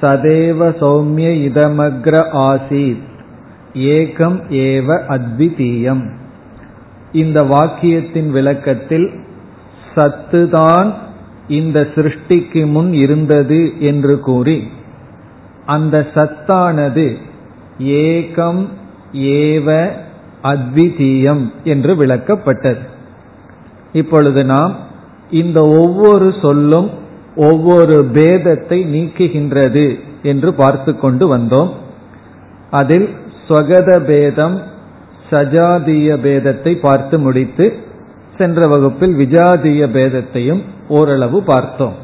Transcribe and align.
சதேவ 0.01 0.69
சௌமிய 0.81 1.49
இதமக்ர 1.49 2.25
ஆசீத். 2.33 3.09
ஏகம் 3.73 4.41
ஏவ 4.49 4.99
அத்விதீயம். 5.07 6.11
இந்த 7.11 7.43
வாக்கியத்தின் 7.43 8.29
விளக்கத்தில் 8.29 9.09
சத்துதான் 9.95 10.93
இந்த 11.47 11.87
சிருஷ்டிக்கு 11.95 12.65
முன் 12.65 12.93
இருந்தது 12.93 13.73
என்று 13.79 14.19
கூறி 14.19 14.67
அந்த 15.65 16.07
சத்தானது 16.13 17.15
ஏகம் 17.79 18.67
ஏவ 19.13 19.91
அத்விதீயம் 20.43 21.43
என்று 21.63 22.05
விளக்கப்பட்டது. 22.05 22.83
இப்பொழுது 23.93 24.45
நாம் 24.45 24.75
இந்த 25.29 25.59
ஒவ்வொரு 25.61 26.33
சொல்லும் 26.41 26.89
ஒவ்வொரு 27.35 27.97
பேதத்தை 28.13 28.79
நீக்குகின்றது 28.95 29.99
என்று 30.23 30.53
பார்த்து 30.53 30.91
கொண்டு 30.97 31.37
வந்தோம். 31.37 31.71
அதில் 32.71 33.09
ஸ்வகத 33.43 33.99
பேதம் 33.99 34.61
சஜாதிய 35.29 36.09
பேதத்தை 36.25 36.73
பார்த்து 36.79 37.19
முடித்து 37.19 37.65
சென்ற 38.37 38.67
வகுப்பில் 38.67 39.15
விஜாதிய 39.15 39.83
பேதத்தையும் 39.97 40.61
ஓரளவு 40.87 41.43
பார்த்தோம். 41.43 41.95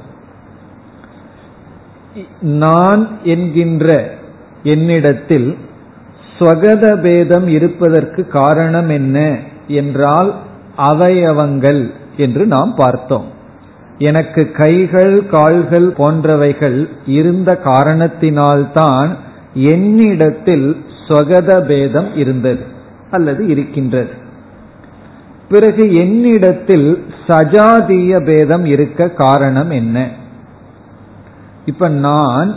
நான் 2.42 3.02
என்கின்ற 3.24 3.88
என்னிடத்தில் 4.64 5.58
ஸ்வகத 6.40 7.02
பேதம் 7.02 7.48
இருப்பதற்கு 7.48 8.28
காரணம் 8.28 8.90
என்ன 8.90 9.38
என்றால் 9.68 10.36
அவயவங்கள் 10.78 11.92
என்று 12.18 12.46
நாம் 12.46 12.76
பார்த்தோம். 12.76 13.36
எனக்கு 13.98 14.52
கைகள் 14.52 15.28
கால்கள் 15.28 15.94
போன்றவைகள் 15.98 16.90
இருந்த 17.06 17.60
காரணத்தினால்தான் 17.64 19.16
என்னிடத்தில் 19.54 20.86
ஸ்வகத 21.08 21.66
பேதம் 21.66 22.16
இருந்தது 22.16 22.60
அல்லது 23.12 23.48
இருக்கின்றது. 23.48 24.10
பிறகு 25.50 25.92
என்னிடத்தில் 25.92 27.06
சஜாதிய 27.28 28.26
பேதம் 28.26 28.66
இருக்க 28.66 29.10
காரணம் 29.10 29.70
என்ன? 29.70 30.10
இப்ப 31.66 31.88
நான் 31.88 32.56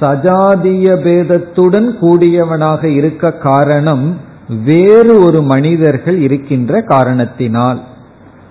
சஜாதிய 0.00 0.88
பேதத்துடன் 0.96 1.88
கூடியவனாக 2.00 2.84
இருக்க 2.84 3.32
காரணம் 3.32 4.16
வேறு 4.64 5.22
ஒரு 5.22 5.42
மனிதர்கள் 5.42 6.20
இருக்கின்ற 6.20 6.80
காரணத்தினால். 6.80 7.80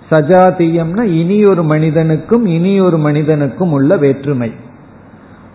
சஜாதியம்னா 0.10 1.04
இனி 1.04 1.44
ஒரு 1.44 1.64
மனிதனுக்கும் 1.64 2.46
இனி 2.46 2.80
ஒரு 2.80 2.98
மனிதனுக்கும் 2.98 3.72
உள்ள 3.72 3.98
வேற்றுமை. 3.98 4.52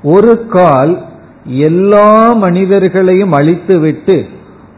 ஒரு 0.03 0.47
கால் 0.47 1.03
எல்லா 1.45 2.33
மனிதர்களையும் 2.33 3.33
அழித்துவிட்டு 3.33 4.25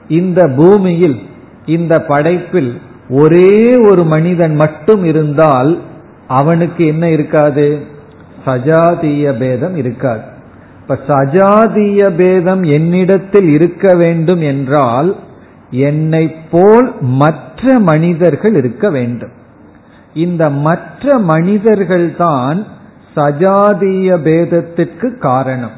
இந்த 0.08 0.52
பூமியில் 0.56 1.20
இந்த 1.66 2.02
படைப்பில் 2.02 2.80
ஒரே 3.08 3.76
ஒரு 3.76 4.04
மனிதன் 4.04 4.54
மட்டும் 4.54 5.04
இருந்தால் 5.04 5.80
அவனுக்கு 6.28 6.86
என்ன 6.86 7.08
இருக்காது? 7.08 7.84
சஜாதிய 8.46 9.38
பேதம் 9.38 9.76
இருக்காது. 9.76 10.30
இப்ப 10.82 10.98
சஜாதிய 11.06 12.10
பேதம் 12.16 12.62
என்னிடத்தில் 12.62 13.48
இருக்க 13.48 13.94
வேண்டும் 13.94 14.40
என்றால் 14.40 15.16
என்னை 15.70 16.34
போல் 16.50 16.92
மற்ற 17.00 17.78
மனிதர்கள் 17.78 18.54
இருக்க 18.54 18.90
வேண்டும். 18.90 19.30
இந்த 20.14 20.50
மற்ற 20.50 21.18
மனிதர்கள் 21.18 22.16
தான் 22.16 22.66
சஜாதிய 23.16 24.08
பேதத்திற்கு 24.16 25.18
காரணம். 25.18 25.76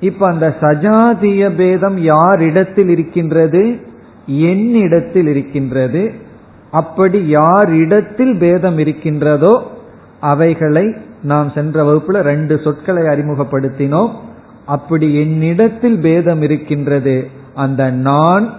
இப்ப 0.00 0.26
அந்த 0.26 0.56
சஜாதிய 0.60 1.54
பேதம் 1.56 1.98
யாரிடத்தில் 1.98 2.88
இருக்கின்றது? 2.88 3.80
என்னிடத்தில் 4.26 5.26
இருக்கின்றது. 5.26 6.12
அப்படி 6.70 7.26
யாரிடத்தில் 7.26 8.36
பேதம் 8.36 8.78
இருக்கின்றதோ 8.78 9.62
அவைகளை 10.20 10.96
நாம் 11.22 11.50
சென்ற 11.54 11.92
வகுப்புல 11.92 12.20
ரெண்டு 12.20 12.60
சொற்களை 12.64 13.02
அறிமுகப்படுத்தினோம். 13.02 14.10
அப்படி 14.66 15.20
என்னிடத்தில் 15.20 15.98
பேதம் 15.98 16.42
இருக்கின்றது. 16.42 17.28
அந்த 17.54 17.90
நான் 17.90 18.52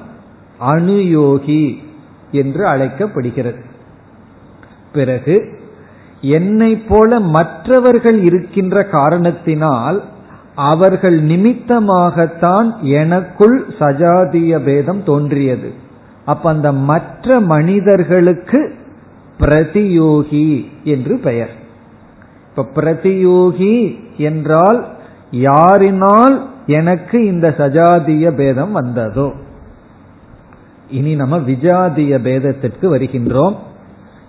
அணுயோகி 0.67 1.77
என்று 2.31 2.67
அழைக்கப்படுகிறது. 2.67 3.63
பிறகு 4.93 5.59
என்னை 6.21 6.77
போல 6.77 7.19
மற்றவர்கள் 7.19 8.21
இருக்கின்ற 8.21 8.83
காரணத்தினால் 8.83 10.03
அவர்கள் 10.55 11.23
நிமித்தமாகத்தான் 11.23 12.79
எனக்குள் 12.81 13.65
சஜாதிய 13.79 14.59
பேதம் 14.59 15.03
தோன்றியது. 15.03 15.71
அப்ப 16.25 16.49
அந்த 16.49 16.71
மற்ற 16.71 17.39
மனிதர்களுக்கு 17.39 18.75
பிரதியோகி 19.39 20.67
என்று 20.83 21.19
பெயர். 21.19 21.61
இப்ப 22.55 22.81
பிரதியோகி 22.81 23.97
என்றால் 24.17 24.87
யாரினால் 25.31 26.41
எனக்கு 26.67 27.25
இந்த 27.25 27.55
சஜாதிய 27.57 28.35
பேதம் 28.35 28.71
வந்ததோ? 28.71 29.33
இனி 30.89 31.15
நம்ம 31.15 31.37
விஜாதிய 31.37 32.19
பேதத்திற்கு 32.21 32.81
வருகின்றோம். 32.81 33.55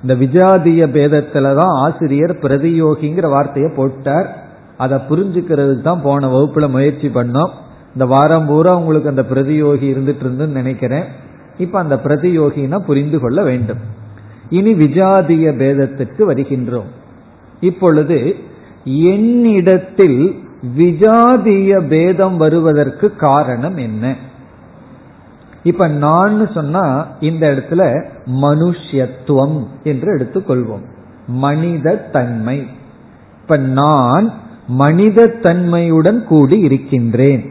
இந்த 0.02 0.14
விஜாதிய 0.14 0.86
பேதத்துல 0.86 1.42
தான் 1.42 1.74
ஆசிரியர் 1.74 2.34
பிரதியோகிங்கிற 2.36 3.28
வார்த்தையை 3.28 3.72
போட்டார். 3.76 4.36
அதை 4.76 4.98
புரிஞ்சுக்கிறதுக்கு 5.10 5.82
தான் 5.82 6.02
போன 6.02 6.28
வகுப்புல 6.28 6.68
முயற்சி 6.68 7.08
பண்ணோம். 7.08 7.52
இந்த 7.92 8.06
வாரம் 8.06 8.46
பூரா 8.46 8.76
உங்களுக்கு 8.76 9.08
அந்த 9.08 9.22
பிரதியோகி 9.22 9.86
இருந்துட்டு 9.92 10.24
இருந்துன்னு 10.24 10.58
நினைக்கிறேன். 10.60 11.04
இப்ப 11.58 11.78
அந்த 11.78 12.00
பிரதியோகினா 12.04 12.78
புரிந்து 12.78 13.20
கொள்ள 13.20 13.42
வேண்டும். 13.42 13.78
இனி 14.50 14.74
விஜாதிய 14.74 15.56
பேதத்திற்கு 15.56 16.34
வருகின்றோம். 16.34 17.02
இப்பொழுது 17.64 18.18
என்னிடத்தில் 19.08 20.20
விஜாதிய 20.78 21.72
பேதம் 21.88 22.36
வருவதற்கு 22.36 23.06
காரணம் 23.16 23.76
என்ன? 23.76 24.14
இப்ப 25.62 25.88
நான் 26.04 26.36
சொன்னா 26.54 26.84
இந்த 27.20 27.44
இடத்துல 27.50 27.82
மனுஷத்துவம் 28.42 29.58
என்று 29.82 30.08
எடுத்துக்கொள்வோம். 30.16 30.86
மனித 31.26 31.96
தன்மை 32.12 32.58
இப்ப 33.42 33.56
நான் 33.56 34.26
மனித 34.68 35.26
தன்மையுடன் 35.42 36.20
கூடி 36.24 36.58
இருக்கின்றேன் 36.58 37.42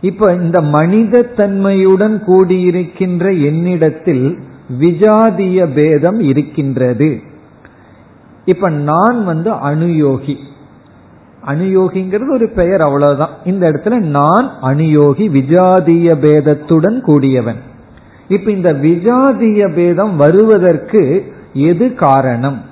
இப்ப 0.00 0.34
இந்த 0.34 0.58
மனித 0.76 1.22
தன்மையுடன் 1.36 2.16
கூடியிருக்கின்ற 2.26 3.24
என்னிடத்தில் 3.44 4.26
விஜாதிய 4.80 5.58
பேதம் 5.74 6.20
இருக்கின்றது. 6.20 7.08
இப்ப 8.48 8.68
நான் 8.68 9.24
வந்து 9.24 9.50
அனுயோகி. 9.50 10.36
அனுயோகிங்கிறது 11.46 12.30
ஒரு 12.32 12.50
பெயர் 12.54 12.80
அவ்வளவுதான். 12.80 13.34
இந்த 13.44 13.70
இடத்துல 13.70 13.98
நான் 13.98 14.50
அனுயோகி 14.60 15.28
விஜாதிய 15.28 16.08
பேதத்துடன் 16.20 17.00
கூடியவன். 17.00 17.60
இப்ப 18.28 18.50
இந்த 18.50 18.72
விஜாதிய 18.72 19.74
பேதம் 19.74 20.16
வருவதற்கு 20.16 21.32
எது 21.52 21.94
காரணம்? 21.94 22.62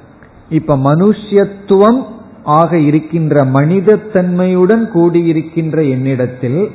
இப்ப 0.48 0.76
மனுஷத்துவம் 0.76 2.02
ஆக 2.44 2.78
இருக்கின்ற 2.78 3.44
மனிதத்தன்மையுடன் 3.44 4.84
கூடியிருக்கின்ற 4.94 5.90
என்னிடத்தில் 5.90 6.70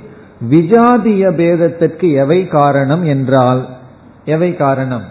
விஜாதிய 0.50 1.24
பேதத்திற்கு 1.36 2.12
எவை 2.13 2.47
காரணம் 2.47 3.04
என்றால் 3.04 3.68
எவை 4.25 4.56
காரணம்? 4.56 5.06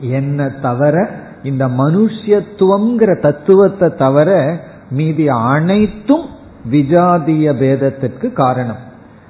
என்ன 0.00 0.48
தவிர 0.48 1.26
இந்த 1.42 1.68
மனுஷ்யத்துவம்ங்கிற 1.68 3.20
தத்துவத்தை 3.20 3.94
தவிர 3.94 4.60
மீதி 4.90 5.28
அனைத்தும் 5.28 6.24
விஜாதிய 6.70 7.52
பேதத்திற்கு 7.54 8.32
காரணம். 8.32 8.76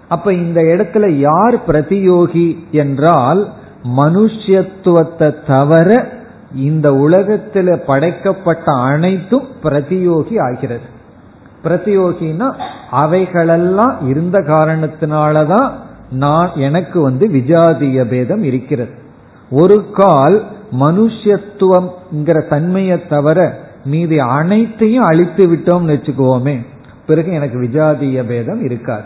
அப்ப 0.09 0.35
இந்த 0.35 0.63
இடத்துல 0.63 1.09
யார் 1.09 1.57
பிரதியோகி 1.67 2.59
என்றால் 2.71 3.49
மனுஷ்யத்துவத்தை 3.97 5.35
தவிர 5.47 6.09
இந்த 6.55 6.95
உலகத்தில் 6.95 7.83
படைக்கப்பட்ட 7.87 8.73
அனைத்தும் 8.73 9.47
பிரதியோகி 9.63 10.41
ஆகிறது. 10.41 10.97
பிரதியோகினா 11.65 12.55
அவைகளெல்லாம் 12.91 14.09
இருந்த 14.09 14.39
காரணத்தினாலதான் 14.39 15.71
நான் 16.11 16.51
எனக்கு 16.55 17.01
வந்து 17.01 17.29
விஜாதிய 17.29 18.05
பேதம் 18.05 18.43
இருக்கிறது. 18.43 19.07
ஒரு 19.51 19.91
கால் 19.91 20.47
மனுஷத்துவம்ங்கிற 20.81 22.49
தன்மையை 22.49 23.07
தவிர 23.07 23.67
மீதி 23.85 24.19
அனைத்தையும் 24.19 25.05
அழித்து 25.05 25.47
விட்டோம்னு 25.47 25.93
வச்சுக்குவோமே. 25.95 26.67
பிறகு 27.07 27.33
எனக்கு 27.33 27.61
விஜாதிய 27.61 28.27
பேதம் 28.27 28.65
இருக்காது. 28.65 29.05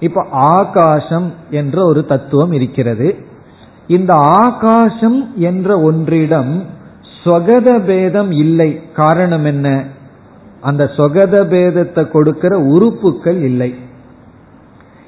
இப்ப 0.00 0.26
ஆகாசம் 0.30 1.32
என்ற 1.50 1.84
ஒரு 1.84 2.06
தத்துவம் 2.06 2.52
இருக்கிறது. 2.52 3.16
இந்த 3.86 4.12
ஆகாசம் 4.14 5.32
என்ற 5.36 5.92
ஒன்றிடம் 5.92 6.62
சொகத 7.24 7.84
பேதம் 7.84 8.30
இல்லை. 8.30 8.80
காரணம் 8.94 9.44
என்ன? 9.44 9.84
அந்த 10.60 10.90
சொகத 10.96 11.44
பேதத்தை 11.44 12.10
கொடுக்கிற 12.10 12.58
உறுப்புகள் 12.58 13.42
இல்லை. 13.42 13.74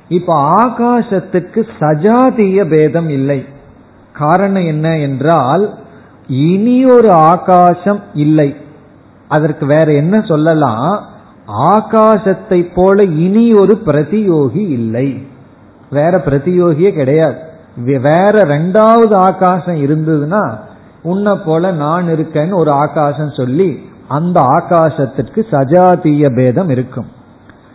இப்ப 0.08 0.54
ஆகாசத்துக்கு 0.54 1.68
சஜாதிய 1.80 2.68
பேதம் 2.68 3.08
இல்லை. 3.08 3.44
காரணம் 4.12 4.66
என்ன 4.66 4.98
என்றால் 4.98 5.78
இனி 6.28 6.84
ஒரு 6.84 7.10
ஆகாசம் 7.10 8.00
இல்லை. 8.14 8.56
அதற்கு 9.28 9.66
வேற 9.66 9.92
என்ன 9.92 10.20
சொல்லலாம்? 10.20 11.06
ஆகாசத்தை 11.48 12.72
போல 12.74 13.02
இனி 13.02 13.52
ஒரு 13.52 13.82
பிரதியோகி 13.84 14.68
இல்லை. 14.70 15.26
வேற 15.90 16.22
பிரதியோகியே 16.26 16.92
கிடையாது. 16.92 17.36
வேற 17.76 18.30
ரெண்டாவது 18.30 19.14
ஆகாசம் 19.14 19.74
இருந்ததுன்னா 19.74 20.56
உன்னை 21.02 21.34
போல 21.44 21.72
நான் 21.72 22.06
இருக்கேன்னு 22.06 22.54
ஒரு 22.54 22.70
ஆகாசம் 22.70 23.30
சொல்லி 23.30 23.88
அந்த 24.08 24.40
ஆகாசத்திற்கு 24.40 25.42
சஜாத்திய 25.50 26.36
பேதம் 26.36 26.68
இருக்கும். 26.68 27.06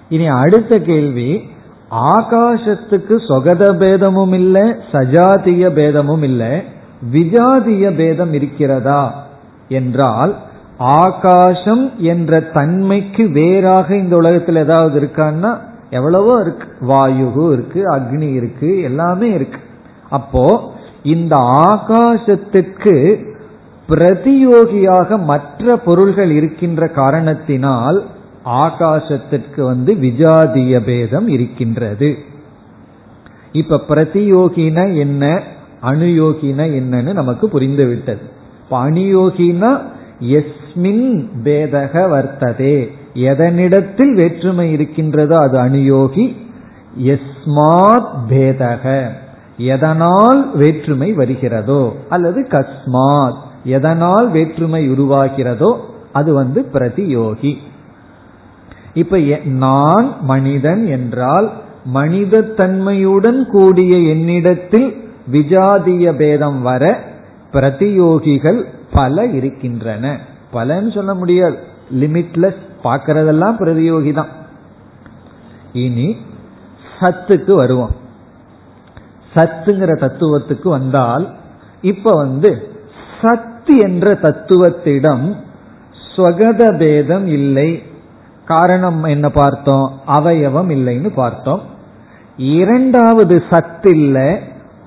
இனி 0.09 0.27
அடுத்த 0.27 0.79
கேள்வி 0.79 1.49
ஆகாசத்துக்கு 1.91 3.15
சொகத 3.29 3.77
பேதமும் 3.77 4.33
இல்லை 4.33 4.61
சஜாதிய 4.91 5.69
பேதமும் 5.69 6.21
இல்லை. 6.21 6.61
விஜாதிய 7.11 7.95
பேதம் 7.95 8.33
இருக்கிறதா 8.33 9.13
என்றால் 9.67 10.35
ஆகாசம் 10.77 11.91
என்ற 11.97 12.39
தன்மைக்கு 12.39 13.31
வேறாக 13.31 13.95
இந்த 13.95 14.15
உலகத்தில் 14.15 14.55
ஏதாவது 14.55 14.99
இருக்கான்னா 15.01 15.57
எவ்வளவோ 15.89 16.39
இருக்கு. 16.41 16.67
வாயு 16.81 17.51
இருக்கு 17.53 17.81
அக்னி 17.95 18.33
இருக்கு 18.33 18.81
எல்லாமே 18.81 19.29
இருக்கு. 19.29 19.59
அப்போ 20.09 20.73
இந்த 21.03 21.35
ஆகாசத்திற்கு 21.37 23.25
பிரதியோகியாக 23.89 25.23
மற்ற 25.23 25.77
பொருள்கள் 25.77 26.31
இருக்கின்ற 26.31 26.87
காரணத்தினால் 26.87 28.03
ஆகாசத்திற்கு 28.47 29.61
வந்து 29.61 29.93
விஜாதிய 29.93 30.79
பேதம் 30.79 31.27
இருக்கின்றது. 31.27 32.17
இப்ப 33.51 33.81
பிரதியோகின 33.89 34.97
என்ன 34.97 35.41
அணுயோகின 35.83 36.69
என்னன்னு 36.69 37.13
நமக்கு 37.13 37.47
புரிந்துவிட்டது. 37.47 38.21
இப்ப 38.63 38.89
அணுயோகினா 38.89 39.81
எஸ்மின் 40.19 41.25
பேதக 41.43 41.93
வர்த்ததே. 42.13 42.91
எதனிடத்தில் 43.13 44.13
வேற்றுமை 44.13 44.71
இருக்கின்றதோ 44.71 45.37
அது 45.37 45.57
அணுயோகி. 45.59 46.35
எஸ்மாத் 47.03 48.09
பேதக. 48.29 49.07
எதனால் 49.57 50.51
வேற்றுமை 50.55 51.13
வருகிறதோ 51.13 51.95
அல்லது 52.09 52.47
கஸ்மாத். 52.49 53.37
எதனால் 53.63 54.31
வேற்றுமை 54.31 54.91
உருவாகிறதோ 54.91 55.75
அது 56.11 56.33
வந்து 56.33 56.65
பிரதியோகி. 56.73 57.57
இப்ப 58.97 59.17
நான் 59.45 60.07
மனிதன் 60.21 60.83
என்றால் 60.87 61.47
மனித 61.85 62.41
தன்மையுடன் 62.41 63.41
கூடிய 63.51 63.97
என்னிடத்தில் 63.97 64.87
விஜாதிய 65.31 66.11
பேதம் 66.11 66.61
வர 66.61 66.83
பிரதியோகிகள் 67.53 68.59
பல 68.93 69.25
இருக்கின்றன. 69.25 70.05
பலன்னு 70.53 70.93
சொல்ல 70.93 71.13
முடியாது. 71.13 71.57
லிமிட்லெஸ் 71.93 72.61
பார்க்கறதெல்லாம் 72.83 73.55
பிரதியோகி 73.61 74.11
தான். 74.13 74.31
இனி 75.73 76.07
சத்துக்கு 76.99 77.53
வருவோம். 77.53 77.95
சத்துங்கிற 79.35 79.91
தத்துவத்துக்கு 80.03 80.67
வந்தால் 80.69 81.25
இப்ப 81.81 82.11
வந்து 82.11 82.51
சத்து 83.21 83.77
என்ற 83.77 84.13
தத்துவத்திடம் 84.13 85.25
ஸ்வகத 86.15 86.77
பேதம் 86.77 87.27
இல்லை. 87.27 87.69
காரணம் 88.47 89.03
என்ன 89.03 89.29
பார்த்தோம்? 89.29 89.91
அவயவம் 90.07 90.69
இல்லைன்னு 90.69 91.13
பார்த்தோம். 91.13 91.61
இரண்டாவது 92.37 93.43
சத்து 93.49 93.99
இல்லை 93.99 94.39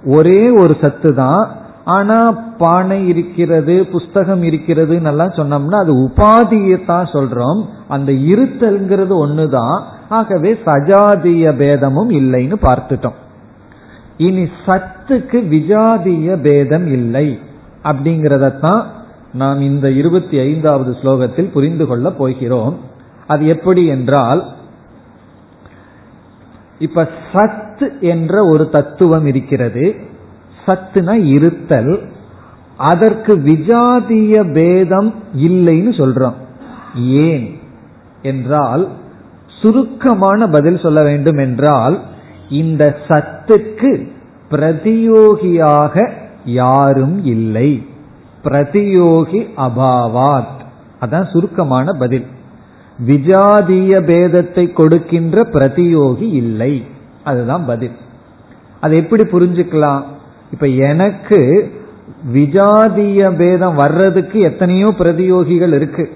ஒரே 0.05 0.51
ஒரு 0.51 0.77
சத்து 0.81 1.15
தான் 1.15 1.49
ஆனா 1.85 2.31
பானை 2.59 3.09
இருக்கிறது 3.09 3.87
புஸ்தகம் 3.87 4.43
இருக்கிறது 4.43 5.03
எல்லாம் 5.03 5.29
சொன்னோம்னா 5.29 5.75
அது 5.75 5.93
உபாதியை 5.95 6.85
தான் 6.85 7.05
சொல்றோம். 7.05 7.65
அந்த 7.89 8.13
இருத்தல்ங்கிறது 8.13 9.15
ஒண்ணுதான். 9.27 9.83
ஆகவே 10.09 10.53
சஜாதிய 10.53 11.57
பேதமும் 11.57 12.11
இல்லைன்னு 12.11 12.57
பார்த்துட்டோம். 12.63 13.19
இனி 14.17 14.43
சத்துக்கு 14.43 15.41
விஜாதிய 15.49 16.41
பேதம் 16.41 16.87
இல்லை 16.87 17.39
அப்படிங்கறதான் 17.83 18.83
நாம் 19.33 19.61
இந்த 19.61 19.91
இருபத்தி 19.91 20.39
ஐந்தாவது 20.39 20.97
ஸ்லோகத்தில் 21.03 21.51
புரிந்து 21.51 21.87
கொள்ள 21.87 22.11
போகிறோம். 22.11 22.77
அது 23.31 23.47
எப்படி 23.47 23.83
என்றால் 23.87 24.41
இப்ப 26.79 27.09
சத் 27.33 28.01
என்ற 28.01 28.45
ஒரு 28.45 28.69
தத்துவம் 28.69 29.27
இருக்கிறது. 29.27 29.95
சத்துனா 30.67 31.17
இருத்தல். 31.27 31.95
அதற்கு 32.77 33.33
விஜாதிய 33.39 34.53
பேதம் 34.53 35.15
இல்லைன்னு 35.37 35.93
சொல்றோம். 36.01 36.39
ஏன் 36.97 37.47
என்றால் 38.23 38.85
சுருக்கமான 39.61 40.47
பதில் 40.47 40.79
சொல்ல 40.79 41.03
வேண்டும் 41.03 41.39
என்றால் 41.39 41.97
இந்த 42.51 42.97
சத்துக்கு 43.09 43.93
பிரதியோகியாக 44.51 45.97
யாரும் 46.45 47.25
இல்லை. 47.25 47.87
பிரதியோகி 48.45 49.41
அபாவாத். 49.57 50.59
அதான் 51.01 51.31
சுருக்கமான 51.31 51.93
பதில். 51.93 52.27
விஜாதிய 53.07 54.01
பேதத்தை 54.01 54.73
கொடுக்கின்ற 54.73 55.43
பிரதியோகி 55.43 56.29
இல்லை. 56.33 56.85
அதுதான் 57.25 57.65
பதில். 57.65 57.93
அதை 58.81 58.99
எப்படி 58.99 59.23
புரிஞ்சுக்கலாம்? 59.23 60.03
இப்ப 60.53 60.67
எனக்கு 60.67 61.71
விஜாதிய 62.33 63.37
பேதம் 63.37 63.75
வர்றதுக்கு 63.75 64.41
எத்தனையோ 64.41 64.87
பிரதியோகிகள் 64.99 65.75
இருக்கு. 65.75 66.11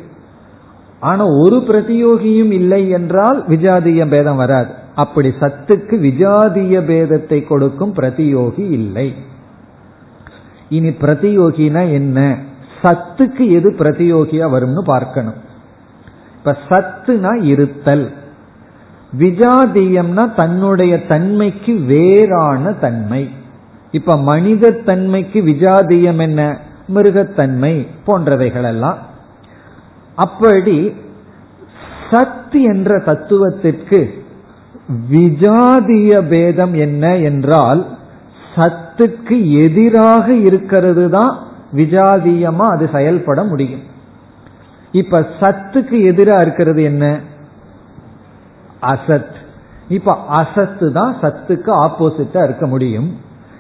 ஆனா 1.01 1.25
ஒரு 1.27 1.57
பிரதியோகியும் 1.57 2.51
இல்லை 2.51 2.89
என்றால் 2.89 3.45
விஜாதிய 3.49 4.09
பேதம் 4.09 4.37
வராது. 4.37 4.69
அப்படி 4.95 5.29
சத்துக்கு 5.41 5.95
விஜாதிய 5.99 6.81
பேதத்தை 6.81 7.47
கொடுக்கும் 7.47 7.95
பிரதியோகி 7.95 8.71
இல்லை. 8.71 9.15
இனி 10.69 10.89
பிரதியோகினா 10.89 11.93
என்ன? 11.93 12.39
சத்துக்கு 12.83 13.51
எது 13.51 13.71
பிரதியோகியா 13.71 14.47
வரும்னு 14.55 14.83
பார்க்கணும். 14.85 15.53
இப்ப 16.47 16.57
சத்துனா 16.71 17.43
இருத்தல். 17.43 18.13
விஜாதீயம்னா 19.19 20.35
தன்னுடைய 20.35 21.07
தன்மைக்கு 21.07 21.85
வேறான 21.85 22.73
தன்மை. 22.73 23.29
இப்ப 23.91 24.17
மனித 24.17 24.71
தன்மைக்கு 24.71 25.41
விஜாதீயம் 25.43 26.21
என்ன? 26.21 26.41
மிருகத்தன்மை 26.95 27.87
போன்றவைகள் 28.07 28.65
எல்லாம் 28.65 28.99
அப்படி 30.15 30.77
சத் 32.11 32.59
என்ற 32.73 32.99
தத்துவத்திற்கு 32.99 34.01
விஜாதிய 35.11 36.29
பேதம் 36.29 36.75
என்ன 36.75 37.17
என்றால் 37.17 37.87
சத்துக்கு 38.57 39.39
எதிராக 39.65 40.27
இருக்கிறது 40.35 41.11
தான் 41.11 41.35
விஜாதியமா 41.77 42.67
அது 42.77 42.89
செயல்பட 42.93 43.43
முடியும். 43.45 43.93
இப்ப 44.95 45.21
சத்துக்கு 45.41 45.97
எதிரா 46.11 46.41
இருக்கிறது 46.41 46.83
என்ன? 46.83 47.21
அசத். 48.83 49.35
இப்ப 49.89 50.15
அசத்து 50.29 50.93
தான் 50.93 51.17
சத்துக்கு 51.23 51.71
ஆப்போசிட்டா 51.75 52.45
இருக்க 52.45 52.67
முடியும். 52.67 53.17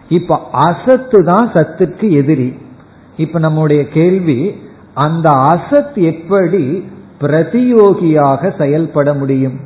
இப்ப 0.08 0.48
அசத்து 0.52 1.24
தான் 1.24 1.50
சத்துக்கு 1.52 2.10
எதிரி. 2.10 2.58
இப்ப 3.16 3.38
நம்முடைய 3.38 3.88
கேள்வி 3.88 4.54
அந்த 4.94 5.30
அசத் 5.30 5.94
எப்படி 5.94 6.84
பிரதியோகியாக 7.20 8.56
செயல்பட 8.58 9.14
முடியும்? 9.14 9.60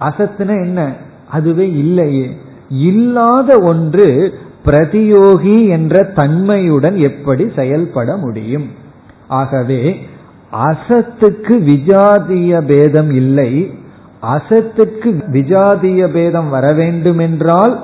அசத்துனா 0.00 0.64
என்ன? 0.64 0.92
அதுவே 1.30 1.68
இல்லையே. 1.68 2.36
இல்லாத 2.68 3.58
ஒன்று 3.58 4.38
பிரதியோகி 4.64 5.68
என்ற 5.68 6.02
தன்மையுடன் 6.02 6.96
எப்படி 6.96 7.50
செயல்பட 7.56 8.16
முடியும்? 8.16 8.70
ஆகவே 9.28 10.08
அசத்துக்கு 10.52 11.54
விஜாதிய 11.72 12.60
பேதம் 12.66 13.10
இல்லை. 13.10 13.70
அசத்துக்கு 14.22 15.24
விஜாதிய 15.32 16.12
பேதம் 16.12 16.48
வர 16.48 16.72
வேண்டுமென்றால் 16.72 17.82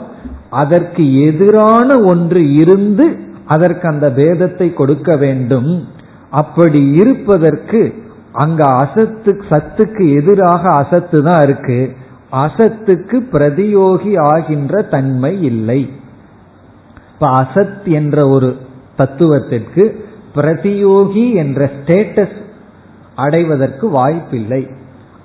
அதற்கு 0.50 1.22
எதிரான 1.22 1.98
ஒன்று 1.98 2.54
இருந்து 2.54 3.16
அதற்கு 3.46 3.88
அந்த 3.88 4.10
பேதத்தை 4.10 4.74
கொடுக்க 4.74 5.16
வேண்டும். 5.16 5.88
அப்படி 6.30 6.90
இருப்பதற்கு 6.90 7.94
அங்க 8.32 8.64
அசத்து 8.64 9.42
சத்துக்கு 9.50 10.14
எதிராக 10.14 10.68
அசத்து 10.68 11.22
தான் 11.22 11.42
இருக்கு. 11.42 11.96
அசத்துக்கு 12.32 13.16
பிரதியோகி 13.32 14.12
ஆகின்ற 14.18 14.88
தன்மை 14.88 15.42
இல்லை. 15.42 15.88
இப்ப 17.12 17.26
அசத் 17.28 17.84
என்ற 17.84 18.28
ஒரு 18.28 18.56
தத்துவத்திற்கு 18.96 20.04
பிரதியோகி 20.34 21.34
என்ற 21.34 21.70
ஸ்டேட்டஸ் 21.78 22.40
அடைவதற்கு 23.14 23.88
வாய்ப்பில்லை. 23.88 24.70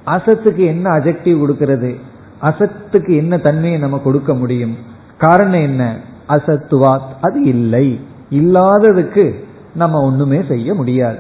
அசத்துக்கு 0.06 0.66
என்ன 0.66 0.90
அஜெக்டிவ் 0.90 1.40
கொடுக்கிறது? 1.40 1.96
அசத்துக்கு 2.42 3.16
என்ன 3.16 3.38
தன்மையை 3.38 3.80
நம்ம 3.80 3.98
கொடுக்க 3.98 4.34
முடியும்? 4.34 4.78
காரணம் 5.18 5.62
என்ன? 5.62 5.98
அசத்துவாத் 6.30 7.08
அது 7.22 7.44
இல்லை. 7.44 8.00
இல்லாததுக்கு 8.30 9.34
நம்ம 9.76 10.02
ஒண்ணுமே 10.02 10.44
செய்ய 10.48 10.74
முடியாது. 10.74 11.18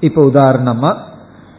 இப்ப 0.00 0.24
உதாரணமா 0.24 0.94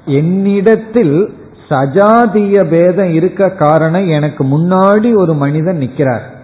என்னிடத்தில் 0.05 1.37
சஜாதிய 1.69 2.63
பேதம் 2.63 3.13
இருக்க 3.13 3.49
காரணம் 3.49 4.07
எனக்கு 4.07 4.43
முன்னாடி 4.43 5.15
ஒரு 5.15 5.33
மனிதன் 5.33 5.77
நிற்கிறார் 5.77 6.37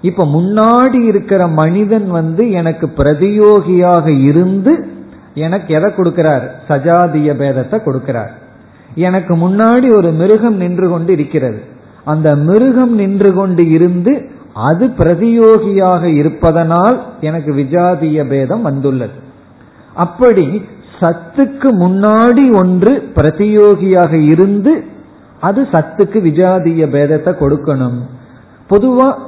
இப்ப 0.00 0.24
முன்னாடி 0.24 1.02
இருக்கிற 1.02 1.46
மனிதன் 1.46 2.10
வந்து 2.10 2.50
எனக்கு 2.50 2.86
பிரதியோகியாக 2.96 4.20
இருந்து 4.20 4.88
எனக்கு 5.34 5.74
எதை 5.74 5.92
கொடுக்கிறார்? 5.92 6.48
சஜாதிய 6.68 7.30
பேதத்தை 7.34 7.78
கொடுக்கிறார். 7.84 8.32
எனக்கு 8.94 9.36
முன்னாடி 9.36 9.96
ஒரு 9.96 10.10
மிருகம் 10.10 10.56
நின்று 10.56 10.88
கொண்டு 10.88 11.12
இருக்கிறது. 11.12 11.62
அந்த 12.04 12.36
மிருகம் 12.36 12.94
நின்று 12.94 13.34
கொண்டு 13.34 13.70
இருந்து 13.70 14.28
அது 14.54 14.86
பிரதியோகியாக 14.86 16.02
இருப்பதனால் 16.02 17.02
எனக்கு 17.20 17.52
விஜாதிய 17.52 18.28
பேதம் 18.28 18.62
வந்துள்ளது. 18.62 19.12
அப்படி 19.94 20.64
சத்துக்கு 21.00 21.68
முன்னாடி 21.80 22.54
ஒன்று 22.54 23.12
பிரதியோகியாக 23.14 24.12
இருந்து 24.12 24.84
அது 25.40 25.62
சத்துக்கு 25.72 26.18
விஜாதிய 26.20 26.86
பேதத்தை 26.86 27.32
கொடுக்கணும். 27.40 27.98
பொதுவா 28.70 29.18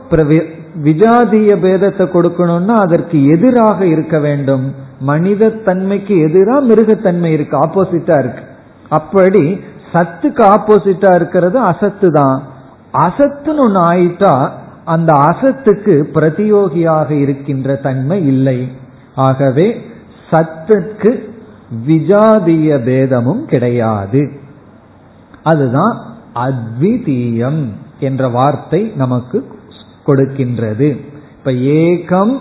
விஜாதிய 0.83 1.51
பேதத்தை 1.57 2.05
கொடுக்கணும்னா 2.07 2.75
அதற்கு 2.87 3.27
எதிராக 3.27 3.87
இருக்க 3.87 4.19
வேண்டும். 4.19 4.75
மனித 5.01 5.49
தன்மைக்கு 5.49 6.19
எதிராக 6.19 6.67
மிருகத்தன்மை 6.67 7.33
இருக்கு 7.33 7.57
ஆப்போசிட்டா 7.59 8.19
இருக்கு. 8.19 8.43
அப்படி 8.89 9.61
சத்துக்கு 9.93 10.43
ஆப்போசிட்டா 10.55 11.15
இருக்கிறது 11.15 11.59
அசத்து 11.59 12.11
தான். 12.11 12.43
அசத்துன்னு 12.99 13.59
ஒன்று 13.59 13.81
ஆயிட்டா 13.81 14.49
அந்த 14.85 15.13
அசத்துக்கு 15.13 15.95
பிரதியோகியாக 16.15 17.11
இருக்கின்ற 17.11 17.75
தன்மை 17.75 18.27
இல்லை. 18.27 18.69
ஆகவே 19.15 19.81
சத்துக்கு 20.31 21.35
விஜாதிய 21.87 22.85
பேதமும் 22.85 23.45
கிடையாது. 23.45 24.31
அதுதான் 25.43 26.01
அத்விதீயம் 26.35 27.65
என்ற 28.01 28.29
வார்த்தை 28.29 28.93
நமக்கு 28.97 29.55
கொடுக்கின்றது. 30.07 31.01
இப்ப 31.39 31.53
ஏகம் 31.53 32.39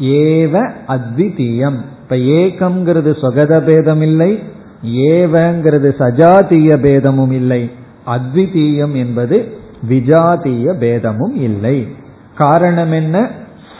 ஏவ 0.00 0.70
அத்விதீயம். 0.88 1.78
இப்ப 2.02 2.16
ஏகம்ங்கிறது 2.16 3.12
சொகத 3.22 3.60
பேதம் 3.60 4.02
இல்லை 4.02 4.42
ஏவங்கிறது 4.86 5.90
சஜாத்திய 5.98 6.76
பேதமும் 6.76 7.30
இல்லை. 7.30 7.70
அத்விதீயம் 8.06 8.94
என்பது 8.94 9.56
விஜாதீய 9.88 10.78
பேதமும் 10.78 11.34
இல்லை. 11.34 11.88
காரணம் 12.34 12.92
என்ன? 12.92 13.30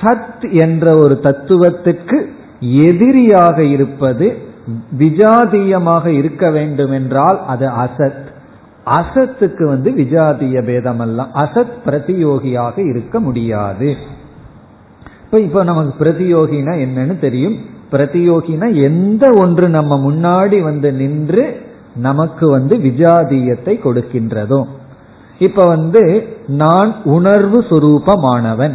சத் 0.01 0.53
என்ற 0.53 0.97
ஒரு 0.97 1.21
தத்துவத்துக்கு 1.23 2.27
எதிரியாக 2.61 3.65
இருப்பது 3.65 4.37
விஜாதீயமாக 4.99 6.07
இருக்க 6.07 6.51
வேண்டும் 6.51 6.91
என்றால் 6.91 7.47
அது 7.47 7.67
அசத். 7.67 8.33
அசத்துக்கு 8.87 9.65
வந்து 9.65 9.91
விஜாதிய 9.91 10.65
பேதம் 10.65 10.99
அல்ல 10.99 11.23
அசத் 11.23 11.77
பிரதியோகியாக 11.87 12.89
இருக்க 12.89 13.21
முடியாது. 13.21 13.97
இப்ப 15.25 15.41
இப்ப 15.41 15.65
நமக்கு 15.65 16.05
பிரதியோகினா 16.05 16.75
என்னன்னு 16.75 17.19
தெரியும். 17.19 17.57
பிரதியோகினா 17.93 18.75
எந்த 18.75 19.31
ஒன்று 19.35 19.69
நம்ம 19.69 20.13
முன்னாடி 20.13 20.63
வந்து 20.63 20.93
நின்று 20.93 21.61
நமக்கு 21.97 22.51
வந்து 22.51 22.77
விஜாதியத்தை 22.77 23.75
கொடுக்கின்றதோ. 23.85 24.65
இப்ப 25.39 25.63
வந்து 25.63 26.29
நான் 26.47 27.03
உணர்வு 27.05 27.61
சுரூபமானவன் 27.61 28.75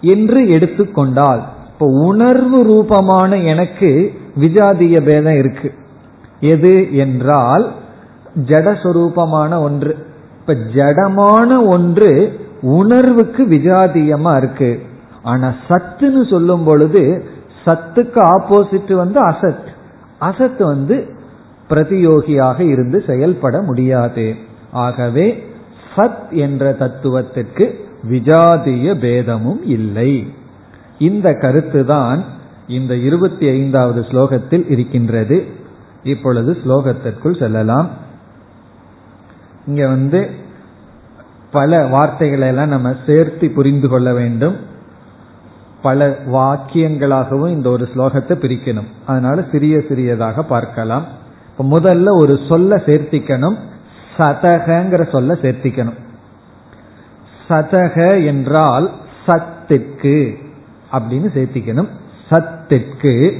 என்று 0.00 0.48
எடுத்துக்கொண்டால் 0.48 1.42
இப்ப 1.72 1.86
உணர்வு 1.86 2.62
ரூபமான 2.62 3.36
எனக்கு 3.36 4.12
விஜாதிய 4.40 5.00
பேதம் 5.00 5.38
இருக்கு. 5.38 5.74
எது 6.40 6.96
என்றால் 6.96 7.72
ஜடஸ்வரூபமான 8.34 9.58
ஒன்று. 9.58 10.06
இப்ப 10.40 10.52
ஜடமான 10.52 11.66
ஒன்று 11.66 12.40
உணர்வுக்கு 12.60 13.44
விஜாதியமா 13.44 14.36
இருக்கு. 14.36 14.82
ஆனா 15.22 15.54
சத்துன்னு 15.68 16.30
சொல்லும் 16.30 16.64
பொழுது 16.64 17.24
சத்துக்கு 17.64 18.28
ஆப்போசிட் 18.34 18.92
வந்து 18.92 19.28
அசத். 19.28 19.66
அசத் 20.20 20.62
வந்து 20.62 21.08
பிரதியோகியாக 21.68 22.60
இருந்து 22.60 23.04
செயல்பட 23.06 23.62
முடியாது. 23.62 24.34
ஆகவே 24.72 25.46
சத் 25.96 26.30
என்ற 26.30 26.72
தத்துவத்திற்கு 26.72 27.80
விஜாதிய 28.10 29.00
பேதமும் 29.00 29.64
இல்லை. 29.64 30.32
இந்த 30.98 31.30
கருத்துதான் 31.30 32.20
இந்த 32.68 32.96
இருபத்தி 32.96 33.48
ஐந்தாவது 33.48 34.00
ஸ்லோகத்தில் 34.00 34.70
இருக்கின்றது. 34.70 35.46
இப்பொழுது 36.02 36.56
ஸ்லோகத்திற்குள் 36.64 37.38
செல்லலாம். 37.38 37.88
இங்க 39.66 39.86
வந்து 39.86 40.30
பல 41.50 41.86
வார்த்தைகளை 41.86 42.48
எல்லாம் 42.48 42.68
நம்ம 42.68 42.94
சேர்த்து 43.06 43.50
புரிந்து 43.50 43.88
கொள்ள 43.88 44.12
வேண்டும். 44.12 44.56
பல 45.82 46.18
வாக்கியங்களாகவும் 46.32 47.48
இந்த 47.48 47.70
ஒரு 47.70 47.88
ஸ்லோகத்தை 47.94 48.34
பிரிக்கணும். 48.34 48.86
அதனால 49.06 49.44
சிறிய 49.52 49.80
சிறியதாக 49.88 50.42
பார்க்கலாம். 50.42 51.06
இப்ப 51.50 51.78
முதல்ல 51.78 52.16
ஒரு 52.20 52.40
சொல்ல 52.48 52.76
சேர்த்திக்கணும். 52.76 53.56
சதகங்கிற 54.18 55.10
சொல்ல 55.10 55.34
சேர்த்திக்கணும். 55.34 55.98
சதக 57.48 58.26
என்றால் 58.26 58.90
சத்திற்கு 59.26 60.38
அப்படின்னு 60.92 61.28
சேர்த்திக்கணும். 61.34 61.88
சத்திற்கு 62.30 63.32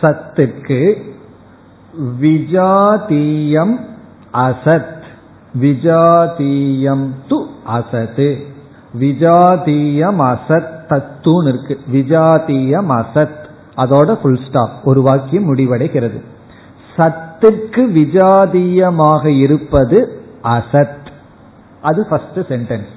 சத்திற்கு 0.00 1.10
விஜாதீயம் 2.00 3.76
அசத். 4.34 5.00
விஜாதீயம் 5.60 7.08
து 7.28 7.46
அசத்து. 7.64 8.38
விஜாதீயம் 9.00 10.20
அசத் 10.20 10.72
தத்துன்னு 10.88 11.48
இருக்கு. 11.48 11.80
விஜாதீயம் 11.92 13.02
அசத். 13.02 13.40
அதோட 13.76 14.14
ஃபுல் 14.14 14.48
ஸ்டாப் 14.48 14.70
ஒரு 14.84 15.02
வாக்கியம் 15.02 15.54
முடிவடைகிறது. 15.54 16.20
சத்துக்கு 16.96 17.84
விஜாதீயமாக 17.98 19.26
இருப்பது 19.26 20.22
அசத். 20.42 21.00
அது 21.82 22.06
ஃபர்ஸ்ட் 22.10 22.38
சென்டென்ஸ் 22.38 22.90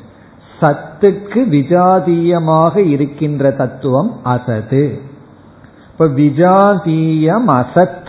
சத்துக்கு 0.62 1.48
விஜாதீயமாக 1.50 2.78
இருக்கின்ற 2.78 3.52
தத்துவம் 3.52 4.20
அசது 4.26 5.02
இப்ப 5.92 6.06
விஜாதீயம் 6.06 7.48
அசத் 7.48 8.05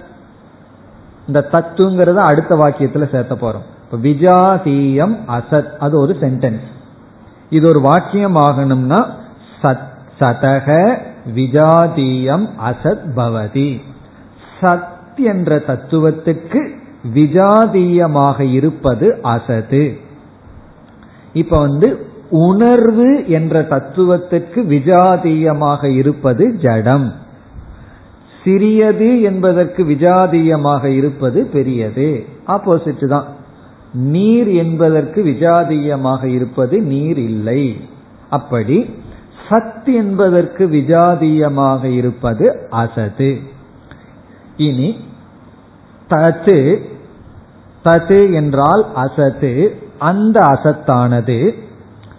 இந்த 1.26 1.49
தத்துங்கிறத 1.52 2.14
அடுத்த 2.14 2.56
வாக்கியத்துல 2.56 3.11
சேர்த்த 3.11 3.35
போறோம். 3.35 3.92
இப்ப 3.92 4.09
விஜாதீயம் 4.09 5.16
அசத் 5.28 5.76
அது 5.76 5.99
ஒரு 5.99 6.16
சென்டென்ஸ் 6.21 6.61
இது 7.50 7.68
ஒரு 7.68 7.80
வாக்கியம் 7.80 8.37
ஆகணும்னா 8.37 9.06
சத் 9.62 9.87
சதக 10.21 10.99
விஜாதீயம் 11.35 12.49
அசத் 12.66 13.06
பவதி. 13.16 13.83
சத் 14.61 14.85
என்ற 15.16 15.56
தத்துவத்துக்கு 15.56 16.71
விஜாதீயமாக 17.14 18.40
இருப்பது 18.40 19.18
அசது. 19.23 20.00
இப்ப 21.33 21.59
வந்து 21.59 22.06
உணர்வு 22.30 23.28
என்ற 23.28 23.62
தத்துவத்திற்கு 23.62 24.62
விஜாதீயமாக 24.62 25.85
இருப்பது 25.85 26.59
ஜடம். 26.62 27.12
சிறியது 28.47 29.21
என்பதற்கு 29.21 29.85
விஜாதீயமாக 29.85 30.85
இருப்பது 30.85 31.45
பெரியது. 31.45 32.25
ஆப்போசிட் 32.47 33.07
தான். 33.07 33.26
நீர் 33.95 34.49
என்பதற்கு 34.49 35.25
விஜாதீயமாக 35.25 36.25
இருப்பது 36.25 36.81
நீர் 36.81 37.19
இல்லை. 37.19 37.81
அப்படி 38.31 38.95
சத் 39.49 39.85
என்பதற்கு 39.85 40.67
விஜாதீயமாக 40.67 41.85
இருப்பது 41.85 42.69
அசது. 42.71 43.41
இனி 44.57 44.97
தத்து 46.11 46.79
தத்து 47.85 48.33
என்றால் 48.33 48.87
அசத்து 48.95 49.76
அந்த 49.99 50.41
அசத்தானது. 50.41 51.55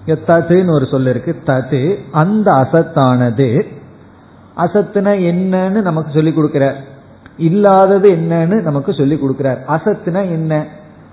தத்துன்னு 0.05 0.71
ஒரு 0.71 0.85
சொல் 0.85 1.07
இருக்கு. 1.07 1.35
தத்து 1.45 1.97
அந்த 2.11 2.51
அசத்தானது. 2.51 3.65
அசத்துனா 4.57 5.11
என்னன்னு 5.31 5.81
நமக்கு 5.81 6.11
சொல்லி 6.11 6.29
கொடுக்கிறார். 6.29 6.75
இல்லாதது 7.37 8.09
என்னன்னு 8.11 8.61
நமக்கு 8.61 8.93
சொல்லி 8.93 9.15
கொடுக்கிறார். 9.15 9.57
அசத்துனா 9.67 10.21
என்ன? 10.21 10.65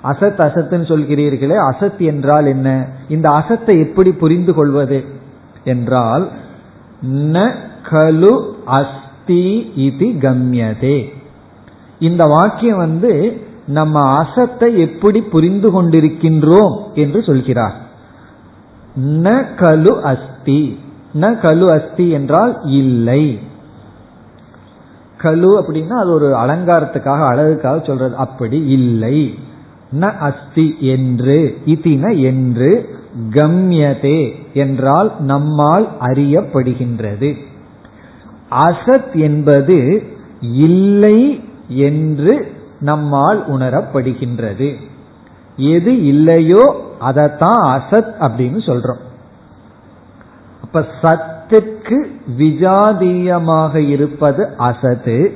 அசத் 0.04 0.40
அசத்துன்னு 0.46 0.86
சொல்கிறீர்களே 0.86 1.72
அசத் 1.72 1.98
என்றால் 1.98 2.46
என்ன? 2.46 2.86
இந்த 3.08 3.30
அசத்தை 3.30 3.88
எப்படி 3.88 4.12
புரிந்து 4.12 4.54
கொள்வது? 4.54 5.04
என்றால் 5.64 6.28
ந 7.06 7.54
கலு 7.90 8.52
அஸ்தி 8.64 9.72
இது 9.74 10.06
கம்யதே. 10.06 11.12
இந்த 11.98 12.24
வாக்கியம் 12.24 12.76
வந்து 12.76 13.42
நம்ம 13.66 14.00
அசத்தை 14.00 14.80
எப்படி 14.80 15.22
புரிந்து 15.22 15.70
கொண்டிருக்கின்றோம் 15.70 16.78
என்று 16.94 17.22
சொல்கிறார். 17.22 17.74
ந 19.00 19.44
கலு 19.56 20.00
அஸ்தி. 20.00 20.78
ந 21.14 21.24
கலு 21.42 21.66
அஸ்தி 21.66 22.10
என்றால் 22.10 22.60
இல்லை. 22.64 23.38
கலு 25.22 25.50
அப்படின்னா 25.60 25.92
அது 25.92 26.10
ஒரு 26.12 26.34
அலங்காரத்துக்காக 26.34 27.26
அழகுக்காக 27.28 27.86
சொல்றது. 27.86 28.16
அப்படி 28.16 28.66
இல்லை. 28.66 29.38
ந 30.00 30.18
அஸ்தி 30.18 30.76
என்று 30.80 31.58
இதின 31.66 32.22
என்று 32.22 32.88
கம்யதே 33.30 34.34
என்றால் 34.54 35.12
நம்மால் 35.18 35.88
அறியப்படுகின்றது. 36.00 37.36
அசத் 38.50 39.14
என்பது 39.14 40.02
இல்லை 40.40 41.44
என்று 41.68 42.52
நம்மால் 42.80 43.50
உணரப்படுகின்றது. 43.50 44.74
எது 45.56 46.04
இல்லையோ 46.04 46.92
அதைத்தான் 46.98 47.60
அசத் 47.64 48.12
அப்படின்னு 48.20 48.58
சொல்றோம். 48.66 49.02
இப்ப 50.76 50.88
சத்துக்கு 51.02 52.06
விஜாதீயமாக 52.38 53.88
இருப்பது 53.88 54.48
அசத்து. 54.56 55.32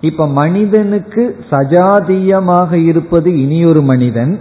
இப்ப 0.00 0.26
மனிதனுக்கு 0.26 1.36
சஜாதீயமாக 1.50 2.72
இருப்பது 2.72 3.38
இனியொரு 3.38 3.82
மனிதன். 3.82 4.38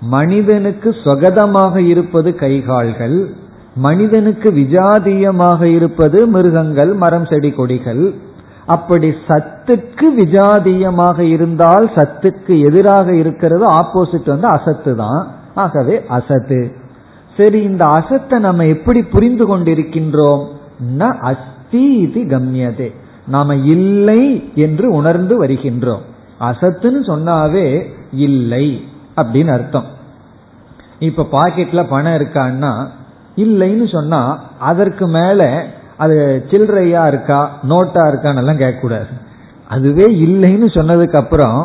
மனிதனுக்கு 0.00 0.96
சொகதமாக 1.04 1.76
இருப்பது 1.76 2.30
கைகால்கள். 2.30 3.26
மனிதனுக்கு 3.74 4.50
விஜாதீயமாக 4.50 5.62
இருப்பது 5.62 6.26
மிருகங்கள் 6.26 6.92
மரம் 6.94 7.26
செடி 7.26 7.50
கொடிகள். 7.50 8.14
அப்படி 8.66 9.14
சத்துக்கு 9.28 10.08
விஜாதீயமாக 10.18 11.18
இருந்தால் 11.18 11.90
சத்துக்கு 11.94 12.60
எதிராக 12.60 13.14
இருக்கிறது 13.14 13.66
ஆப்போசிட் 13.72 14.26
வந்து 14.26 14.46
அசத்து 14.46 14.96
தான் 14.96 15.26
ஆகவே 15.54 16.02
அசத்து. 16.08 16.79
சரி 17.40 17.60
இந்த 17.62 17.84
அசத்தை 17.86 18.38
நம்ம 18.38 18.66
எப்படி 18.66 19.00
புரிந்து 19.02 19.44
கொண்டிருக்கின்றோம்? 19.46 20.42
ந 20.98 21.08
அஸ்தி 21.30 21.84
இது 22.04 22.20
கம்யதே. 22.32 22.88
நாம 23.26 23.54
இல்லை 23.54 24.22
என்று 24.54 24.86
உணர்ந்து 24.92 25.34
வருகின்றோம். 25.44 26.04
அசத்துன்னு 26.40 27.00
சொன்னாவே 27.10 27.66
இல்லை 28.26 28.66
அப்படின்னு 29.16 29.52
அர்த்தம். 29.52 29.88
இப்ப 30.98 31.26
பாக்கெட்ல 31.32 31.80
பணம் 31.88 32.16
இருக்கான்னா 32.20 32.72
இல்லைன்னு 33.36 33.86
சொன்னா 33.92 34.20
அதற்கு 34.58 35.06
மேல 35.06 35.40
அது 35.96 36.16
சில்லறையா 36.50 37.02
இருக்கா 37.06 37.40
நோட்டா 37.68 38.02
இருக்கான்னு 38.10 38.40
எல்லாம் 38.42 38.62
கேட்கக்கூடாது. 38.62 39.12
அதுவே 39.68 40.06
இல்லைன்னு 40.26 40.68
சொன்னதுக்கு 40.76 41.16
அப்புறம் 41.16 41.58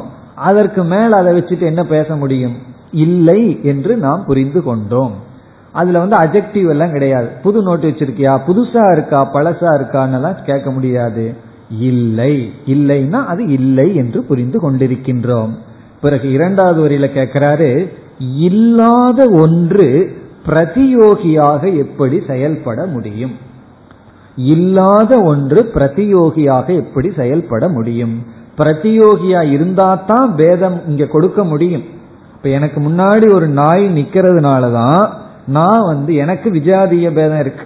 அதற்கு 0.49 0.83
மேல 0.83 1.11
அதை 1.17 1.31
வச்சுட்டு 1.37 1.65
என்ன 1.71 1.83
பேச 1.83 2.15
முடியும்? 2.15 2.57
இல்லை 2.91 3.41
என்று 3.63 3.93
நாம் 3.97 4.25
புரிந்து 4.25 4.63
கொண்டோம். 4.63 5.15
அதுல 5.75 5.99
வந்து 5.99 6.17
அஜெக்டிவ் 6.17 6.69
எல்லாம் 6.69 6.91
கிடையாது. 6.91 7.27
புது 7.43 7.61
நோட்டு 7.61 7.87
வச்சிருக்கியா? 7.87 8.33
புதுசா 8.47 8.91
இருக்கா? 8.91 9.29
பழசா 9.33 9.69
இருக்கான்னு 9.77 10.43
கேட்க 10.43 10.71
முடியாது. 10.71 11.25
இல்லை. 11.79 12.51
இல்லைன்னா 12.65 13.25
அது 13.25 13.47
இல்லை 13.47 13.95
என்று 13.95 14.23
புரிந்து 14.23 14.59
கொண்டிருக்கின்றோம். 14.61 15.49
பிறகு 16.01 16.31
இரண்டாவது 16.31 16.79
வரியில 16.87 17.07
கேட்கிறாரு 17.13 17.71
இல்லாத 18.37 19.29
ஒன்று 19.41 19.87
பிரதியோகியாக 20.47 21.77
எப்படி 21.77 22.21
செயல்பட 22.27 22.85
முடியும்? 22.85 23.35
இல்லாத 24.35 25.21
ஒன்று 25.23 25.71
பிரதியோகியாக 25.73 26.69
எப்படி 26.75 27.11
செயல்பட 27.17 27.67
முடியும்? 27.67 28.15
பிரதியோகியா 28.57 29.51
இருந்தா 29.51 29.89
தான் 30.07 30.35
வேதம் 30.35 30.81
இங்க 30.87 31.05
கொடுக்க 31.05 31.43
முடியும். 31.43 31.83
இப்ப 32.35 32.49
எனக்கு 32.49 32.81
முன்னாடி 32.81 33.33
ஒரு 33.33 33.47
நாய் 33.47 33.85
நிக்கிறதுனாலதான் 33.85 35.23
நான் 35.47 35.81
வந்து 35.81 36.15
எனக்கு 36.15 36.51
விஜாதிய 36.51 37.13
பேதம் 37.13 37.39
இருக்கு. 37.39 37.65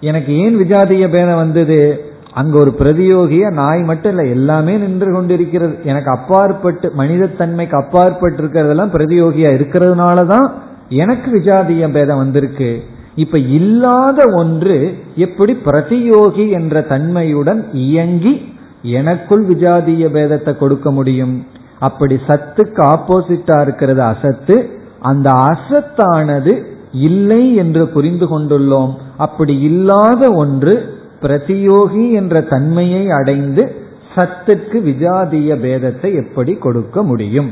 எனக்கு 0.00 0.36
ஏன் 0.36 0.58
விஜாதிய 0.58 1.08
பேதம் 1.10 1.36
வந்தது? 1.36 2.10
அங்க 2.32 2.58
ஒரு 2.58 2.74
பிரதியோகிய 2.78 3.50
நாய் 3.50 3.82
மட்டும் 3.82 4.18
இல்லை 4.18 4.30
எல்லாமே 4.30 4.76
நின்று 4.76 5.12
கொண்டிருக்கிறது. 5.12 5.76
எனக்கு 5.84 6.10
அப்பாற்பட்டு 6.10 6.92
மனிதத்தன்மைக்கு 6.98 7.74
அப்பாற்பட்டு 7.74 8.42
இருக்கிறதெல்லாம் 8.42 8.92
பிரதியோகியா 8.92 9.50
இருக்கிறதுனாலதான் 9.54 10.52
எனக்கு 10.88 11.38
விஜாதிய 11.38 11.92
பேதம் 11.92 12.16
வந்திருக்கு. 12.16 12.82
இப்ப 13.14 13.38
இல்லாத 13.38 14.22
ஒன்று 14.34 14.98
எப்படி 15.16 15.58
பிரதியோகி 15.64 16.50
என்ற 16.50 16.80
தன்மையுடன் 16.80 17.66
இயங்கி 17.72 18.54
எனக்குள் 18.82 19.46
விஜாதிய 19.46 20.08
பேதத்தை 20.08 20.56
கொடுக்க 20.56 20.92
முடியும்? 20.92 21.46
அப்படி 21.78 22.18
சத்துக்கு 22.28 22.96
ஆப்போசிட்டா 22.96 23.60
இருக்கிறது 23.60 24.02
அசத்து. 24.02 24.78
அந்த 25.00 25.30
அசத்தானது 25.30 26.74
இல்லை 26.96 27.54
என்று 27.54 27.88
புரிந்து 27.88 28.40
கொண்டுள்ளோம். 28.40 28.96
அப்படி 29.16 29.60
இல்லாத 29.60 30.32
ஒன்று 30.32 31.02
பிரதியோகி 31.22 32.12
என்ற 32.12 32.40
தன்மையை 32.40 33.10
அடைந்து 33.10 33.84
சத்துக்கு 34.14 34.82
விஜாதிய 34.82 35.54
பேதத்தை 35.54 36.14
எப்படி 36.14 36.54
கொடுக்க 36.54 37.02
முடியும்? 37.02 37.50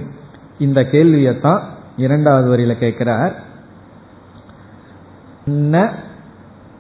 இந்த 0.59 0.81
கேள்வியைத்தான் 0.81 1.61
இரண்டாவது 1.97 2.57
வரியில 2.57 2.79
கேட்கிறார். 2.79 3.43
ந 5.51 5.91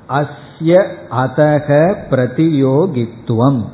அஸ்ய 0.09 0.87
அதக 1.11 1.96
பிரதியோகித்துவம். 2.11 3.64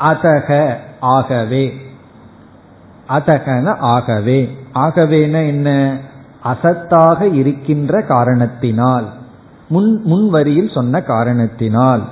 அதக 0.00 0.76
ஆகவே. 1.00 1.72
அதகன 3.08 3.76
ஆகவே. 3.76 4.56
ஆகவேன 4.74 5.46
என்ன? 5.46 5.96
அசத்தாக 6.44 7.32
இருக்கின்ற 7.32 8.02
காரணத்தினால் 8.02 9.06
முன் 9.68 10.00
முன் 10.04 10.28
வரியில் 10.28 10.70
சொன்ன 10.74 11.02
காரணத்தினால் 11.02 12.02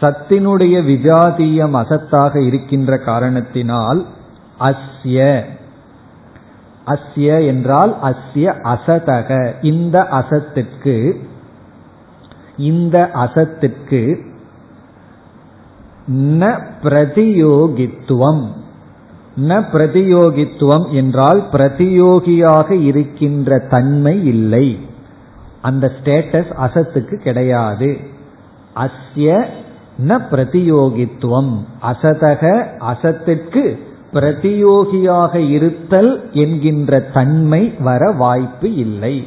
சத்தினுடைய 0.00 0.76
விஜாதீயம் 0.82 1.76
அசத்தாக 1.76 2.36
இருக்கின்ற 2.36 2.98
காரணத்தினால் 2.98 4.06
அஸ்ய 4.60 5.44
அஸ்ய 6.86 7.46
என்றால் 7.46 7.96
அஸ்ய 8.02 8.46
அசதக. 8.64 9.54
இந்த 9.62 10.08
அசத்திற்கு 10.10 11.16
இந்த 12.56 13.10
அசத்திற்கு 13.14 14.30
ந 16.12 16.60
பிரதியோகித்துவம். 16.82 18.48
ந 19.36 19.64
பிரதியோகித்துவம் 19.72 20.90
என்றால் 20.90 21.48
பிரதியோகியாக 21.52 22.70
இருக்கின்ற 22.70 23.58
தன்மை 23.58 24.26
இல்லை. 24.26 24.78
அந்த 25.62 25.92
ஸ்டேட்டஸ் 25.98 26.52
அசத்துக்கு 26.60 27.14
கிடையாது. 27.14 27.96
அஸ்ய 28.76 29.46
ந 30.08 30.20
பிரதியோகித்துவம். 30.30 31.56
அசதக 31.92 32.66
அசத்திற்கு 32.80 33.78
பிரதியோகியாக 34.12 35.34
இருத்தல் 35.34 36.30
என்கின்ற 36.32 37.00
தன்மை 37.00 37.74
வர 37.78 38.10
வாய்ப்பு 38.10 38.74
இல்லை. 38.74 39.26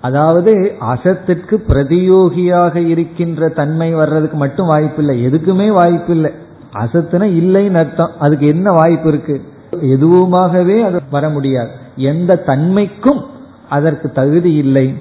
அதாவது 0.00 0.74
அசத்திற்கு 0.80 1.56
பிரதியோகியாக 1.68 2.88
இருக்கின்ற 2.88 3.48
தன்மை 3.48 3.94
வர்றதுக்கு 3.94 4.36
மட்டும் 4.36 4.66
வாய்ப்பில்லை. 4.66 5.26
எதுக்குமே 5.26 5.72
வாய்ப்பில்லை. 5.72 6.32
அசத்துனா 6.78 7.26
இல்லைன்னு 7.40 7.74
அர்த்தம். 7.74 8.10
அதுக்கு 8.18 8.46
என்ன 8.46 8.70
வாய்ப்பு 8.70 9.08
இருக்கு? 9.08 9.42
எதுவுமாகவே 9.70 10.82
அது 10.82 11.00
வர 11.10 11.28
முடியாது. 11.28 11.70
எந்த 11.96 12.42
தன்மைக்கும் 12.46 13.24
அதற்கு 13.68 14.10
தகுதி 14.10 14.54
இல்லை. 14.54 14.94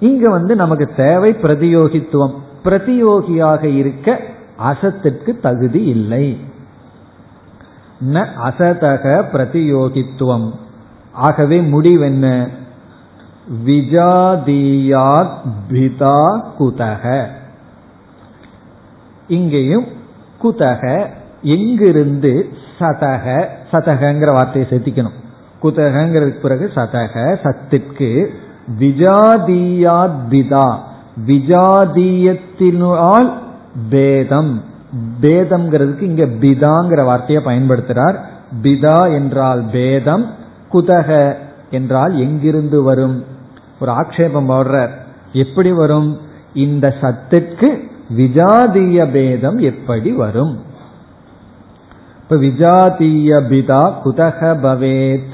இங்க 0.00 0.30
வந்து 0.30 0.56
நமக்கு 0.56 0.90
தேவை 0.96 1.32
பிரதியோகித்துவம். 1.32 2.34
பிரதியோகியாக 2.64 3.64
இருக்க 3.64 4.20
அசத்திற்கு 4.64 5.40
தகுதி 5.40 5.84
இல்லை. 5.84 6.38
ந 8.12 8.26
அசதக 8.44 9.24
பிரதியோகித்துவம். 9.32 10.50
ஆகவே 11.12 11.60
முடிவென்ன 11.60 12.48
விஜாதீயாத் 13.66 15.36
பிதா 15.72 16.40
குதக. 16.58 17.26
இங்கேயும் 19.28 19.86
குதக 20.42 21.06
எங்கிருந்து 21.42 22.48
சதக 22.78 23.46
சதகங்கிற 23.72 24.32
வார்த்தையை 24.32 24.70
சேர்த்திக்கணும். 24.70 25.18
குதகங்கிறதுக்கு 25.62 26.40
பிறகு 26.40 26.70
சதக 26.74 27.36
சத்திற்கு 27.42 28.32
விஜாதீயாத் 28.78 30.18
பிதா 30.30 30.76
விஜாதீயத்தினால் 31.26 33.32
பேதம். 33.90 34.62
பேதம்ங்கிறதுக்கு 35.20 36.00
இங்க 36.00 36.24
பிதாங்கிற 36.24 37.04
வார்த்தையை 37.04 37.44
பயன்படுத்துறார். 37.44 38.18
பிதா 38.62 39.12
என்றால் 39.12 39.64
பேதம் 39.72 40.30
குதக 40.72 41.36
என்றால் 41.70 42.18
எங்கிருந்து 42.18 42.82
வரும்? 42.82 43.24
ஒரு 43.80 43.92
ஆக்ஷேபம் 43.92 44.48
போடுறார். 44.48 44.90
எப்படி 45.32 45.72
வரும்? 45.72 46.18
இந்த 46.54 46.94
சத்திற்கு 47.00 47.88
விஜாதீய 48.16 49.10
பேதம் 49.10 49.58
எப்படி 49.58 50.12
வரும்? 50.12 50.58
இப்ப 52.22 52.36
விஜாதீய 52.36 53.42
பிதா 53.48 53.94
குதக 54.04 54.40
பவேத். 54.40 55.30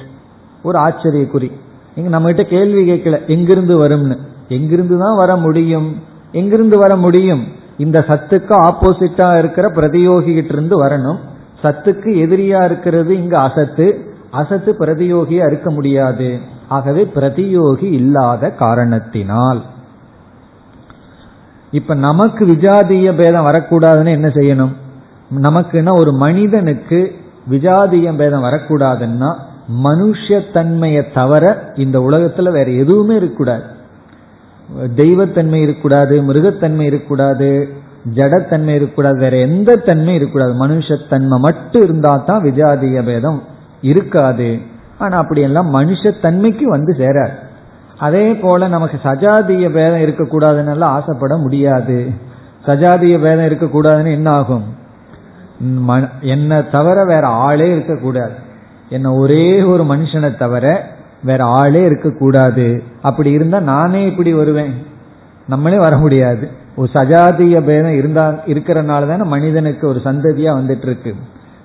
ஒரு 0.63 0.79
ஆச்சரிய 0.79 1.27
குறி 1.27 1.53
இங்க 1.95 2.09
நம்ம 2.09 2.27
கிட்ட 2.27 2.45
கேள்வி 2.45 2.91
கேட்கல 2.91 3.27
எங்கிருந்து 3.27 3.89
வரும்னு. 3.89 4.19
எங்கிருந்து 4.49 4.99
தான் 4.99 5.17
வர 5.17 5.37
முடியும்? 5.37 6.03
எங்கிருந்து 6.33 6.79
வர 6.79 6.97
முடியும்? 6.97 7.47
இந்த 7.79 8.05
சத்துக்கு 8.09 8.55
ஆப்போசிட்டா 8.65 9.39
இருக்கிற 9.39 9.69
பிரதியோகிகிட்ட 9.69 10.53
இருந்து 10.53 10.85
வரணும். 10.85 11.19
சத்துக்கு 11.63 12.09
எதிரியா 12.09 12.65
இருக்கிறது 12.65 13.17
இங்க 13.17 13.39
அசத்து. 13.39 14.15
அசத்து 14.31 14.77
பிரதியோகியா 14.79 15.47
இருக்க 15.47 15.71
முடியாது. 15.71 16.39
ஆகவே 16.69 17.11
பிரதியோகி 17.15 17.83
இல்லாத 17.83 18.51
காரணத்தினால். 18.51 19.63
இப்ப 21.71 21.95
நமக்கு 21.95 22.47
விஜாதிய 22.47 23.17
பேதம் 23.17 23.47
வரக்கூடாதுன்னு 23.47 24.11
என்ன 24.11 24.29
செய்யணும்? 24.29 24.73
நமக்குன்னா 25.43 25.99
ஒரு 25.99 26.13
மனிதனுக்கு 26.13 27.13
விஜாதிய 27.51 28.17
பேதம் 28.17 28.45
வரக்கூடாதுன்னா 28.45 29.35
மனுஷத்தன்மையை 29.85 31.13
தவிர 31.15 31.73
இந்த 31.75 31.99
உலகத்துல 31.99 32.53
வேற 32.53 32.71
எதுவுமே 32.71 33.15
இருக்கக்கூடாது. 33.15 33.63
தெய்வத்தன்மை 34.97 35.55
இருக்கக்கூடாது 35.55 36.23
மிருகத்தன்மை 36.23 36.81
இருக்கக்கூடாது 36.81 37.69
ஜடத்தன்மை 38.15 38.69
இருக்கக்கூடாது 38.69 39.19
வேற 39.19 39.37
எந்த 39.37 39.77
தன்மை 39.77 40.15
இருக்கக்கூடாது. 40.15 40.69
மனுஷத்தன்மை 40.69 41.39
மட்டும் 41.39 41.83
இருந்தா 41.83 42.17
தான் 42.17 42.45
விஜாதிய 42.45 43.05
பேதம் 43.05 43.43
இருக்காது. 43.81 44.59
ஆனா 44.99 45.19
அப்படியெல்லாம் 45.19 45.75
மனுஷத்தன்மைக்கு 45.75 46.63
வந்து 46.63 46.97
சேராது. 46.99 47.35
அதே 47.99 48.35
போல 48.35 48.69
நமக்கு 48.69 48.99
சஜாதிய 49.05 49.71
பேதம் 49.71 50.01
இருக்கக்கூடாதுன்னு 50.01 50.83
ஆசைப்பட 50.83 51.37
முடியாது. 51.37 52.11
சஜாதிய 52.67 53.21
பேதம் 53.21 53.47
இருக்கக்கூடாதுன்னு 53.47 54.11
என்ன 54.11 54.31
ஆகும்? 54.31 54.65
என்னை 56.21 56.71
தவிர 56.71 57.05
வேற 57.05 57.27
ஆளே 57.27 57.73
இருக்கக்கூடாது. 57.73 58.33
என்ன 58.89 59.15
ஒரே 59.15 59.63
ஒரு 59.63 59.85
மனுஷனை 59.85 60.37
தவிர 60.37 60.87
வேற 61.23 61.45
ஆளே 61.45 61.83
இருக்கக்கூடாது. 61.83 62.83
அப்படி 63.03 63.31
இருந்தா 63.31 63.61
நானே 63.61 64.07
இப்படி 64.07 64.33
வருவேன். 64.33 64.75
நம்மளே 65.49 65.79
வர 65.79 65.97
முடியாது. 65.97 66.51
ஒரு 66.77 66.89
சஜாதிய 66.95 67.61
பேதம் 67.61 67.95
இருந்தா 67.95 68.31
இருக்கிறனால 68.47 69.09
தானே 69.09 69.23
மனிதனுக்கு 69.23 69.89
ஒரு 69.89 70.01
சந்ததியா 70.05 70.51
வந்துட்டு 70.59 70.83
இருக்கு 70.83 71.15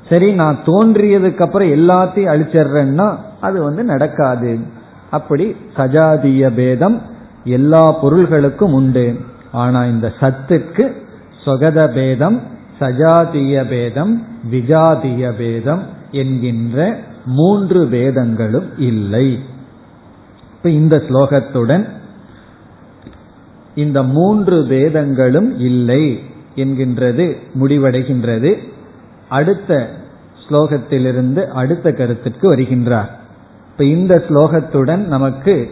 சரி 0.10 0.34
நான் 0.34 0.60
தோன்றியதுக்கு 0.66 1.42
அப்புறம் 1.42 1.68
எல்லாத்தையும் 1.68 2.32
அழிச்சிடுறேன்னா 2.34 3.16
அது 3.42 3.64
வந்து 3.64 3.84
நடக்காது. 3.84 4.60
அப்படி 5.12 5.56
சஜாதிய 5.76 6.54
பேதம் 6.54 7.02
எல்லா 7.44 8.04
பொருள்களுக்கும் 8.04 8.74
உண்டு. 8.74 9.20
ஆனா 9.52 9.86
இந்த 9.86 10.14
சத்துக்கு 10.20 10.92
சொகத 11.46 11.88
பேதம் 11.94 12.42
சஜாதிய 12.80 13.68
பேதம் 13.68 14.26
விஜாதிய 14.52 15.32
பேதம் 15.38 15.84
என்கின்ற 16.12 17.00
மூன்று 17.26 17.88
வேதங்களும் 17.88 18.70
இல்லை. 18.78 19.40
இப்ப 20.54 20.70
இந்த 20.70 20.96
ஸ்லோகத்துடன் 20.98 21.90
இந்த 23.76 24.04
மூன்று 24.04 24.64
வேதங்களும் 24.66 25.60
இல்லை 25.60 26.20
என்கின்றது 26.56 27.38
முடிவடைகின்றது. 27.60 28.58
அடுத்த 29.30 29.90
ஸ்லோகத்திலிருந்து 30.44 31.42
அடுத்த 31.48 31.92
கருத்துக்கு 31.92 32.56
வருகின்றார். 32.56 33.10
இப்ப 33.82 33.94
இந்த 33.94 34.24
ஸ்லோகத்துடன் 34.30 35.06
நமக்கு 35.06 35.72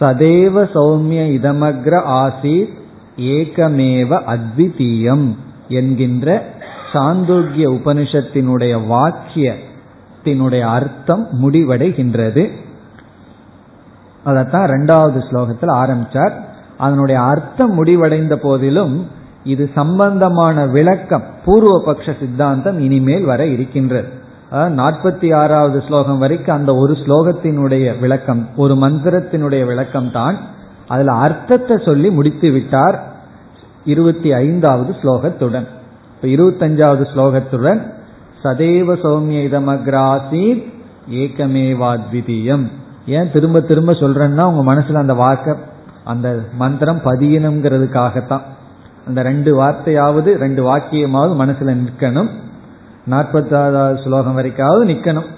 சதேவ 0.00 0.68
சௌமிய 0.74 1.24
இதமக்ர 1.38 2.02
ஆசீத் 2.08 2.68
ஏகமேவ 3.16 4.36
அத்விதீயம் 4.36 5.36
என்கின்ற 5.68 6.46
சாந்தோக்கிய 6.92 7.68
உபனிஷத்தினுடைய 7.68 8.80
வாக்கியத்தினுடைய 8.90 10.60
அர்த்தம் 10.60 11.28
முடிவடைகின்றது. 11.42 12.50
அதைத்தான் 14.24 14.64
இரண்டாவது 14.64 15.18
ஸ்லோகத்தில் 15.18 15.74
ஆரம்பிச்சார். 15.82 16.32
அதனுடைய 16.78 17.20
அர்த்தம் 17.20 17.74
முடிவடைந்த 17.74 18.36
போதிலும் 18.36 19.06
இது 19.44 19.70
சம்பந்தமான 19.74 20.66
விளக்கம் 20.66 21.24
பூர்வபக்ஷ 21.46 22.18
சித்தாந்தம் 22.20 22.80
இனிமேல் 22.80 23.24
வர 23.24 23.46
இருக்கின்றது. 23.46 24.18
நாற்பத்தி 24.52 25.34
ஆறாவது 25.34 25.82
ஸ்லோகம் 25.86 26.18
வரைக்கும் 26.18 26.56
அந்த 26.56 26.74
ஒரு 26.74 26.92
ஸ்லோகத்தினுடைய 26.92 27.98
விளக்கம் 27.98 28.48
ஒரு 28.56 28.74
மந்திரத்தினுடைய 28.74 29.66
விளக்கம் 29.66 30.12
தான். 30.12 30.36
அதுல 30.88 31.12
அர்த்தத்தை 31.12 31.76
சொல்லி 31.84 32.10
முடித்து 32.10 32.50
விட்டார் 32.50 33.02
இருபத்தி 33.84 34.32
ஐந்தாவது 34.32 34.96
ஸ்லோகத்துடன். 35.02 35.66
இப்ப 36.14 36.22
இருபத்தஞ்சாவது 36.22 37.04
ஸ்லோகத்துடன் 37.14 37.80
சதேவ 38.42 38.96
சௌமிய 39.04 39.38
இதமக்ராசீத் 39.50 40.62
ஏகமேவாத்விதீயம். 41.10 42.66
ஏன் 43.06 43.32
திரும்ப 43.32 43.60
திரும்ப 43.60 43.92
சொல்றேன்னா 43.92 44.42
உங்க 44.42 44.74
மனசுல 44.74 44.94
அந்த 44.94 45.14
வாக்க 45.14 45.56
அந்த 46.04 46.42
மந்திரம் 46.54 47.00
பதியணுங்கிறதுக்காகத்தான் 47.04 48.40
அந்த 49.06 49.22
ரெண்டு 49.22 49.62
வார்த்தையாவது 49.62 50.30
ரெண்டு 50.34 50.76
வாக்கியமாவது 50.76 51.32
மனசுல 51.42 51.76
நிற்கணும். 51.82 52.28
நாற்பத்தாறாவது 53.09 53.97
ஸ்லோகம் 54.03 54.37
வரைக்காவது 54.37 54.83
நிக்கணும் 54.83 55.29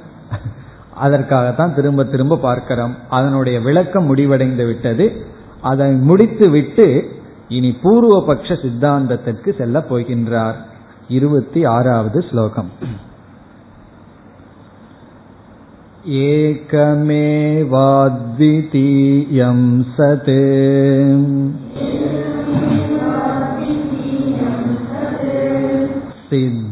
அதற்காகத்தான் 0.95 1.73
திரும்ப 1.73 2.05
திரும்ப 2.05 2.37
பார்க்கிறோம் 2.37 2.93
அதனுடைய 3.09 3.57
விளக்கம் 3.59 4.05
முடிவடைந்து 4.05 4.65
விட்டது 4.65 5.07
அதை 5.61 5.89
முடித்து 6.01 6.47
விட்டு 6.49 6.87
இனி 7.47 7.71
பூர்வ 7.81 8.15
பட்ச 8.27 8.57
சித்தாந்தத்திற்கு 8.61 9.49
செல்ல 9.57 9.79
போகின்றார் 9.89 10.57
இருபத்தி 11.09 11.61
ஆறாவது 11.65 12.21
ஸ்லோகம் 12.21 12.71
एकमेवाद्वितीयं 18.39 19.61
सत् 19.95 20.29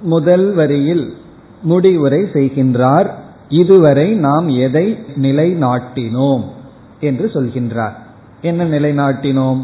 முதல் 0.04 0.54
வரியில் 0.54 1.14
முடிவுரை 1.62 2.22
செய்கின்றார் 2.22 3.10
இதுவரை 3.48 4.14
நாம் 4.14 4.48
எதை 4.48 4.98
நிலைநாட்டினோம்? 5.16 6.44
என்று 7.00 7.30
சொல்கின்றார். 7.34 7.92
என்ன 8.40 8.64
நிலைநாட்டினோம்? 8.64 9.60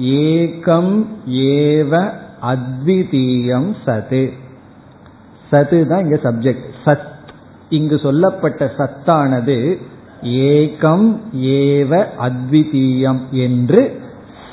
ஏகம் 0.00 1.06
ஏவ 1.30 2.10
அத்விதீயம் 2.42 3.74
சது. 3.86 4.32
சது 5.52 5.86
தான் 5.86 6.04
இங்க 6.04 6.16
சப்ஜெக்ட் 6.22 6.64
சத். 6.84 7.14
இங்கு 7.68 7.98
சொல்லப்பட்ட 7.98 8.72
சத்தானது 8.78 9.78
ஏகம் 10.22 11.20
ஏவ 11.36 12.06
அத்விதீயம் 12.18 13.20
என்று 13.30 14.00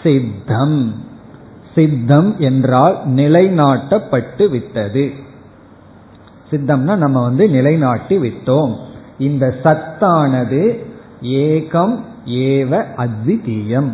சித்தம். 0.04 0.94
சித்தம் 1.76 2.36
என்றால் 2.40 2.98
நிலைநாட்டப்பட்டு 3.16 4.50
விட்டது. 4.50 5.12
சித்தம்னா 6.52 6.96
நம்ம 6.96 7.22
வந்து 7.22 7.50
நிலைநாட்டி 7.50 8.18
விட்டோம். 8.18 8.76
இந்த 9.18 9.56
சத்தானது 9.64 10.86
ஏகம் 11.22 12.00
ஏவ 12.26 12.86
அத்விதீயம். 12.98 13.90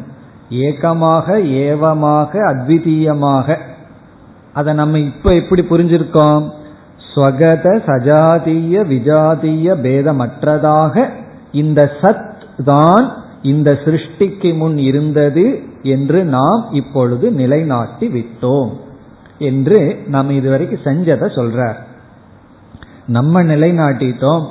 ஏகமாக 0.49 1.37
ஏவமாக 1.39 2.37
அத்விதீயமாக. 2.53 3.57
அதை 4.53 4.73
நம்ம 4.73 4.99
இப்ப 4.99 5.35
எப்படி 5.35 5.61
புரிஞ்சிருக்கோம்? 5.61 6.49
ஸ்வகத 7.15 7.81
சஜாதீய 7.85 8.83
விஜாதீய 8.85 9.75
பேதமற்றதாக 9.83 11.09
இந்த 11.51 11.91
சத் 12.01 12.63
தான் 12.65 13.13
இந்த 13.41 13.71
சிருஷ்டிக்கு 13.71 14.55
முன் 14.55 14.77
இருந்தது 14.77 15.63
என்று 15.83 16.23
நாம் 16.23 16.67
இப்பொழுது 16.71 17.31
நிலைநாட்டி 17.31 18.07
விட்டோம் 18.07 18.69
என்று 19.37 20.03
நம்ம 20.07 20.33
இதுவரைக்கும் 20.33 20.79
செஞ்சதை 20.79 21.25
சொல்றார். 21.25 21.75
நம்ம 23.07 23.43
நிலைநாட்டிட்டோம். 23.43 24.45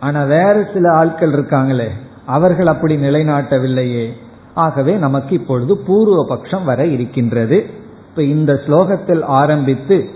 ஆனா 0.00 0.24
வேற 0.24 0.68
சில 0.72 0.92
ஆட்கள் 0.92 1.32
இருக்காங்களே 1.32 1.88
அவர்கள் 2.26 2.66
அப்படி 2.66 2.96
நிலைநாட்டவில்லையே. 2.96 4.12
ஆகவே 4.54 4.94
நமக்கு 4.94 5.34
இப்பொழுது 5.34 5.76
பூர்வ 5.76 6.26
பட்சம் 6.28 6.64
வர 6.64 6.86
இருக்கின்றது. 6.86 7.66
இப்ப 8.08 8.22
இந்த 8.22 8.52
ஸ்லோகத்தில் 8.52 9.22
ஆரம்பித்து 9.22 10.08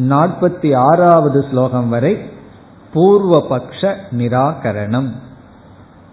நாற்பத்தி 0.00 0.76
ஆறாவது 0.76 1.44
ஸ்லோகம் 1.50 1.88
வரை 1.88 2.18
பூர்வ 2.92 3.56
பக்ஷ 3.56 3.94
நிராகரணம். 4.18 5.08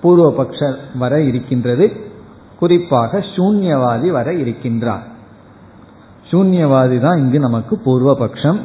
பூர்வ 0.01 0.43
பக்ஷ 0.43 0.75
வர 0.95 1.21
இருக்கின்றது. 1.21 2.07
குறிப்பாக 2.60 3.17
சூன்யவாதி 3.17 4.08
வர 4.08 4.32
இருக்கின்றார். 4.32 5.06
சூன்யவாதி 6.32 7.00
தான் 7.00 7.17
இங்கு 7.17 7.39
நமக்கு 7.39 7.78
பூர்வ 7.78 8.17
பட்சம் 8.17 8.60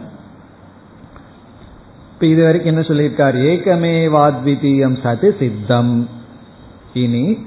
இப்ப 2.13 2.27
இது 2.27 2.45
வரைக்கும் 2.45 2.75
என்ன 2.75 2.87
சொல்லியிருக்கார்? 2.87 3.37
ஏகமேவாத்விதீயம் 3.53 4.97
சது 5.03 5.39
சித்தம். 5.39 6.09
இனி 6.95 7.47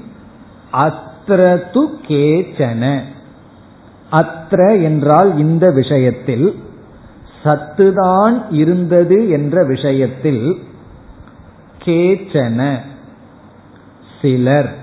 அத்ரது 0.74 1.84
கேச்சன. 2.08 3.02
அத்ர 4.12 4.84
என்றால் 4.84 5.38
இந்த 5.38 5.72
விஷயத்தில் 5.72 6.56
சத்துதான் 7.44 8.46
இருந்தது 8.50 9.30
என்ற 9.30 9.64
விஷயத்தில் 9.64 10.58
கேச்சன. 11.86 12.80
சிலர் 14.22 14.76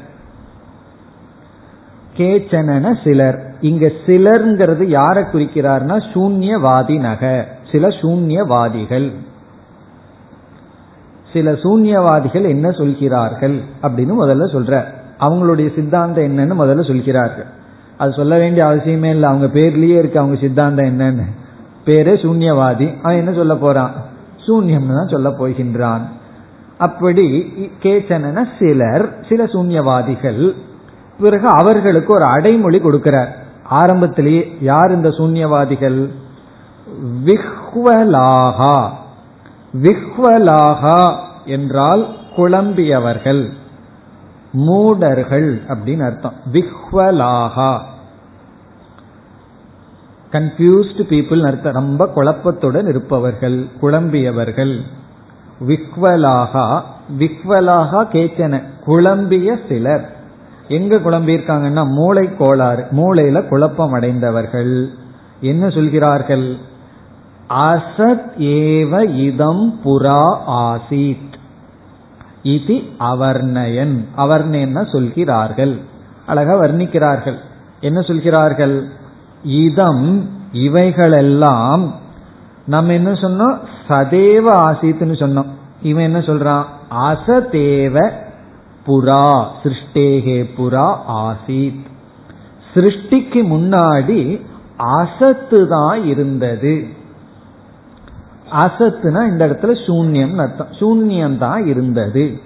கேச்சனன 2.17 3.05
சிலர். 3.05 3.55
இங்க 3.61 3.91
சிலர்ங்கிறது 4.07 4.83
யாரை 4.83 5.23
குறிக்கிறார்னா 5.23 6.03
சூன்யவாதி 6.13 7.01
நக 7.01 7.49
சில 7.73 7.89
சூன்யவாதிகள். 7.89 9.13
சில 11.33 11.53
சூன்யவாதிகள் 11.53 12.49
என்ன 12.49 12.71
சொல்கிறார்கள் 12.71 13.61
அப்படின்னு 13.83 14.13
முதல்ல 14.21 14.45
சொல்ற. 14.53 14.85
அவங்களுடைய 15.21 15.75
சித்தாந்தம் 15.75 16.25
என்னன்னு 16.25 16.63
முதல்ல 16.63 16.87
சொல்கிறார்கள். 16.87 17.45
அது 17.99 18.13
சொல்ல 18.13 18.39
வேண்டிய 18.39 18.67
அவசியமே 18.67 19.05
இல்லை. 19.05 19.23
அவங்க 19.23 19.47
பேர்லயே 19.47 19.99
இருக்கு. 19.99 20.19
அவங்க 20.19 20.39
சித்தாந்தம் 20.41 20.99
என்னன்னு. 20.99 21.23
பேரே 21.85 22.15
சூன்யவாதி. 22.15 23.01
அவன் 23.03 23.17
என்ன 23.17 23.33
சொல்ல 23.33 23.57
போறான்? 23.57 23.93
சூன்யம்னு 24.47 24.95
தான் 24.95 25.09
சொல்ல 25.09 25.29
போகின்றான். 25.29 26.01
அப்படி 26.79 27.53
கேச்சன 27.83 28.47
சிலர் 28.59 29.15
சில 29.29 29.45
சூன்யவாதிகள் 29.45 30.55
பிறகு 31.19 31.49
அவர்களுக்கு 31.49 32.15
ஒரு 32.15 32.25
அடைமொழி 32.25 32.79
கொடுக்கிறார். 32.79 33.29
ஆரம்பத்திலேயே 33.63 34.57
யார் 34.61 34.95
இந்த 34.95 35.09
சூன்யவாதிகள்? 35.09 36.09
விஹ்வலாகா 37.25 38.89
விஹ்வலாகா 39.83 41.17
என்றால் 41.45 42.17
குழம்பியவர்கள். 42.37 43.49
மூடர்கள் 44.53 45.63
அப்படின்னு 45.69 46.05
அர்த்தம். 46.05 46.35
விஹ்வலாகா 46.53 47.79
கன்ஃபியூஸ்டு 50.33 51.03
பீப்புள் 51.09 51.47
அர்த்தம். 51.47 51.73
ரொம்ப 51.73 52.07
குழப்பத்துடன் 52.15 52.89
இருப்பவர்கள் 52.89 53.67
குழம்பியவர்கள். 53.83 54.81
விக்வலாகா 55.67 56.83
விக்வலாகா 57.19 58.05
கேச்சன 58.13 58.63
குழம்பிய 58.87 59.59
சிலர். 59.69 60.14
எங்க 60.69 60.97
குழம்பியிருக்காங்கன்னா 60.97 61.87
மூளை 61.87 62.37
கோளாறு 62.37 62.87
மூளையில 62.91 63.49
குழப்பம் 63.49 63.93
அடைந்தவர்கள் 63.93 64.89
என்ன 65.41 65.69
சொல்கிறார்கள்? 65.69 66.57
அசத் 67.49 68.31
ஏவ 68.39 69.15
இதம் 69.15 69.81
புறா 69.85 70.37
ஆசீத். 70.49 71.33
இது 72.43 72.75
அவர்ணயன். 72.99 74.05
அவர்ணயன் 74.17 74.93
சொல்கிறார்கள். 74.93 75.79
அழகா 76.27 76.55
வர்ணிக்கிறார்கள். 76.55 77.37
என்ன 77.81 78.01
சொல்கிறார்கள்? 78.01 78.87
இதம் 79.43 80.29
இவைகளெல்லாம் 80.53 81.95
நம்ம 82.67 82.93
என்ன 82.93 83.13
சொன்னோம்? 83.13 83.59
சதேவ 83.89 84.45
ஆசித்துன்னு 84.47 85.23
சொன்னோம். 85.23 85.47
இவன் 85.83 86.05
என்ன 86.05 86.19
சொல்றான்? 86.19 86.63
அசதேவ 87.01 88.11
புறா 88.87 89.47
சிருஷ்டேகே 89.63 90.39
புறா 90.59 90.97
ஆசித். 91.09 91.85
சிருஷ்டிக்கு 92.75 93.41
முன்னாடி 93.53 94.41
அசத்து 94.77 95.69
தான் 95.69 96.05
இருந்தது. 96.05 96.87
அசத்துனா 98.53 99.29
இந்த 99.29 99.47
இடத்துல 99.47 99.77
சூன்யம் 99.87 100.37
அர்த்தம். 100.37 100.67
சூன்யம் 100.81 101.39
தான் 101.39 101.67
இருந்தது. 101.67 102.41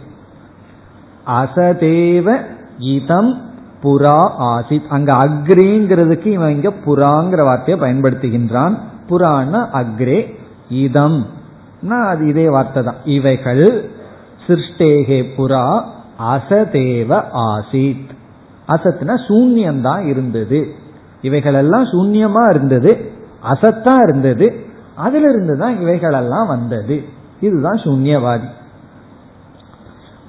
அசதேவ 1.26 2.40
இதம் 2.78 3.40
புறா 3.82 4.20
ஆசித். 4.38 4.88
அங்க 4.88 5.12
அக்ரேங்கிறதுக்கு 5.12 6.26
இவன் 6.26 6.54
இங்க 6.54 6.72
புறாங்கிற 6.86 7.44
வார்த்தையை 7.44 7.78
பயன்படுத்துகின்றான். 7.84 8.78
புறான 9.08 9.68
அக்ரே 9.72 10.34
இதம் 10.68 11.26
அது 11.88 12.26
இதே 12.26 12.48
வார்த்தை 12.48 12.82
தான். 12.82 13.00
இவைகள் 13.04 13.90
சிருஷ்டேகே 14.46 15.20
புறா 15.36 15.84
அசதேவ 16.18 17.24
ஆசித். 17.34 18.08
அசத்னா 18.68 19.14
சூன்யம்தான் 19.28 20.06
இருந்தது. 20.06 20.66
இவைகளெல்லாம் 21.22 21.84
சூன்யமா 21.84 22.50
இருந்தது. 22.50 23.10
அசத்தா 23.50 24.02
இருந்தது. 24.02 24.66
அதுல 24.94 25.30
இருந்துதான் 25.30 25.80
இவைகளெல்லாம் 25.80 26.46
வந்தது. 26.46 27.04
இதுதான் 27.40 27.78
சூன்யவாதி. 27.78 28.48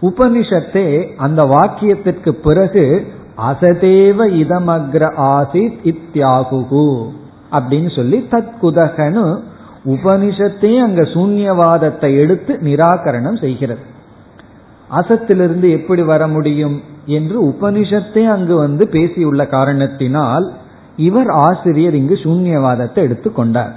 உபனிஷத்தே 0.02 1.16
அந்த 1.16 1.46
வாக்கியத்திற்கு 1.46 2.32
பிறகு 2.32 3.08
அசதேவ 3.38 4.30
இதமக்ர 4.30 5.14
ஆசித் 5.18 5.80
இத்தியாகுகு 5.84 7.10
அப்படின்னு 7.52 7.96
சொல்லி 7.96 8.28
தற்குதகனு 8.32 9.42
உபனிஷத்தையும் 9.86 10.80
அங்க 10.80 11.02
சூன்யவாதத்தை 11.02 12.18
எடுத்து 12.18 12.54
நிராகரணம் 12.54 13.40
செய்கிறது. 13.40 13.98
அசத்திலிருந்து 14.92 15.68
எப்படி 15.72 16.02
வர 16.02 16.28
முடியும் 16.28 16.82
என்று 17.06 17.38
உபனிஷத்தை 17.44 18.24
அங்கு 18.28 18.56
வந்து 18.56 18.86
பேசியுள்ள 18.86 19.48
காரணத்தினால் 19.48 20.54
இவர் 20.96 21.30
ஆசிரியர் 21.30 21.96
இங்கு 21.96 22.16
சூன்யவாதத்தை 22.16 22.96
எடுத்து 22.96 23.34
கொண்டார். 23.34 23.74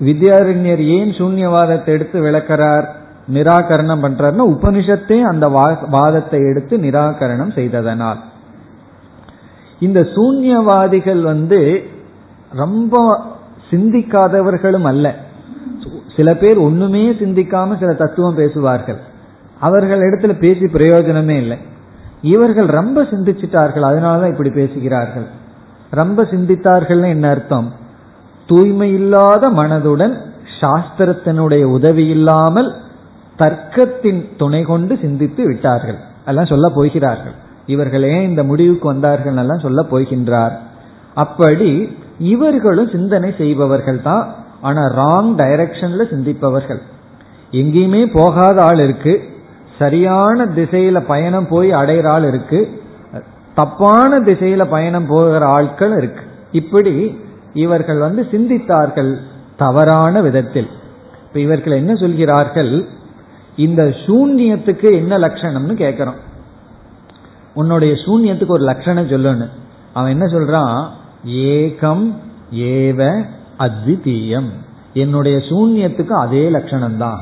வித்யாரண்யர் 0.00 0.82
ஏன் 0.84 1.10
சூன்யவாதத்தை 1.10 1.86
எடுத்து 1.86 2.20
விளக்கிறார் 2.20 2.86
நிராகரணம் 3.32 4.04
பண்றாருன்னா 4.04 4.44
உபனிஷத்தே 4.54 5.22
அந்த 5.22 5.48
வாதத்தை 5.90 6.40
எடுத்து 6.40 6.76
நிராகரணம் 6.78 7.52
செய்ததனால். 7.54 8.20
இந்த 9.80 10.00
சூன்யவாதிகள் 10.00 11.20
வந்து 11.22 11.82
ரொம்ப 12.52 12.94
சிந்திக்காதவர்களும் 13.70 14.82
அல்ல. 14.82 15.06
சில 16.16 16.34
பேர் 16.34 16.58
ஒண்ணுமே 16.58 17.10
சிந்திக்காம 17.10 17.78
சில 17.78 17.92
தத்துவம் 17.92 18.34
பேசுவார்கள். 18.34 19.00
அவர்கள் 19.60 20.00
இடத்துல 20.00 20.38
பேசி 20.38 20.64
பிரயோஜனமே 20.64 21.36
இல்லை. 21.36 21.58
இவர்கள் 22.22 22.66
ரொம்ப 22.66 23.02
சிந்திச்சிட்டார்கள் 23.02 23.86
அதனாலதான் 23.90 24.28
இப்படி 24.28 24.50
பேசுகிறார்கள். 24.50 25.26
ரொம்ப 25.90 26.22
சிந்தித்தார்கள் 26.22 27.08
என்ன 27.08 27.28
அர்த்தம்? 27.28 27.72
தூய்மை 28.46 28.92
இல்லாத 28.92 29.50
மனதுடன் 29.50 30.14
சாஸ்திரத்தினுடைய 30.60 31.62
உதவி 31.62 32.06
இல்லாமல் 32.06 32.74
தர்க்கத்தின் 33.38 34.36
துணை 34.36 34.62
கொண்டு 34.62 34.98
சிந்தித்து 35.02 35.44
விட்டார்கள். 35.44 35.98
எல்லாம் 36.26 36.46
சொல்ல 36.46 36.68
போகிறார்கள். 36.68 37.32
இவர்கள் 37.66 38.02
ஏன் 38.02 38.28
இந்த 38.28 38.42
முடிவுக்கு 38.42 38.86
வந்தார்கள் 38.86 39.36
எல்லாம் 39.36 39.58
சொல்ல 39.58 39.82
போகின்றார். 39.82 40.52
அப்படி 41.14 41.96
இவர்களும் 42.18 42.88
சிந்தனை 42.88 43.34
செய்பவர்கள் 43.38 44.02
தான் 44.02 44.34
ஆனா 44.60 44.80
ராங் 44.80 45.30
டைரக்ஷன்ல 45.36 46.08
சிந்திப்பவர்கள். 46.10 46.80
எங்கேயுமே 47.52 48.10
போகாத 48.12 48.62
ஆள் 48.62 48.78
இருக்கு. 48.78 49.29
சரியான 49.80 50.44
திசையில 50.56 50.98
பயணம் 51.12 51.48
போய் 51.52 51.68
அடையிற 51.80 52.06
ஆள் 52.14 52.26
இருக்கு. 52.30 52.60
தப்பான 53.54 54.18
திசையில 54.20 54.62
பயணம் 54.64 55.08
போகிற 55.12 55.42
ஆட்கள் 55.46 55.94
இருக்கு. 55.96 56.22
இப்படி 56.52 56.94
இவர்கள் 57.64 57.98
வந்து 57.98 58.22
சிந்தித்தார்கள் 58.32 59.12
தவறான 59.56 60.14
விதத்தில். 60.20 60.68
இப்ப 61.26 61.40
இவர்கள் 61.40 61.78
என்ன 61.80 61.92
சொல்கிறார்கள்? 61.94 62.72
இந்த 63.56 63.82
சூன்யத்துக்கு 64.06 64.88
என்ன 64.92 65.12
லட்சணம்னு 65.18 65.74
கேட்கிறோம் 65.74 66.20
உன்னுடைய 67.54 67.92
சூன்யத்துக்கு 68.04 68.56
ஒரு 68.56 68.64
லட்சணம் 68.64 69.08
சொல்லணும் 69.08 69.54
அவன் 69.92 70.12
என்ன 70.14 70.26
சொல்றான்? 70.26 70.76
ஏகம் 71.48 72.04
ஏவ 72.70 73.00
அத்விதீயம். 73.58 74.50
என்னுடைய 74.94 75.36
சூன்யத்துக்கு 75.50 76.14
அதே 76.24 76.44
லட்சணம் 76.50 76.98
தான் 76.98 77.20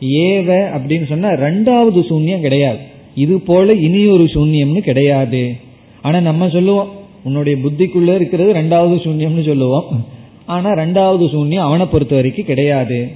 ஏவ 0.00 0.48
அப்படின்னு 0.76 1.06
சொன்னா 1.06 1.28
ரெண்டாவது 1.28 2.00
சூன்யம் 2.10 2.40
கிடையாது. 2.40 2.78
இது 3.14 3.40
போல 3.40 3.74
இனி 3.74 4.06
ஒரு 4.06 4.24
சூன்யம்னு 4.24 4.78
கிடையாது. 4.78 5.54
ஆனா 6.02 6.20
நம்ம 6.20 6.48
சொல்லுவோம் 6.48 6.88
உன்னுடைய 7.24 7.58
புத்திக்குள்ள 7.64 8.14
இருக்கிறது 8.14 8.52
ரெண்டாவது 8.52 8.96
சூன்யம்னு 9.06 9.44
சொல்லுவோம். 9.46 9.84
ஆனா 10.46 10.70
ரெண்டாவது 10.70 11.24
சூன்யம் 11.34 11.66
அவனை 11.68 11.86
பொறுத்த 11.86 12.14
வரைக்கும் 12.14 12.44
கிடையாது. 12.44 13.08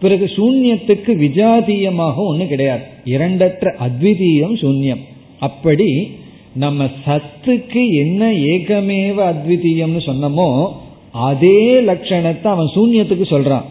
பிறகு 0.00 0.24
சூன்யத்துக்கு 0.24 1.12
விஜாதீயமாக 1.24 2.14
ஒண்ணு 2.16 2.46
கிடையாது. 2.46 2.82
இரண்டற்ற 3.04 3.74
அத்விதீயம் 3.86 4.54
சூன்யம். 4.62 5.02
அப்படி 5.38 6.10
நம்ம 6.52 6.84
சத்துக்கு 7.06 7.90
என்ன 7.90 8.32
ஏகமேவ 8.32 9.16
அத்விதீயம்னு 9.32 10.00
சொன்னமோ 10.06 10.68
அதே 11.12 11.80
லட்சணத்தை 11.80 12.46
அவன் 12.46 12.70
சூன்யத்துக்கு 12.74 13.26
சொல்றான். 13.30 13.64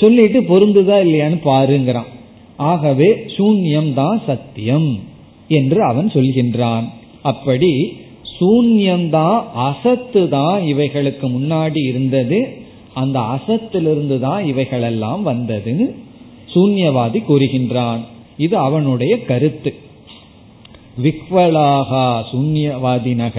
சொல்லிட்டு 0.00 0.38
பொருந்துதா 0.50 0.96
இல்லையான்னு 1.06 1.38
பாருங்கிறான். 1.50 2.10
ஆகவே 2.70 3.08
சூன்யம் 3.36 3.90
தான் 3.94 4.18
சத்தியம் 4.26 4.90
என்று 5.58 5.78
அவன் 5.82 6.08
சொல்கின்றான். 6.14 6.86
அப்படி 7.30 7.72
சூன்யம்தான் 8.38 9.38
அசத்து 9.68 10.22
தான் 10.28 10.58
இவைகளுக்கு 10.72 11.26
முன்னாடி 11.36 11.82
இருந்தது 11.88 12.38
அந்த 13.02 13.18
அசத்திலிருந்து 13.36 14.16
தான் 14.18 14.42
இவைகளெல்லாம் 14.46 15.22
வந்ததுன்னு 15.26 15.86
சூன்யவாதி 16.54 17.20
கூறுகின்றான். 17.28 18.02
இது 18.44 18.54
அவனுடைய 18.66 19.14
கருத்து. 19.30 19.70
விக்வலாகா 21.04 22.06
சூன்யவாதினக 22.30 23.38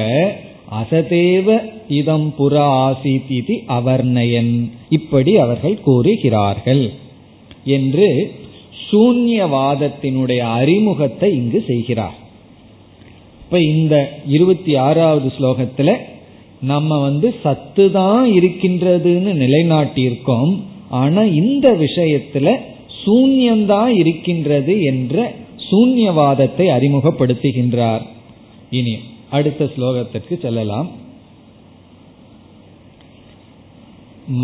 அசதேவ 0.71 1.59
இதம் 1.87 2.33
புறா 2.39 2.93
ஆசித் 2.93 3.31
இது 3.31 3.63
அவர்ணயன். 3.67 4.71
இப்படி 4.89 5.37
அவர்கள் 5.37 5.81
கூறுகிறார்கள். 5.81 6.91
என்று 7.65 8.33
சூன்யவாதத்தினுடைய 8.91 10.37
அறிமுகத்தை 10.37 11.33
இங்கு 11.33 11.63
செய்கிறார். 11.67 12.15
இப்ப 13.41 13.61
இந்த 13.61 14.19
இருபத்தி 14.27 14.75
ஆறாவது 14.75 15.31
ஸ்லோகத்துல 15.39 15.95
நம்ம 16.61 17.01
வந்து 17.01 17.35
சத்து 17.43 17.91
தான் 17.91 18.31
இருக்கின்றதுன்னு 18.31 19.33
நிலைநாட்டியிருக்கோம். 19.33 20.61
ஆனா 20.89 21.21
இந்த 21.21 21.71
விஷயத்துல 21.73 22.55
சூன்யம்தான் 23.05 23.87
இருக்கின்றது 23.87 24.81
என்ற 24.81 25.33
சூன்யவாதத்தை 25.71 26.67
அறிமுகப்படுத்துகின்றார். 26.77 28.01
இனி 28.69 28.97
அடுத்த 29.30 29.70
ஸ்லோகத்திற்கு 29.74 30.38
செல்லலாம் 30.42 30.90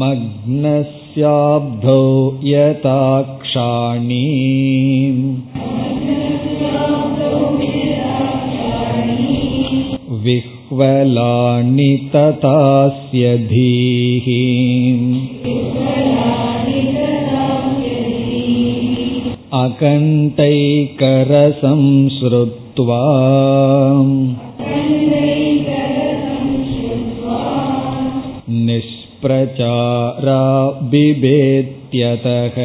मग्नस्याब्धौ 0.00 2.02
यताक्षाणि 2.42 4.24
विह्वलानि 10.24 11.90
तथास्य 12.14 13.36
धीः 13.50 14.26
अकण्ठैकरसंसृत्वा 19.62 22.61
निष्प्रचारा 28.68 30.40
बिभेत्यतः 30.90 32.56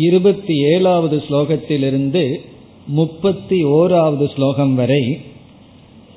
இருபத்தி 0.00 0.54
ஏழாவது 0.64 1.22
ஸ்லோகத்திலிருந்து 1.28 2.22
முப்பத்தி 2.86 3.64
ஓராவது 3.64 4.26
ஸ்லோகம் 4.34 4.74
வரை 4.74 5.02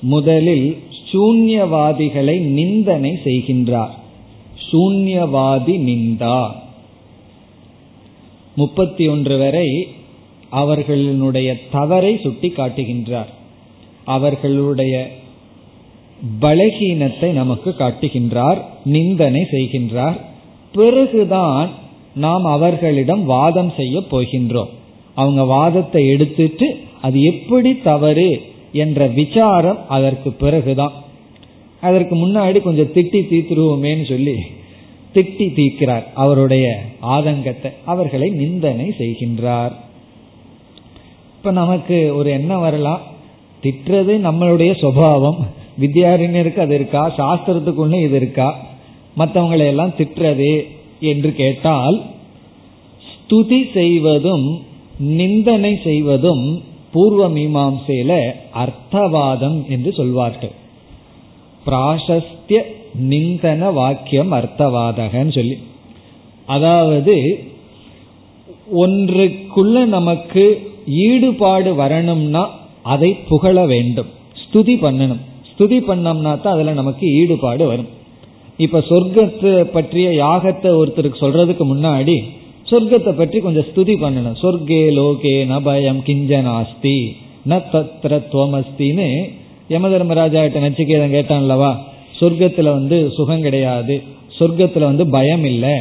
முதலில் 0.02 0.68
சூன்யவாதிகளை 1.12 2.40
நிந்தனை 2.54 3.20
செய்கின்றார் 3.24 3.94
சூன்யவாதி 4.71 5.75
நிந்தா. 5.89 6.41
முப்பத்தி 8.55 9.09
ஒன்று 9.09 9.39
வரை 9.39 9.89
அவர்களுடைய 10.49 11.49
தவறை 11.71 12.21
சுட்டி 12.23 12.49
காட்டுகின்றார் 12.49 13.33
அவர்களுடைய 14.05 14.95
பலகீனத்தை 16.41 17.33
நமக்கு 17.33 17.71
காட்டுகின்றார் 17.79 18.61
நிந்தனை 18.85 19.43
செய்கின்றார். 19.51 20.17
பிறகுதான் 20.73 21.69
நாம் 22.15 22.45
அவர்களிடம் 22.45 23.25
வாதம் 23.25 23.73
செய்ய 23.77 24.01
போகின்றோம். 24.11 24.73
அவங்க 25.15 25.45
வாதத்தை 25.45 26.07
எடுத்துட்டு 26.07 26.67
அது 27.03 27.21
எப்படி 27.23 27.77
தவறு 27.77 28.31
என்ற 28.73 29.07
விசாரம் 29.07 29.79
அதற்கு 29.89 30.33
பிறகுதான். 30.33 30.95
அதற்கு 31.81 32.15
முன்னாடி 32.17 32.61
கொஞ்சம் 32.61 32.93
திட்டி 32.95 33.21
தீத்துருவோமேன்னு 33.31 34.09
சொல்லி 34.09 34.37
திட்டி 35.15 35.47
தீக்கிறார் 35.57 36.05
அவருடைய 36.15 36.81
ஆதங்கத்தை. 37.03 37.73
அவர்களை 37.85 38.31
நிந்தனை 38.31 38.95
செய்கின்றார். 38.99 39.73
இப்ப 41.37 41.51
நமக்கு 41.51 42.17
ஒரு 42.17 42.31
எண்ணம் 42.31 42.61
வரலாம். 42.61 43.01
திட்டுறது 43.63 44.15
நம்மளுடைய 44.27 44.73
சுவாவம் 44.83 45.47
வித்யாரண்யருக்கு 45.81 46.59
அது 46.59 46.75
இருக்கா? 46.75 47.15
சாஸ்திரத்துக்குள்ள 47.17 48.03
இது 48.03 48.17
இருக்கா? 48.17 48.67
மற்றவங்களை 49.17 49.67
எல்லாம் 49.67 49.95
திட்டுறது 49.99 50.65
என்று 51.01 51.33
கேட்டால் 51.33 52.03
ஸ்துதி 53.09 53.73
செய்வதும் 53.73 54.61
நிந்தனை 54.99 55.81
செய்வதும் 55.85 56.63
பூர்வ 56.93 57.29
மீமாசையில 57.29 58.31
அர்த்தவாதம் 58.55 59.69
என்று 59.69 59.93
சொல்வார்கள். 59.93 60.51
பிராசஸ்திய 61.67 62.61
நிந்தன 63.11 63.71
வாக்கியம் 63.79 64.33
அர்த்தவாதகன்னு 64.39 65.35
சொல்லி. 65.39 65.57
அதாவது 66.55 67.17
ஒன்றுக்குள்ள 68.83 69.77
நமக்கு 69.97 70.45
ஈடுபாடு 71.07 71.71
வரணும்னா 71.83 72.43
அதை 72.93 73.11
புகழ 73.31 73.57
வேண்டும். 73.73 74.11
ஸ்துதி 74.43 74.75
பண்ணணும். 74.85 75.23
ஸ்துதி 75.51 75.79
பண்ணோம்னா 75.89 76.33
தான் 76.43 76.55
அதில் 76.57 76.81
நமக்கு 76.81 77.07
ஈடுபாடு 77.21 77.65
வரும். 77.73 77.91
இப்போ 78.65 78.79
சொர்க்கத்தை 78.91 79.53
பற்றிய 79.77 80.09
யாகத்தை 80.25 80.71
ஒருத்தருக்கு 80.81 81.23
சொல்றதுக்கு 81.25 81.65
முன்னாடி 81.73 82.17
சொர்க்கத்தை 82.71 83.13
பற்றி 83.19 83.39
கொஞ்சம் 83.45 83.69
ஸ்துதி 83.69 83.95
பண்ணணும். 84.05 84.39
சொர்க்கே 84.43 84.81
லோகே 84.99 85.35
நபயம் 85.53 86.01
கிஞ்சனாஸ்தி 86.07 86.97
ந 87.51 87.61
தத்ர 87.73 88.15
துவமஸ்தின்னு 88.33 89.09
யம 89.73 89.89
தர்மராஜா 89.93 90.41
கிட்ட 90.43 90.61
நச்சிகேதன் 90.65 91.15
கேட்டான்லவா 91.17 91.71
சொர்க்கத்துல 92.21 92.69
வந்து 92.79 92.97
சுகம் 93.17 93.45
கிடையாது 93.47 93.97
சொர்க்கத்துல 94.39 94.89
வந்து 94.91 95.05
பயம் 95.17 95.45
இல்லை. 95.53 95.77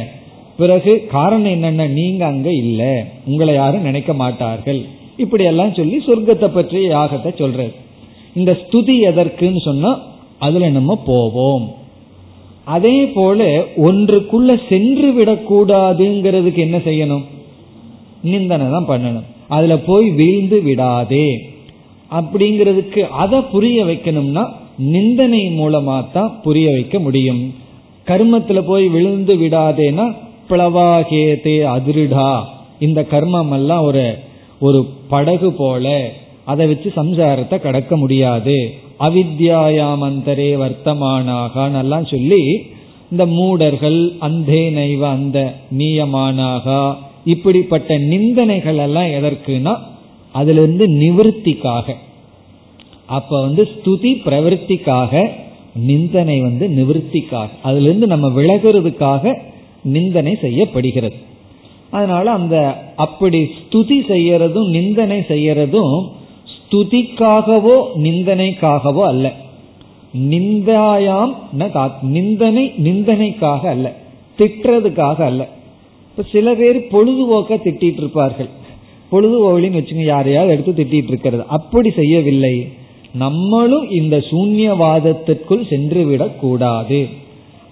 பிறகு 0.60 0.92
காரணம் 1.14 1.52
என்னன்னா 1.56 1.86
நீங்க 1.98 2.22
அங்க 2.32 2.48
இல்லை 2.62 2.92
உங்களை 3.30 3.52
யாரும் 3.54 3.86
நினைக்க 3.88 4.12
மாட்டார்கள். 4.22 4.80
இப்படி 5.22 5.44
எல்லாம் 5.50 5.76
சொல்லி 5.78 5.96
சொர்க்கத்தை 6.06 6.48
பற்றி 6.56 6.80
யாகத்தை 6.94 7.30
சொல்றது 7.42 7.74
இந்த 8.38 8.52
ஸ்துதி 8.62 8.96
எதற்குன்னு 9.10 9.60
சொன்னா 9.68 9.90
அதுல 10.46 10.68
நம்ம 10.78 10.92
போவோம். 11.10 11.66
அதே 12.76 12.96
போல 13.18 13.46
ஒன்றுக்குள்ள 13.88 14.50
சென்று 14.70 15.08
விடக்கூடாதுங்கிறதுக்கு 15.18 16.60
என்ன 16.66 16.78
செய்யணும்? 16.88 17.24
நிந்தனை 18.32 18.66
தான் 18.74 18.90
பண்ணணும். 18.90 19.28
அதுல 19.56 19.74
போய் 19.88 20.08
வீழ்ந்து 20.18 20.58
விடாதே. 20.62 21.28
அப்படிங்கிறதுக்கு 22.10 23.02
அதை 23.22 23.38
புரிய 23.54 23.84
வைக்கணும்னா 23.84 24.44
நிந்தனை 24.76 25.42
மூலமா 25.60 25.96
தான் 26.12 26.40
புரிய 26.42 26.68
வைக்க 26.70 26.98
முடியும். 26.98 27.42
கர்மத்துல 28.06 28.58
போய் 28.66 28.86
விழுந்து 28.88 29.34
விடாதேன்னா 29.36 30.06
பிளவாகேதே 30.50 31.56
அதிருடா. 31.74 32.30
இந்த 32.78 33.00
கர்மம் 33.10 33.52
எல்லாம் 33.52 33.82
ஒரு 33.82 34.04
ஒரு 34.58 34.80
படகு 35.08 35.52
போல 35.52 35.86
அதை 36.44 36.66
வச்சு 36.66 36.92
சம்சாரத்தை 36.96 37.56
கடக்க 37.60 37.96
முடியாது. 37.96 38.56
அவித்யாயாமந்தரே 39.06 40.50
வர்த்தமானாக 40.62 41.54
எல்லாம் 41.82 42.06
சொல்லி 42.06 42.42
இந்த 43.10 43.24
மூடர்கள் 43.26 44.00
அந்தே 44.26 44.62
நைவ 44.78 45.02
அந்த 45.08 45.38
நீயமானாக 45.78 46.94
இப்படிப்பட்ட 47.24 47.98
நிந்தனைகள் 47.98 48.80
எல்லாம் 48.86 49.14
எதற்குனா 49.18 49.74
அதிலிருந்து 50.40 50.84
நிவர்த்திக்காக. 51.02 51.94
அப்ப 53.16 53.40
வந்து 53.40 53.62
ஸ்துதி 53.74 54.12
பிரவருத்திக்காக 54.26 55.12
நிந்தனை 55.88 56.36
வந்து 56.40 56.66
நிவர்த்திக்காக. 56.78 57.48
அதிலிருந்து 57.62 58.06
நம்ம 58.06 58.28
விலகிறதுக்காக 58.28 59.34
நிந்தனை 59.84 60.32
செய்யப்படுகிறது. 60.40 61.18
அதனால 61.90 62.26
அந்த 62.30 62.56
அப்படி 62.96 63.40
ஸ்துதி 63.58 63.98
செய்யறதும் 64.08 64.70
நிந்தனை 64.70 65.18
செய்யறதும் 65.28 65.94
ஸ்துதிக்காகவோ 66.54 67.76
நிந்தனைக்காகவோ 68.06 69.04
அல்ல. 69.12 69.26
நிந்தாயாம் 70.30 71.32
நிந்தனை 72.16 72.64
நிந்தனைக்காக 72.84 73.62
அல்ல. 73.74 73.86
திட்டுறதுக்காக 74.38 75.18
அல்ல. 75.30 75.42
இப்ப 76.10 76.22
சில 76.32 76.54
பேர் 76.54 76.86
பொழுதுபோக்க 76.92 77.56
திட்டிட்டு 77.64 78.00
இருப்பார்கள். 78.02 78.50
பொழுதுபோகலின்னு 79.12 79.80
வச்சுங்க 79.80 80.04
யாரையாவது 80.04 80.52
எடுத்து 80.52 80.84
திட்டிட்டு 80.84 81.08
இருக்கிறது. 81.08 81.44
அப்படி 81.46 81.90
செய்யவில்லை. 81.90 82.68
நம்மளும் 83.14 83.90
இந்த 83.90 84.16
சூன்யவாதத்திற்குள் 84.18 85.68
சென்று 85.68 86.04
விடக்கூடாது 86.04 87.06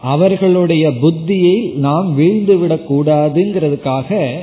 அவர்களுடைய 0.01 0.91
புத்தியை 0.91 1.73
நாம் 1.75 2.15
வீழ்ந்து 2.15 2.57
விடக்கூடாதுங்கிறதுக்காக 2.57 4.35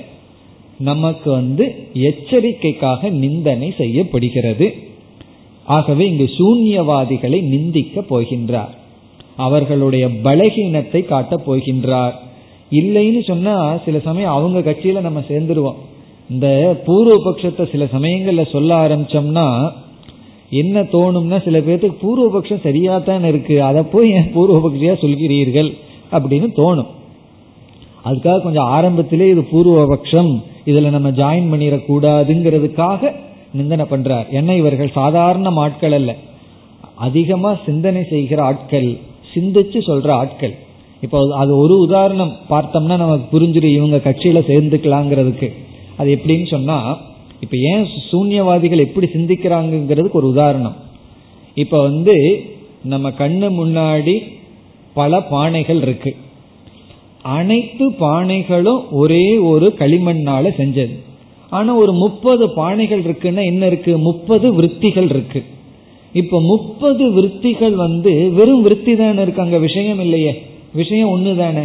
நமக்கு 0.80 1.32
வந்து 1.32 1.76
எச்சரிக்கைக்காக 1.94 3.10
நிந்தனை 3.10 3.74
செய்யப்படுகிறது. 3.78 4.74
ஆகவே 5.66 6.10
இங்கு 6.10 6.30
சூன்யவாதிகளை 6.38 7.42
நிந்திக்க 7.42 8.02
போகின்றார். 8.10 8.74
அவர்களுடைய 9.36 10.08
பலகீனத்தை 10.08 11.06
காட்டப் 11.06 11.52
போகின்றார். 11.52 12.12
இல்லைன்னு 12.72 13.24
சொன்னா 13.24 13.78
சில 13.86 14.00
சமயம் 14.00 14.32
அவங்க 14.32 14.72
கட்சியில 14.72 15.02
நம்ம 15.02 15.20
சேர்ந்துருவோம். 15.20 15.76
இந்த 16.30 16.48
பூர்வ 16.86 17.16
பட்சத்தை 17.16 17.72
சில 17.72 17.84
சமயங்கள்ல 17.84 18.50
சொல்ல 18.50 18.88
ஆரம்பிச்சோம்னா 18.88 19.72
என்ன 20.50 20.82
தோணும்னா 20.82 21.44
சில 21.44 21.60
பேர்த்துக்கு 21.60 22.04
பூர்வபக்ஷம் 22.04 22.62
சரியா 22.62 22.98
தான் 22.98 23.24
இருக்கு 23.24 23.64
அதை 23.64 23.84
போய் 23.84 24.12
ஏன் 24.12 24.32
பூர்வபக்ஷியா 24.36 24.94
சொல்கிறீர்கள் 25.04 25.74
அப்படின்னு 26.12 26.48
தோணும். 26.56 26.92
அதுக்காக 28.06 28.42
கொஞ்சம் 28.42 28.66
ஆரம்பத்திலே 28.66 29.28
இது 29.30 29.42
பூர்வபக்ஷம் 29.52 30.44
இதுல 30.66 30.90
நம்ம 30.90 31.10
ஜாயின் 31.10 31.52
பண்ணிடக்கூடாதுங்கிறதுக்காக 31.52 33.12
நிந்தனை 33.52 33.86
பண்றார். 33.90 34.30
என்ன 34.30 34.56
இவர்கள்? 34.56 34.92
சாதாரண 34.92 35.50
ஆட்கள் 35.50 35.92
அல்ல. 35.92 36.16
அதிகமா 36.96 37.58
சிந்தனை 37.66 38.04
செய்கிற 38.04 38.44
ஆட்கள் 38.44 38.98
சிந்திச்சு 39.36 39.80
சொல்ற 39.88 40.10
ஆட்கள். 40.12 40.56
இப்போ 41.02 41.36
அது 41.36 41.58
ஒரு 41.58 41.80
உதாரணம் 41.80 42.34
பார்த்தோம்னா 42.50 42.98
நமக்கு 42.98 43.40
புரிஞ்சிடும் 43.40 43.76
இவங்க 43.76 43.98
கட்சியில 43.98 44.42
சேர்ந்துக்கலாங்கிறதுக்கு. 44.52 45.54
அது 45.98 46.20
எப்படின்னு 46.20 46.48
சொன்னா 46.48 46.98
இப்ப 47.40 47.58
ஏன் 47.58 47.88
சூன்யவாதிகள் 48.12 48.78
எப்படி 48.78 49.08
சிந்திக்கிறாங்கிறதுக்கு 49.14 50.12
ஒரு 50.12 50.28
உதாரணம். 50.28 50.76
இப்ப 51.56 51.82
வந்து 51.82 52.46
நம்ம 52.84 53.10
கண்ணு 53.10 53.48
முன்னாடி 53.62 54.20
பல 54.94 55.20
பானைகள் 55.20 55.82
இருக்கு. 55.82 56.16
அனைத்து 57.22 57.90
பானைகளும் 57.90 58.82
ஒரே 58.92 59.38
ஒரு 59.38 59.74
களிமண்ணால 59.78 60.50
செஞ்சது. 60.58 60.96
ஆனா 61.50 61.76
ஒரு 61.76 61.94
முப்பது 61.94 62.48
பானைகள் 62.48 63.04
இருக்குன்னா 63.04 63.46
என்ன 63.46 63.66
இருக்கு? 63.66 63.98
முப்பது 63.98 64.54
விற்த்திகள் 64.54 65.10
இருக்கு. 65.10 65.44
இப்ப 66.14 66.42
முப்பது 66.42 67.12
விற்த்திகள் 67.12 67.76
வந்து 67.76 68.32
வெறும் 68.32 68.68
விற்பி 68.68 68.98
தானே 68.98 69.22
இருக்கு 69.22 69.42
அங்க 69.42 69.58
விஷயம் 69.58 70.00
இல்லையே. 70.00 70.44
விஷயம் 70.74 71.10
ஒண்ணு 71.10 71.38
தானே 71.38 71.64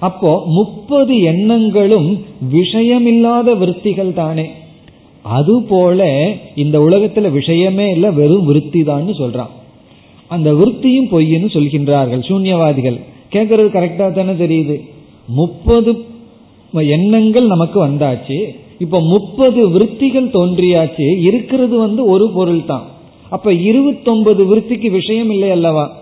அப்போ 0.00 0.42
முப்பது 0.46 1.18
எண்ணங்களும் 1.20 2.24
விஷயமில்லாத 2.52 3.58
விற்த்திகள் 3.58 4.12
தானே. 4.12 4.50
அதுபோல 5.22 6.28
இந்த 6.54 6.78
உலகத்துல 6.78 7.30
விஷயமே 7.30 7.90
இல்லை 7.90 8.10
வெறும் 8.10 8.54
விற்பி 8.54 8.84
தான் 8.84 9.06
சொல்றான். 9.06 9.52
அந்த 10.28 10.52
விற்த்தியும் 10.52 11.10
பொய்ன்னு 11.10 11.48
சொல்கின்றார்கள் 11.52 12.22
சூன்யவாதிகள். 12.28 13.00
கேட்கறது 13.32 13.68
கரெக்டா 13.76 14.12
தானே 14.12 14.30
தெரியுது. 14.30 14.80
முப்பது 15.26 16.04
எண்ணங்கள் 16.72 17.46
நமக்கு 17.46 17.86
வந்தாச்சு. 17.86 18.56
இப்ப 18.78 19.00
முப்பது 19.00 19.68
விற்த்திகள் 19.68 20.28
தோன்றியாச்சு. 20.28 21.18
இருக்கிறது 21.20 21.78
வந்து 21.78 22.04
ஒரு 22.04 22.30
பொருள் 22.30 22.64
தான். 22.64 22.84
அப்ப 23.28 23.52
இருபத்தொன்பது 23.52 24.44
விற்த்திக்கு 24.44 24.90
விஷயம் 24.90 25.30
இல்லை 25.30 25.50
அல்லவா? 25.50 25.96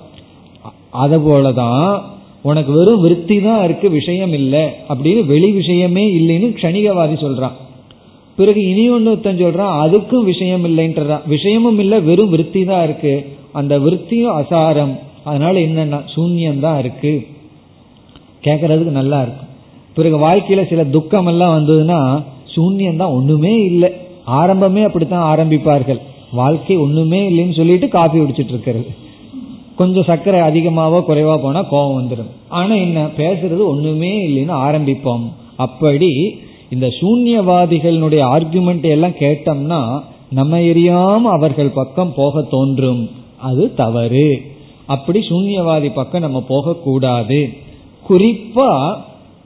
அத 0.91 1.19
போலதான் 1.19 2.03
உனக்கு 2.49 2.73
வெறும் 2.73 3.05
விற்பி 3.05 3.43
தான் 3.45 3.65
இருக்கு 3.65 3.91
விஷயம் 3.91 4.33
இல்லை 4.33 4.65
அப்படின்னு 4.89 5.27
வெளி 5.27 5.51
விஷயமே 5.51 6.05
இல்லைன்னு 6.19 6.49
கணிகவாதி 6.63 7.17
சொல்றான். 7.25 7.55
பிறகு 8.37 8.61
இனி 8.71 8.85
ஒன்னொருத்தன் 8.91 9.41
சொல்றான் 9.43 9.75
அதுக்கும் 9.85 10.25
விஷயம் 10.25 10.65
இல்லைன்றான் 10.65 11.23
விஷயமும் 11.27 11.79
இல்லை 11.79 12.01
வெறும் 12.01 12.33
விற்பி 12.33 12.65
தான் 12.65 12.85
இருக்கு. 12.85 13.15
அந்த 13.53 13.79
விற்பியும் 13.79 14.37
அசாரம். 14.41 14.95
அதனால 15.25 15.59
என்னன்னா 15.59 16.01
சூன்யம் 16.15 16.61
தான் 16.61 16.79
இருக்கு. 16.79 17.13
கேட்கறதுக்கு 18.45 18.99
நல்லா 19.01 19.23
இருக்கும். 19.23 19.51
பிறகு 19.95 20.17
வாழ்க்கையில 20.19 20.69
சில 20.69 20.85
துக்கம் 20.85 21.27
எல்லாம் 21.27 21.55
வந்ததுன்னா 21.59 22.01
சூன்யம் 22.55 23.01
தான் 23.03 23.15
ஒண்ணுமே 23.19 23.55
இல்லை. 23.71 23.91
ஆரம்பமே 24.41 24.83
அப்படித்தான் 24.85 25.29
ஆரம்பிப்பார்கள். 25.33 26.01
வாழ்க்கை 26.33 26.77
ஒண்ணுமே 26.77 27.21
இல்லைன்னு 27.31 27.57
சொல்லிட்டு 27.57 27.89
காஃபி 27.89 28.19
குடிச்சிட்டு 28.19 28.55
இருக்கிறது. 28.57 28.91
கொஞ்சம் 29.77 30.03
சர்க்கரை 30.03 30.41
அதிகமாவோ 30.41 31.03
குறைவா 31.09 31.37
போனா 31.37 31.63
கோபம் 31.63 32.03
வந்துடும். 32.03 32.31
ஆனா 32.49 32.75
என்ன 32.75 33.07
பேசுறது 33.17 33.67
ஒண்ணுமே 33.67 34.29
இல்லைன்னு 34.29 34.51
ஆரம்பிப்போம். 34.51 35.33
அப்படி 35.57 36.11
இந்த 36.71 36.87
சூன்யவாதிகளுடைய 36.87 38.23
ஆர்குமெண்ட் 38.37 38.83
எல்லாம் 38.83 39.11
கேட்டோம்னா 39.11 40.03
நம்ம 40.31 40.59
எரியாம 40.59 41.21
அவர்கள் 41.21 41.69
பக்கம் 41.69 42.15
போக 42.17 42.43
தோன்றும். 42.43 43.11
அது 43.41 43.75
தவறு. 43.75 44.43
அப்படி 44.87 45.19
சூன்யவாதி 45.19 45.93
பக்கம் 45.95 46.21
நம்ம 46.21 46.43
போகக்கூடாது. 46.49 47.49
குறிப்பா 48.09 48.97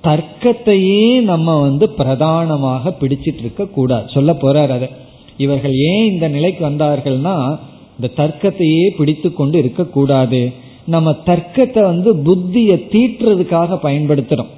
தர்க்கத்தையே 0.04 1.20
நம்ம 1.20 1.60
வந்து 1.60 1.88
பிரதானமாக 1.88 2.94
பிடிச்சிட்டு 3.00 3.38
இருக்க 3.38 3.66
கூடாது. 3.66 4.08
சொல்ல 4.08 4.32
போறார் 4.32 4.68
அதை. 4.68 4.88
இவர்கள் 5.36 5.74
ஏன் 5.74 6.12
இந்த 6.12 6.28
நிலைக்கு 6.28 6.68
வந்தார்கள்னா 6.68 7.58
இந்த 7.98 8.08
தர்க்கத்தையே 8.20 8.86
பிடித்து 8.98 9.28
கொண்டு 9.32 9.56
இருக்கக்கூடாது. 9.62 10.40
நம்ம 10.94 11.10
தர்க்கத்தை 11.30 11.82
வந்து 11.82 12.10
புத்தியை 12.26 12.76
தீட்டுறதுக்காக 12.94 13.78
பயன்படுத்துறோம். 13.86 14.52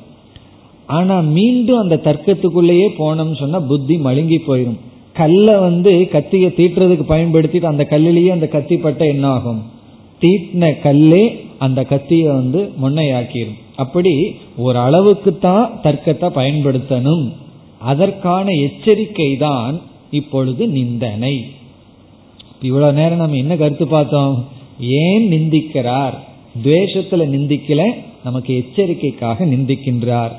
ஆனா 0.88 1.16
மீண்டும் 1.36 1.82
அந்த 1.82 1.96
தர்க்கத்துக்குள்ளேயே 2.06 2.86
போனோம்னு 3.00 3.36
சொன்னா 3.42 3.58
புத்தி 3.72 3.96
மழுங்கி 4.06 4.38
போயிடும் 4.46 4.78
கல்லை 5.20 5.54
வந்து 5.66 5.92
கத்தியை 6.14 6.48
தீட்டுறதுக்கு 6.58 7.04
பயன்படுத்திட்டு 7.12 7.70
அந்த 7.70 7.84
கல்லிலேயே 7.92 8.30
அந்த 8.36 8.46
கத்தி 8.54 8.76
பட்ட 8.76 9.02
என்ன 9.14 9.26
ஆகும் 9.36 9.60
தீட்டின 10.22 10.64
கல்லே 10.84 11.22
அந்த 11.66 11.80
கத்தியை 11.92 12.28
வந்து 12.32 12.60
முன்னையாக்கிடும் 12.82 13.58
அப்படி 13.82 14.12
ஒரு 14.64 14.78
அளவுக்கு 14.78 15.30
தான் 15.38 15.66
தர்க்கத்தை 15.82 16.28
பயன்படுத்தணும். 16.38 17.24
அதற்கான 17.92 18.46
எச்சரிக்கை 18.66 19.30
தான் 19.46 19.74
இப்பொழுது 20.18 20.62
நிந்தனை. 20.76 21.34
இவ்வளவு 22.62 22.92
நேரம் 22.92 23.18
நம்ம 23.18 23.36
என்ன 23.36 23.56
கருத்து 23.56 23.86
பார்த்தோம்? 23.86 24.48
ஏன் 24.80 25.30
நிந்திக்கிறார்? 25.30 26.14
துவேஷத்துல 26.64 27.10
நிந்திக்கல 27.10 27.94
நமக்கு 28.24 28.54
எச்சரிக்கைக்காக 28.54 29.44
நிந்திக்கின்றார். 29.44 30.30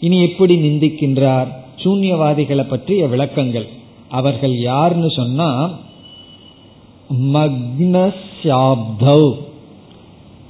இனி 0.00 0.20
எப்படி 0.20 0.56
நிந்திக்கின்றார்? 0.56 1.46
சூன்யவாதிகளை 1.84 2.68
பற்றிய 2.68 3.06
விளக்கங்கள். 3.06 3.66
அவர்கள் 4.08 4.58
யாருன்னு 4.58 5.10
சொன்னா 5.10 5.78
மக்னசாப்தௌ 7.22 9.32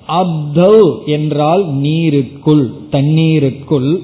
அப்தௌ 0.08 1.06
என்றால் 1.06 1.74
நீருக்குள் 1.74 2.72
தண்ணீருக்குள். 2.90 4.02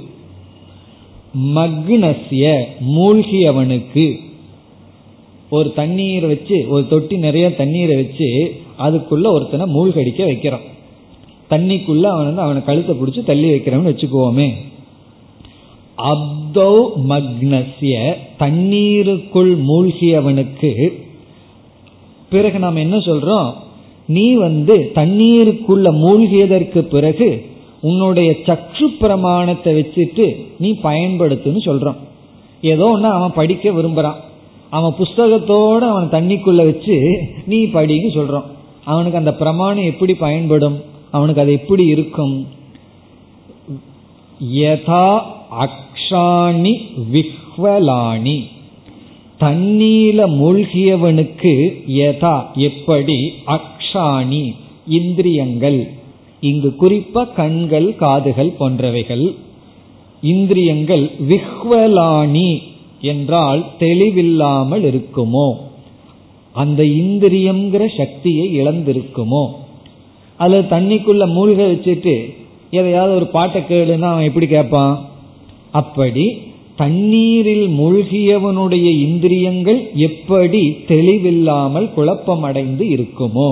மக்னசிய 1.54 2.64
மூழ்கியவனுக்கு. 2.96 4.20
ஒரு 5.58 5.68
தண்ணீரை 5.78 6.28
வச்சு 6.32 6.56
ஒரு 6.68 6.84
தொட்டி 6.92 7.16
நிறைய 7.16 7.46
தண்ணீரை 7.54 7.94
வச்சு 7.96 8.28
அதுக்குள்ள 8.78 9.26
ஒருத்தனை 9.36 9.64
மூழ்கடிக்க 9.74 10.22
வைக்கிறான் 10.24 10.66
தண்ணிக்குள்ள 11.50 12.04
அவன் 12.12 12.28
வந்து 12.28 12.44
அவனை 12.44 12.60
கழுத்தை 12.64 12.92
பிடிச்சி 12.98 13.22
தள்ளி 13.24 13.48
வைக்கிறவன் 13.50 13.90
வச்சுக்குவோமே. 13.90 14.46
அப்தௌ 16.12 16.76
மக்னசிய 17.08 17.94
தண்ணீருக்குள் 18.38 19.52
மூழ்கியவனுக்கு 19.70 20.70
பிறகு 22.30 22.58
நாம் 22.58 22.82
என்ன 22.84 22.96
சொல்றோம்? 22.96 23.50
நீ 24.06 24.26
வந்து 24.46 24.76
தண்ணீருக்குள்ள 24.94 25.88
மூழ்கியதற்கு 26.04 26.80
பிறகு 26.94 27.28
உன்னுடைய 27.80 28.30
சக்ஷு 28.46 28.86
பிரமாணத்தை 29.00 29.70
வச்சுட்டு 29.80 30.26
நீ 30.58 30.70
பயன்படுத்துன்னு 30.82 31.62
சொல்றோம். 31.68 32.00
ஏதோ 32.62 32.86
ஒன்று 32.94 33.08
அவன் 33.08 33.38
படிக்க 33.40 33.70
விரும்புறான். 33.70 34.20
அவன் 34.72 34.94
புஸ்தகத்தோட 34.98 35.78
அவன் 35.78 36.10
தண்ணிக்குள்ள 36.10 36.56
வச்சு 36.56 36.96
நீ 37.46 37.64
படின்னு 37.64 38.10
சொல்றான். 38.14 38.48
அவனுக்கு 38.84 39.18
அந்த 39.18 39.34
பிரமாணம் 39.34 39.84
எப்படி 39.84 40.14
பயன்படும்? 40.14 40.82
அவனுக்கு 41.10 41.40
அது 41.40 41.52
எப்படி 41.52 41.84
இருக்கும்? 41.86 42.46
யதா 44.54 45.20
அக்ஷாணி 45.64 46.72
விஹ்வலாணி. 47.12 48.38
தண்ணீல 49.40 50.20
மூழ்கியவனுக்கு 50.40 51.54
யதா 51.88 52.34
எப்படி? 52.54 53.18
அக்ஷாணி 53.46 54.54
இந்திரியங்கள். 54.88 55.80
இங்கு 56.40 56.74
குறிப்பா 56.80 57.32
கண்கள் 57.32 57.96
காதுகள் 57.96 58.52
போன்றவைகள். 58.60 59.34
இந்திரியங்கள் 60.22 61.10
விஹ்வலாணி 61.28 62.50
என்றால் 63.02 63.66
தெளிவில்லாமல் 63.78 64.84
இருக்குமோ? 64.84 65.54
அந்த 66.52 66.82
இந்திரியம்ங்கிற 66.82 67.96
சக்தியை 67.96 68.60
இழந்திருக்குமோ? 68.60 69.48
அல்லது 70.36 70.76
தண்ணிக்குள்ள 70.76 71.24
மூழ்க 71.30 71.60
வச்சுட்டு 71.72 72.34
எதையாவது 72.70 73.14
ஒரு 73.14 73.26
பாட்டை 73.26 73.62
கேளுன்னா 73.62 74.00
அவன் 74.00 74.24
எப்படி 74.24 74.46
கேட்பான்? 74.46 75.08
அப்படி 75.70 76.38
தண்ணீரில் 76.76 77.68
மூழ்கியவனுடைய 77.68 78.98
இந்திரியங்கள் 79.00 79.90
எப்படி 79.94 80.76
தெளிவில்லாமல் 80.88 81.88
குழப்பமடைந்து 81.96 82.84
இருக்குமோ? 82.84 83.50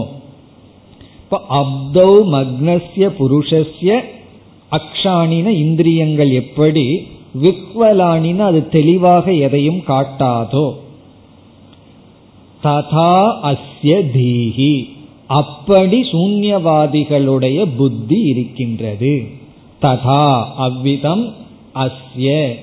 இப்ப 1.25 1.41
அப்தௌ 1.51 2.13
மக்னஸ்ய 2.35 3.11
புருஷஸ்ய 3.19 4.01
அக்ஷானின 4.71 5.49
இந்திரியங்கள் 5.49 6.31
எப்படி 6.31 7.03
விக்வலானின 7.35 8.39
அது 8.39 8.68
தெளிவாக 8.68 9.33
எதையும் 9.33 9.83
காட்டாதோ. 9.87 10.72
ததா 12.62 13.39
அஸ்ய 13.43 14.03
தீஹி. 14.14 14.89
அப்படி 15.26 16.01
சூன்யவாதிகளுடைய 16.01 17.68
புத்தி 17.76 18.20
இருக்கின்றது. 18.20 19.26
ததா 19.83 20.45
அவ்விதம் 20.57 21.35
அஸ்ய. 21.74 22.55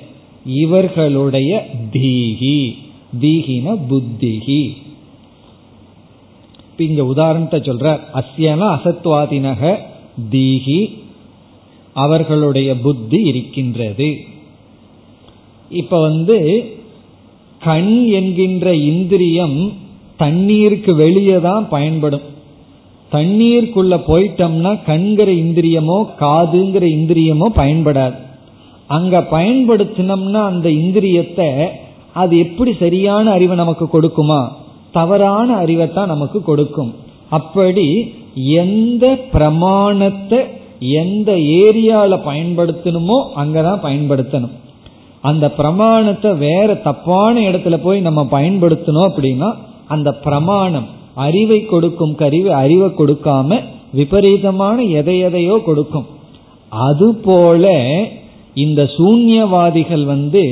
இவர்களுடைய 0.45 1.67
தீஹி. 1.93 2.77
தீஹின 3.21 3.77
புத்திஹி. 3.89 4.77
இங்க 6.77 7.05
உதாரணத்தை 7.05 7.59
சொல்ற 7.59 7.99
அஸ்யன 8.13 8.77
அசத்வாதினக 8.77 9.77
தீகி 10.31 10.93
அவர்களுடைய 11.93 12.79
புத்தி 12.79 13.21
இருக்கின்றது. 13.21 14.35
இப்ப 15.69 16.01
வந்து 16.01 16.65
கண் 17.59 18.05
என்கின்ற 18.05 18.75
இந்திரியம் 18.75 19.73
தண்ணீருக்கு 20.17 20.95
வெளியே 20.95 21.39
தான் 21.39 21.69
பயன்படும். 21.69 22.21
தண்ணீருக்குள்ள 23.11 24.01
போயிட்டோம்னா 24.07 24.83
கண்கிற 24.85 25.31
இந்திரியமோ 25.31 26.05
காதுங்கிற 26.19 26.83
இந்திரியமோ 26.83 27.47
பயன்படாது. 27.55 28.13
அங்க 28.87 29.19
பயன்படுத்தினோம்னா 29.31 30.41
அந்த 30.45 30.69
இந்திரியத்தை 30.69 31.67
அது 32.13 32.37
எப்படி 32.37 32.73
சரியான 32.73 33.31
அறிவை 33.31 33.57
நமக்கு 33.57 33.85
கொடுக்குமா? 33.85 34.51
தவறான 34.91 35.55
அறிவை 35.55 35.93
தான் 35.93 36.07
நமக்கு 36.07 36.41
கொடுக்கும். 36.41 36.93
அப்படி 37.29 38.13
எந்த 38.35 39.17
பிரமாணத்தை 39.31 40.39
எந்த 40.79 41.31
ஏரியால 41.33 42.19
பயன்படுத்தணுமோ 42.25 43.17
அங்கதான் 43.35 43.83
பயன்படுத்தணும். 43.83 44.55
அந்த 45.29 45.45
பிரமாணத்தை 45.59 46.31
வேற 46.47 46.69
தப்பான 46.87 47.35
இடத்துல 47.49 47.75
போய் 47.85 47.99
நம்ம 48.07 48.21
பயன்படுத்தணும் 48.35 49.07
அப்படின்னா 49.09 49.49
அந்த 49.95 50.09
பிரமாணம் 50.25 50.87
அறிவை 51.25 51.59
கொடுக்கும் 51.65 52.15
கருவி 52.21 52.49
அறிவை 52.63 52.89
கொடுக்காம 52.97 53.59
விபரீதமான 53.99 54.77
எதை 54.99 55.15
எதையோ 55.27 55.55
கொடுக்கும். 55.67 56.07
அதுபோல 56.71 57.65
இந்த 58.65 58.81
சூன்யவாதிகள் 58.97 60.03
வந்து 60.13 60.43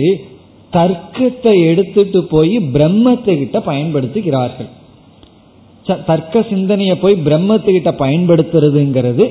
தர்க்கத்தை 0.74 1.54
எடுத்துட்டு 1.70 2.20
போய் 2.34 2.56
பிரம்மத்தை 2.76 3.34
கிட்ட 3.38 3.58
பயன்படுத்துகிறார்கள். 3.68 4.70
தர்க்க 6.10 6.42
சிந்தனையை 6.50 6.96
போய் 7.04 7.16
பிரம்மத்துக்கிட்ட 7.26 7.92
பயன்படுத்துறதுங்கிறது 8.04 9.26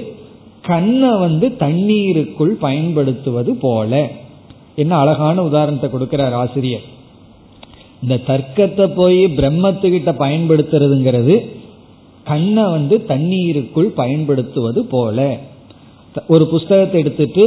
கண்ணை 0.69 1.11
வந்து 1.25 1.47
தண்ணீருக்குள் 1.63 2.53
பயன்படுத்துவது 2.67 3.53
போல. 3.65 3.93
என்ன 4.83 4.93
அழகான 4.97 5.43
உதாரணத்தை 5.43 5.89
கொடுக்கிறார் 5.91 6.35
ஆசிரியர். 6.43 6.87
இந்த 8.03 8.17
தர்க்கத்தை 8.27 8.87
போய் 8.97 9.21
பிரம்மத்துக்கிட்ட 9.39 10.13
பயன்படுத்துறதுங்கிறது 10.25 11.37
கண்ணை 12.27 12.65
வந்து 12.71 12.97
தண்ணீருக்குள் 13.05 13.91
பயன்படுத்துவது 14.01 14.81
போல. 14.85 15.19
ஒரு 16.27 16.45
புஸ்தகத்தை 16.47 17.01
எடுத்துட்டு 17.01 17.45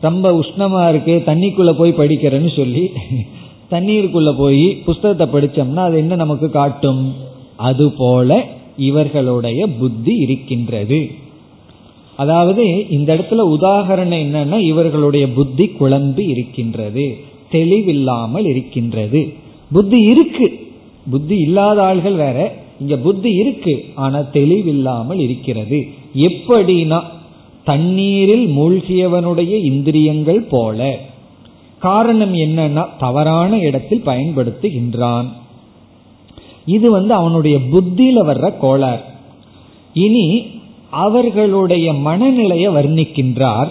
ரொம்ப 0.00 0.26
உஷ்ணமா 0.32 0.82
இருக்கு 0.88 1.14
தண்ணிக்குள்ள 1.26 1.72
போய் 1.78 1.98
படிக்கிறேன்னு 2.00 2.50
சொல்லி 2.56 2.84
தண்ணீருக்குள்ள 3.70 4.30
போய் 4.36 4.66
புஸ்தகத்தை 4.86 5.26
படிச்சோம்னா 5.32 5.82
அது 5.88 5.96
என்ன 5.98 6.14
நமக்கு 6.14 6.48
காட்டும்? 6.50 7.02
அது 7.68 7.86
போல 7.96 8.38
இவர்களுடைய 8.88 9.60
புத்தி 9.78 10.14
இருக்கின்றது. 10.24 11.00
அதாவது 12.18 12.88
இந்த 12.90 13.14
இடத்துல 13.14 13.42
உதாகரணம் 13.56 14.22
என்னன்னா 14.24 14.58
இவர்களுடைய 14.58 15.32
புத்தி 15.32 15.70
குழம்பி 15.80 16.28
இருக்கின்றது 16.28 17.16
தெளிவில்லாமல் 17.52 18.46
இருக்கின்றது. 18.46 19.32
புத்தி 19.72 20.00
இருக்கு. 20.00 20.66
புத்தி 21.10 21.36
இல்லாத 21.36 21.82
ஆள்கள் 21.82 22.16
வேற. 22.16 22.56
இங்க 22.80 22.96
புத்தி 22.96 23.30
இருக்கு 23.30 23.84
ஆனா 23.94 24.18
தெளிவில்லாமல் 24.18 25.20
இருக்கிறது. 25.20 25.86
எப்படின்னா 26.16 27.02
தண்ணீரில் 27.64 28.46
மூழ்கியவனுடைய 28.46 29.64
இந்திரியங்கள் 29.64 30.40
போல. 30.40 30.98
காரணம் 31.78 32.34
என்னன்னா 32.34 32.86
தவறான 32.98 33.58
இடத்தில் 33.58 34.06
பயன்படுத்துகின்றான். 34.06 35.26
இது 36.66 36.90
வந்து 36.90 37.14
அவனுடைய 37.14 37.58
புத்தியில 37.72 38.26
வர்ற 38.26 38.58
கோளாறு. 38.58 39.00
இனி 39.94 40.46
அவர்களுடைய 40.90 41.92
மனநிலையை 41.92 42.72
வர்ணிக்கின்றார். 42.72 43.68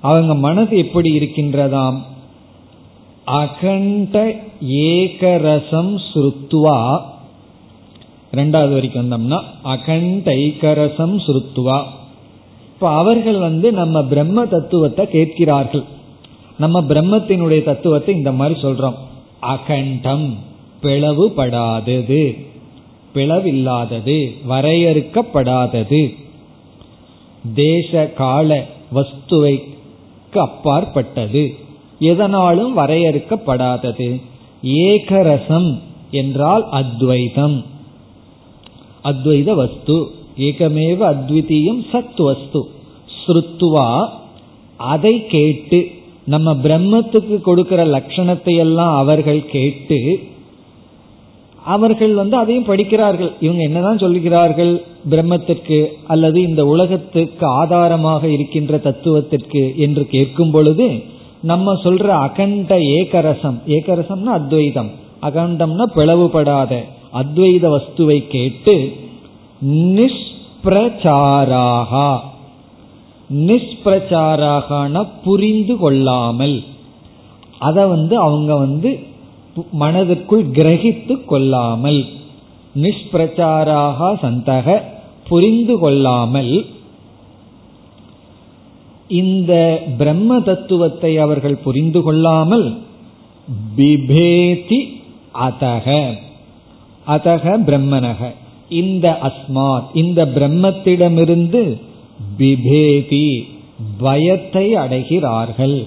அவங்க 0.00 0.34
மனது 0.34 0.76
எப்படி 0.76 1.18
இருக்கின்றதாம்? 1.18 1.98
அகண்ட 3.24 4.34
ஏகரசம் 4.68 6.00
சுருத்துவா. 6.14 7.00
ரெண்டாவது 8.34 8.72
வரைக்கும் 8.72 9.10
வந்தோம்னா 9.10 9.42
அகண்ட 9.62 10.34
ஐக்கரசம் 10.34 11.20
சுருத்துவா. 11.26 11.82
இப்ப 12.68 12.90
அவர்கள் 12.90 13.38
வந்து 13.38 13.72
நம்ம 13.72 14.02
பிரம்ம 14.02 14.46
தத்துவத்தை 14.46 15.08
கேட்கிறார்கள். 15.08 15.84
நம்ம 16.58 16.80
பிரம்மத்தினுடைய 16.80 17.62
தத்துவத்தை 17.62 18.14
இந்த 18.14 18.32
மாதிரி 18.32 18.60
சொல்றோம். 18.60 18.94
அகண்டம் 19.40 20.36
பிளவுபடாதது 20.82 22.44
பிளவில்லாதது 23.14 24.30
வரையறுக்கப்படாதது. 24.48 26.14
தேச 27.54 28.06
கால 28.06 28.64
வஸ்துவைக்கு 28.94 30.38
அப்பாற்பட்டது. 30.38 31.54
எதனாலும் 31.98 32.76
வரையறுக்கப்படாதது. 32.76 34.22
ஏகரசம் 34.62 35.78
என்றால் 36.10 36.68
அத்வைதம். 36.70 37.64
அத்வைத 39.04 39.54
வஸ்து. 39.54 40.10
ஏகமேவ 40.38 41.14
அத்விதீயம் 41.14 41.86
சத் 41.92 42.22
வஸ்து. 42.22 42.68
ஸ்ருத்துவா 43.26 44.08
அதை 44.76 45.26
கேட்டு 45.26 45.90
நம்ம 46.24 46.54
பிரம்மத்துக்கு 46.54 47.40
கொடுக்கிற 47.40 47.86
லட்சணத்தை 47.86 48.56
எல்லாம் 48.56 48.96
அவர்கள் 48.96 49.46
கேட்டு 49.46 50.28
அவர்கள் 51.74 52.14
வந்து 52.14 52.36
அதையும் 52.36 52.68
படிக்கிறார்கள். 52.68 53.32
இவங்க 53.40 53.62
என்னதான் 53.62 54.02
சொல்கிறார்கள் 54.04 54.82
பிரம்மத்திற்கு 55.10 55.86
அல்லது 56.06 56.48
இந்த 56.48 56.66
உலகத்துக்கு 56.66 57.46
ஆதாரமாக 57.60 58.28
இருக்கின்ற 58.28 58.78
தத்துவத்திற்கு 58.78 59.76
என்று 59.76 60.06
கேட்கும் 60.06 60.50
பொழுது 60.50 61.02
நம்ம 61.50 61.72
சொல்ற 61.84 62.06
அகண்ட 62.26 62.78
ஏகரசம் 62.98 63.58
ஏகரசம்னா 63.76 64.32
அத்வைதம் 64.40 64.90
அகண்டம்னா 65.22 65.86
பிளவுபடாத 65.96 66.82
அத்வைத 67.20 67.64
வஸ்துவை 67.74 68.28
கேட்டு 68.28 68.94
நிஷ்பிரச்சாராகா 69.96 72.08
நிஷ்பிரச்சாராகனா 73.48 75.06
புரிந்து 75.24 75.76
கொள்ளாமல் 75.76 76.62
அதை 77.58 77.86
வந்து 77.86 78.18
அவங்க 78.18 78.56
வந்து 78.56 79.14
மனதிற்குள் 79.72 80.44
கிரகித்து 80.44 81.24
கொள்ளாமல் 81.24 82.04
நிஷ்பிரச்சாராக 82.76 84.14
சந்தக 84.22 84.82
புரிந்து 85.28 85.78
கொள்ளாமல் 85.78 86.66
இந்த 89.08 89.82
பிரம்ம 89.98 90.40
தத்துவத்தை 90.40 91.18
அவர்கள் 91.18 91.56
புரிந்து 91.56 92.02
கொள்ளாமல் 92.02 92.78
பிபேதி 93.76 94.80
அதக. 95.34 96.16
அதக 97.06 97.58
பிரம்மனக. 97.66 98.34
இந்த 98.68 99.18
அஸ்மாத் 99.22 99.84
இந்த 99.92 100.26
பிரம்மத்திடமிருந்து 100.26 101.80
பிபேதி 102.38 103.42
பயத்தை 103.98 104.74
அடைகிறார்கள். 104.74 105.86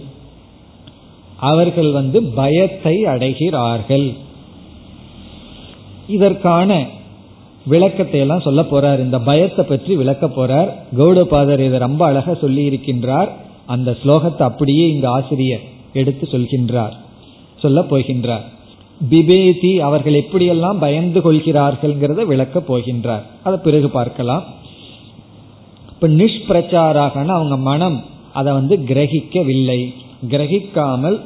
அவர்கள் 1.40 1.92
வந்து 1.92 2.24
பயத்தை 2.24 3.04
அடைகிறார்கள். 3.06 4.14
இதற்கான 6.08 6.88
விளக்கத்தை 7.66 8.20
எல்லாம் 8.20 8.42
சொல்ல 8.42 8.62
போறார். 8.62 9.00
இந்த 9.00 9.20
பயத்தை 9.20 9.66
பற்றி 9.66 9.96
விளக்க 9.96 10.28
போறார். 10.28 10.70
கௌடபாதர் 10.98 11.60
இதை 11.60 11.80
ரொம்ப 11.80 12.06
அழகா 12.06 12.34
சொல்லி 12.34 12.70
இருக்கின்றார். 12.70 13.30
அந்த 13.66 13.98
ஸ்லோகத்தை 14.04 14.42
அப்படியே 14.42 14.90
இங்கு 14.90 15.08
ஆசிரியர் 15.08 15.62
எடுத்து 15.94 16.28
சொல்கின்றார். 16.32 16.94
சொல்ல 17.60 17.82
போகின்றார். 17.82 18.46
பிபேதி 19.10 19.78
அவர்கள் 19.78 20.14
எப்படியெல்லாம் 20.14 20.80
பயந்து 20.80 21.20
கொள்கிறார்கள்ங்கிறத 21.20 22.26
விளக்க 22.26 22.60
போகின்றார். 22.60 23.22
அதை 23.44 23.60
பிறகு 23.64 23.90
பார்க்கலாம். 23.90 24.44
இப்ப 25.92 26.08
நிஷ்பிரச்சாராகனா 26.08 27.34
அவங்க 27.40 27.58
மனம் 27.58 28.04
அதை 28.34 28.54
வந்து 28.54 28.76
கிரகிக்கவில்லை. 28.78 29.94
கிரகிக்காமல் 30.32 31.18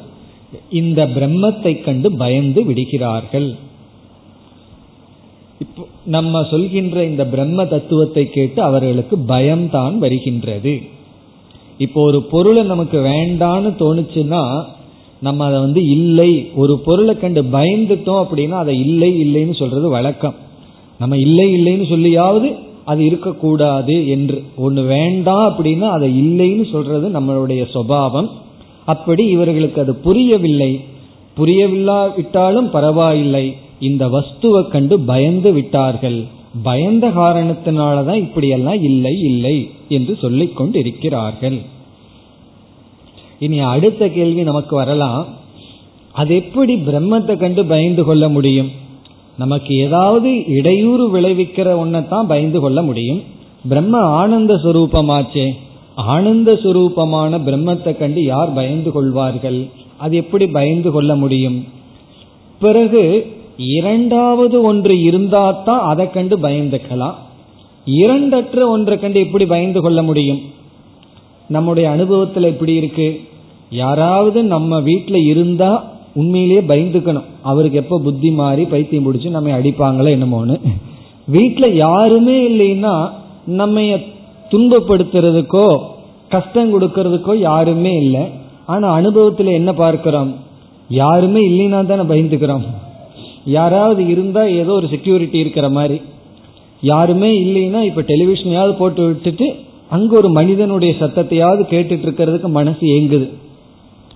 இந்த 0.70 1.00
பிரம்மத்தை 1.06 1.72
கண்டு 1.80 2.08
பயந்து 2.22 2.60
விடுகிறார்கள். 2.64 3.48
இப்போ 5.58 5.82
நம்ம 6.04 6.42
சொல்கின்ற 6.50 7.04
இந்த 7.04 7.22
பிரம்ம 7.26 7.64
தத்துவத்தை 7.64 8.24
கேட்டு 8.36 8.62
அவர்களுக்கு 8.62 9.16
பயம்தான் 9.18 9.98
வருகின்றது. 9.98 10.74
இப்போ 11.78 12.00
ஒரு 12.02 12.22
பொருளை 12.22 12.62
நமக்கு 12.62 12.98
வேண்டான்னு 12.98 13.70
தோணுச்சுன்னா 13.82 14.42
நம்ம 15.20 15.44
அதை 15.44 15.58
வந்து 15.60 15.80
இல்லை 15.86 16.30
ஒரு 16.54 16.74
பொருளை 16.78 17.14
கண்டு 17.16 17.42
பயந்துட்டோம் 17.42 18.22
அப்படின்னா 18.24 18.56
அதை 18.64 18.74
இல்லை 18.78 19.10
இல்லைன்னு 19.24 19.54
சொல்றது 19.58 19.88
வழக்கம். 19.88 20.36
நம்ம 20.98 21.16
இல்லை 21.16 21.46
இல்லைன்னு 21.56 21.86
சொல்லியாவது 21.94 22.48
அது 22.84 23.04
இருக்கக்கூடாது 23.04 23.94
என்று. 24.08 24.38
ஒன்று 24.56 24.82
வேண்டாம் 24.82 25.44
அப்படின்னா 25.50 25.88
அதை 25.96 26.08
இல்லைன்னு 26.24 26.66
சொல்றது 26.70 27.08
நம்மளுடைய 27.08 27.62
சுவாவம் 27.74 28.30
அப்படி 28.84 29.26
இவர்களுக்கு 29.26 29.80
அது 29.80 29.94
புரியவில்லை. 29.94 30.84
புரியவில்லாவிட்டாலும் 31.36 32.70
பரவாயில்லை. 32.70 33.56
இந்த 33.80 34.08
வஸ்துவை 34.08 34.68
கண்டு 34.68 35.00
பயந்து 35.00 35.52
விட்டார்கள். 35.52 36.24
பயந்த 36.62 37.08
காரணத்தினாலதான் 37.08 38.14
இப்படியெல்லாம் 38.14 38.82
இல்லை 38.82 39.20
இல்லை 39.20 39.70
என்று 39.88 40.18
சொல்லிக் 40.20 40.56
கொண்டிருக்கிறார்கள். 40.56 41.58
இனி 43.38 43.58
அடுத்த 43.58 44.08
கேள்வி 44.08 44.42
நமக்கு 44.42 44.76
வரலாம். 44.76 45.26
அது 46.12 46.34
எப்படி 46.34 46.74
பிரம்மத்தை 46.74 47.36
கண்டு 47.36 47.64
பயந்து 47.64 48.04
கொள்ள 48.04 48.28
முடியும்? 48.28 48.70
நமக்கு 49.38 49.74
ஏதாவது 49.74 50.46
இடையூறு 50.46 51.20
விளைவிக்கிற 51.20 51.74
ஒன்னதான் 51.84 52.26
பயந்து 52.26 52.60
கொள்ள 52.60 52.82
முடியும். 52.82 53.22
பிரம்ம 53.68 53.98
ஆனந்த 53.98 54.54
சுரூபமாச்சே. 54.54 55.50
ஆனந்த 55.94 56.52
சுரூபமான 56.52 57.38
பிரம்மத்தை 57.38 57.98
கண்டு 57.98 58.24
யார் 58.24 58.52
பயந்து 58.52 58.92
கொள்வார்கள்? 58.92 59.68
அது 59.98 60.16
எப்படி 60.16 60.46
பயந்து 60.46 60.90
கொள்ள 60.90 61.16
முடியும்? 61.16 61.64
பிறகு 62.60 63.26
இரண்டாவது 63.56 64.62
ஒன்று 64.62 64.94
இருந்தாதான் 64.94 65.82
அதை 65.90 66.10
கண்டு 66.10 66.38
பயந்துக்கலாம். 66.38 67.14
இரண்டற்ற 67.86 68.66
ஒன்றை 68.66 69.00
கண்டு 69.00 69.20
எப்படி 69.20 69.46
பயந்து 69.46 69.80
கொள்ள 69.80 70.02
முடியும்? 70.02 70.40
நம்முடைய 71.48 71.90
அனுபவத்தில் 71.90 72.42
எப்படி 72.42 72.74
இருக்கு? 72.74 73.20
யாராவது 73.70 74.42
நம்ம 74.42 74.80
வீட்டில் 74.80 75.26
இருந்தா 75.26 75.84
உண்மையிலேயே 76.14 76.60
பயந்துக்கணும். 76.60 77.28
அவருக்கு 77.42 77.78
எப்போ 77.78 77.98
புத்தி 77.98 78.30
மாறி 78.30 78.64
பைத்தியம் 78.64 79.06
பிடிச்சி 79.06 79.30
நம்ம 79.30 79.58
அடிப்பாங்களோ 79.58 80.10
என்னமோன்னு. 80.16 80.60
வீட்டில் 81.26 81.74
யாருமே 81.74 82.48
இல்லைன்னா 82.48 83.10
நம்ம 83.44 83.80
துன்பப்படுத்துறதுக்கோ 84.54 85.78
கஷ்டம் 86.28 86.72
கொடுக்கறதுக்கோ 86.74 87.36
யாருமே 87.36 87.92
இல்லை. 87.92 88.24
ஆனா 88.66 88.92
அனுபவத்தில் 88.92 89.46
என்ன 89.46 89.72
பார்க்கிறோம்? 89.72 90.34
யாருமே 90.88 91.40
இல்லைன்னா 91.50 91.86
தானே 91.86 92.02
பயந்துக்கிறோம். 92.02 92.64
யாராவது 93.44 94.06
இருந்தா 94.06 94.42
ஏதோ 94.44 94.72
ஒரு 94.72 94.88
செக்யூரிட்டி 94.88 95.38
இருக்கிற 95.38 95.68
மாதிரி. 95.68 96.00
யாருமே 96.80 97.30
இல்லைன்னா 97.44 97.82
இப்ப 97.82 98.02
டெலிவிஷனையாவது 98.02 98.72
போட்டு 98.76 99.06
விட்டுட்டு 99.06 99.54
அங்க 99.88 100.16
ஒரு 100.16 100.28
மனிதனுடைய 100.28 100.94
சத்தத்தையாவது 101.00 101.62
கேட்டுட்டு 101.72 102.04
இருக்கிறதுக்கு 102.06 102.48
மனசு 102.48 102.86
ஏங்குது. 102.86 103.28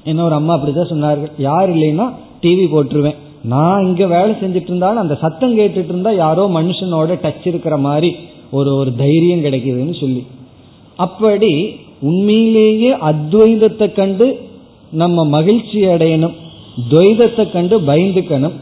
என்ன 0.05 0.25
ஒரு 0.25 0.35
அம்மா 0.35 0.55
அப்படிதான் 0.55 0.93
சொன்னார்கள். 0.93 1.33
யார் 1.39 1.77
இல்லைன்னா 1.77 2.13
டிவி 2.43 2.67
போட்டுருவேன். 2.75 3.19
நான் 3.43 3.85
இங்க 3.85 4.07
வேலை 4.07 4.35
செஞ்சுட்டு 4.41 4.71
இருந்தாலும் 4.73 5.01
அந்த 5.01 5.15
சத்தம் 5.15 5.59
கேட்டுட்டு 5.59 5.93
இருந்தா 5.95 6.11
யாரோ 6.11 6.51
மனுஷனோட 6.55 7.19
டச் 7.23 7.47
இருக்கிற 7.53 7.77
மாதிரி. 7.77 8.17
ஒரு 8.51 8.77
ஒரு 8.77 8.95
தைரியம் 8.95 9.45
கிடைக்குதுன்னு 9.45 10.01
சொல்லி. 10.01 10.27
அப்படி 10.97 11.71
உண்மையிலேயே 12.01 12.91
அத்வைதத்தை 12.91 13.93
கண்டு 13.93 14.39
நம்ம 14.91 15.25
மகிழ்ச்சி 15.25 15.87
அடையணும். 15.87 16.33
துவைதத்தை 16.91 17.53
கண்டு 17.53 17.81
பயந்துக்கணும். 17.81 18.53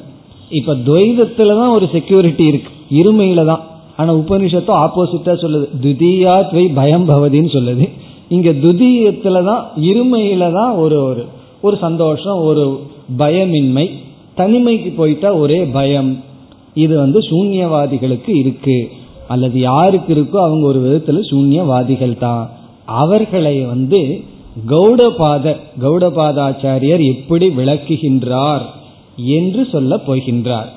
இப்ப 0.50 0.74
துவைதத்துல 0.74 1.46
தான் 1.46 1.68
ஒரு 1.68 1.88
செக்யூரிட்டி 1.92 2.44
இருக்கு. 2.44 2.70
இருமையில 2.90 3.44
தான். 3.44 3.60
ஆனா 3.96 4.14
உபனிஷத்தும் 4.14 4.80
ஆப்போசிட்டா 4.84 5.34
சொல்லுது. 5.34 5.68
துதியா 5.82 6.48
துவை 6.50 6.70
பயம் 6.74 7.08
பவதின்னு 7.08 7.48
சொல்லுது. 7.48 7.88
இங்க 8.28 8.50
துதியத்துல 8.50 9.44
தான் 9.44 9.68
இருமையில 9.82 10.52
தான் 10.52 10.72
ஒரு 10.72 11.04
ஒரு 11.04 11.24
ஒரு 11.60 11.76
சந்தோஷம் 11.76 12.38
ஒரு 12.38 12.80
பயமின்மை. 13.18 13.90
தனிமைக்கு 14.36 14.94
போயிட்டா 14.96 15.34
ஒரே 15.34 15.64
பயம். 15.64 16.22
இது 16.74 16.96
வந்து 16.96 17.18
சூன்யவாதிகளுக்கு 17.18 18.36
இருக்கு. 18.36 18.88
அல்லது 19.28 19.60
யாருக்கு 19.60 20.14
இருக்கோ 20.14 20.36
அவங்க 20.36 20.66
ஒரு 20.66 20.80
விதத்துல 20.86 21.20
சூன்யவாதிகள் 21.30 22.18
தான் 22.18 22.50
அவர்களை 22.84 23.60
வந்து 23.60 24.24
கௌடபாதர் 24.68 25.60
கௌடபாதாச்சாரியர் 25.80 27.02
எப்படி 27.14 27.46
விளக்குகின்றார் 27.48 28.62
என்று 29.16 29.68
சொல்ல 29.72 29.96
போகின்றார். 29.96 30.68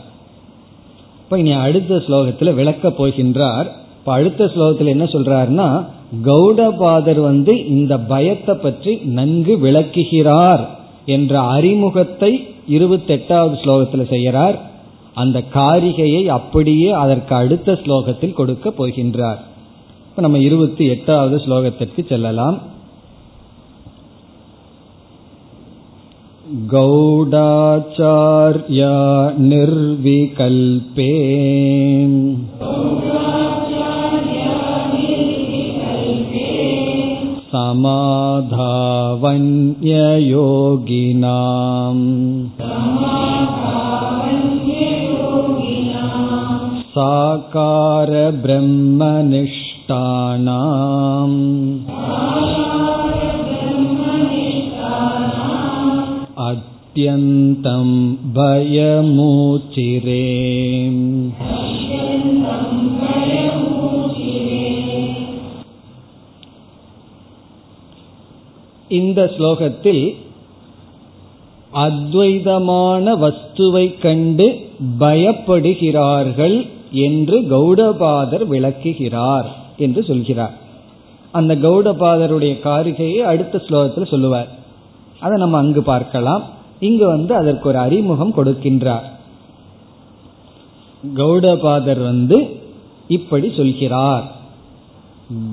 இப்ப 1.23 1.39
இனி 1.39 1.51
அடுத்த 1.51 1.95
ஸ்லோகத்துல 1.95 2.53
விளக்க 2.53 2.89
போகின்றார். 2.89 3.67
இப்ப 3.99 4.11
அடுத்த 4.11 4.45
ஸ்லோகத்துல 4.45 4.85
என்ன 4.85 5.03
சொல்றாருன்னா 5.03 5.85
கௌடபாதர் 6.25 7.21
வந்து 7.21 7.67
இந்த 7.67 7.97
பயத்தை 7.97 8.55
பற்றி 8.55 8.95
நன்கு 8.95 9.59
விளக்குகிறார் 9.59 10.69
என்ற 11.05 11.39
அறிமுகத்தை 11.39 12.31
இருபத்தி 12.67 13.13
எட்டாவது 13.13 13.55
ஸ்லோகத்துல 13.63 14.09
செய்கிறார். 14.09 14.68
அந்த 15.14 15.38
காரிகையை 15.54 16.22
அப்படியே 16.28 16.90
அதற்கு 16.94 17.34
அடுத்த 17.34 17.72
ஸ்லோகத்தில் 17.72 18.34
கொடுக்க 18.34 18.70
போகின்றார் 18.70 19.40
இப்ப 20.08 20.22
நம்ம 20.22 20.38
இருபத்தி 20.38 20.86
எட்டாவது 20.86 21.36
ஸ்லோகத்திற்கு 21.36 22.02
செல்லலாம் 22.06 22.58
गौडाचार्या 27.66 28.90
निर्विकल्पे 29.40 31.08
समाधावन्ययोगिनाम् 40.66 42.04
साकारब्रह्मनिष्ठानाम् 50.06 51.38
अत्यन्तं 56.46 57.88
भयमूचिरे 58.36 60.22
இந்த 68.90 69.20
ஸ்லோகத்தில் 69.36 70.04
அத்வைதமான 71.72 73.14
வஸ்துவை 73.16 73.86
கண்டு 73.98 74.46
பயப்படுகிறார்கள் 75.00 76.56
என்று 76.91 77.39
கௌடபாதர் 77.39 78.45
விளக்குகிறார் 78.45 79.55
என்று 79.77 80.03
சொல்கிறார். 80.03 80.53
அந்த 81.31 81.55
கௌடபாதருடைய 81.55 82.59
காரிகையை 82.59 83.15
அடுத்த 83.15 83.61
ஸ்லோகத்தில் 83.67 84.07
சொல்லுவார். 84.07 84.47
அதை 85.19 85.37
நம்ம 85.37 85.57
அங்கு 85.57 85.83
பார்க்கலாம். 85.83 86.43
இங்கு 86.79 87.07
வந்து 87.07 87.35
அதற்கு 87.35 87.67
ஒரு 87.67 87.77
அறிமுகம் 87.77 88.35
கொடுக்கின்றார். 88.35 89.03
கௌடபாதர் 91.15 92.03
வந்து 92.03 92.61
இப்படி 93.07 93.53
சொல்கிறார். 93.55 94.23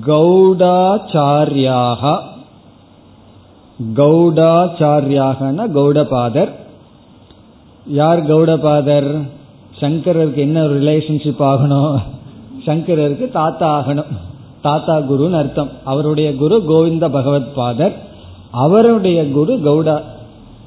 கௌடாச்சாரியாக 0.07 2.19
கௌடாச்சாரியாகனா 3.95 5.67
கௌடபாதர்? 5.67 6.49
யார் 7.85 8.25
கௌடபாதர்? 8.25 9.21
சங்கரருக்கு 9.79 10.35
என்ன 10.35 10.63
ரிலேஷன்ஷிப் 10.65 11.41
ஆகணும்? 11.41 11.97
சங்கரருக்கு 12.65 13.31
தாத்தா 13.31 13.67
ஆகணும். 13.79 14.11
தாத்தா 14.61 14.97
குருன்னு 14.97 15.37
அர்த்தம். 15.37 15.69
அவருடைய 15.83 16.35
குரு 16.35 16.65
கோவிந்த 16.65 17.09
பகவத் 17.09 17.55
பாதர் 17.55 17.93
அவருடைய 18.51 19.31
குரு 19.31 19.53
கௌட 19.55 20.01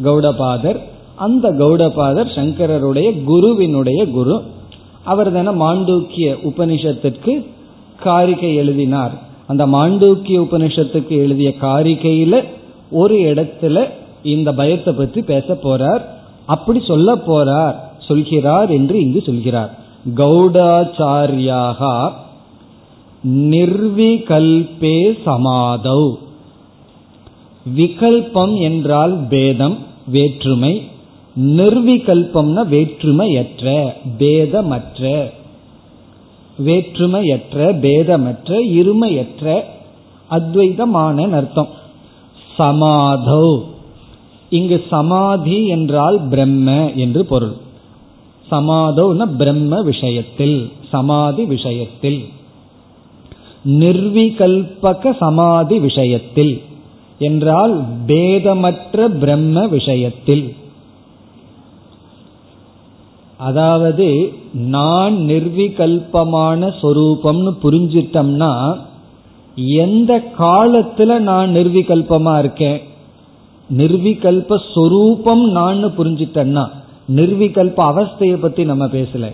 கௌடபாதர் 0.04 0.78
அந்த 1.16 1.52
கௌடபாதர் 1.52 2.34
சங்கரருடைய 2.34 3.24
குருவினுடைய 3.24 4.06
குரு. 4.10 4.42
அவர் 5.04 5.32
தானே 5.32 5.52
மாண்டூக்கிய 5.64 6.36
உபனிஷத்திற்கு 6.44 7.46
காரிகை 8.02 8.54
எழுதினார். 8.54 9.12
அந்த 9.46 9.66
மாண்டூக்கிய 9.66 10.38
உபனிஷத்துக்கு 10.40 11.08
எழுதிய 11.08 11.52
காரிகையில 11.60 12.44
ஒரு 12.90 13.14
இடத்துல 13.14 13.84
இந்த 14.22 14.52
பயத்தை 14.52 14.92
பற்றி 14.94 15.22
பேச 15.22 15.58
போறார். 15.62 16.02
அப்படி 16.46 16.82
சொல்ல 16.86 17.14
போறார். 17.16 17.74
சொல்கிறார் 18.06 18.70
என்று 18.70 19.00
இங்கு 19.00 19.22
சொல்கிறார். 19.26 19.78
கௌடாச்சாரியாக 20.14 22.10
நிர்விகல்பே 23.28 25.18
சமாதௌ. 25.26 26.12
விகல்பம் 27.76 28.58
என்றால் 28.58 29.26
பேதம் 29.28 29.78
வேற்றுமை. 30.06 30.82
நிர்விகல்பம்னா 31.40 32.66
வேற்றுமையற்ற 32.66 33.92
பேதமற்ற. 34.18 35.30
வேற்றுமையற்ற 36.64 37.78
பேதமற்ற 37.80 38.64
இருமையற்ற 38.66 39.60
அத்வைதமான 40.30 41.30
அர்த்தம். 41.30 41.68
சமாதௌ. 42.58 43.60
இங்கு 44.50 44.84
சமாதி 44.90 45.66
என்றால் 45.66 46.28
பிரம்ம 46.28 46.92
என்று 46.92 47.26
பொருள். 47.26 47.56
சமாதோன 48.50 49.36
பிரம்ம 49.36 49.82
விஷயத்தில் 49.82 50.72
சமாதி 50.88 51.44
விஷயத்தில். 51.44 52.28
நிர்விகல்பக 53.64 55.16
சமாதி 55.18 55.78
விஷயத்தில் 55.78 56.62
என்றால் 57.18 57.82
பேதமற்ற 58.06 59.08
பிரம்ம 59.08 59.66
விஷயத்தில். 59.66 60.56
அதாவது 63.36 64.32
நான் 64.52 65.14
நிர்விகல்பமான 65.14 66.72
சொரூபம்னு 66.82 67.52
புரிஞ்சிட்டம்னா 67.62 68.76
எந்த 69.54 70.32
காலத்துல 70.38 71.18
நான் 71.18 71.54
நிர்விகல்பமா 71.54 72.38
இருக்கேன்? 72.38 72.80
நிர்விகல்ப 73.76 74.60
சொரூபம் 74.74 75.50
நான் 75.50 75.84
புரிஞ்சிட்டேன்னா 75.84 76.68
நிர்விகல்ப 77.16 77.78
அவஸ்தையை 77.92 78.36
பத்தி 78.40 78.64
நம்ம 78.64 78.84
பேசல. 78.86 79.26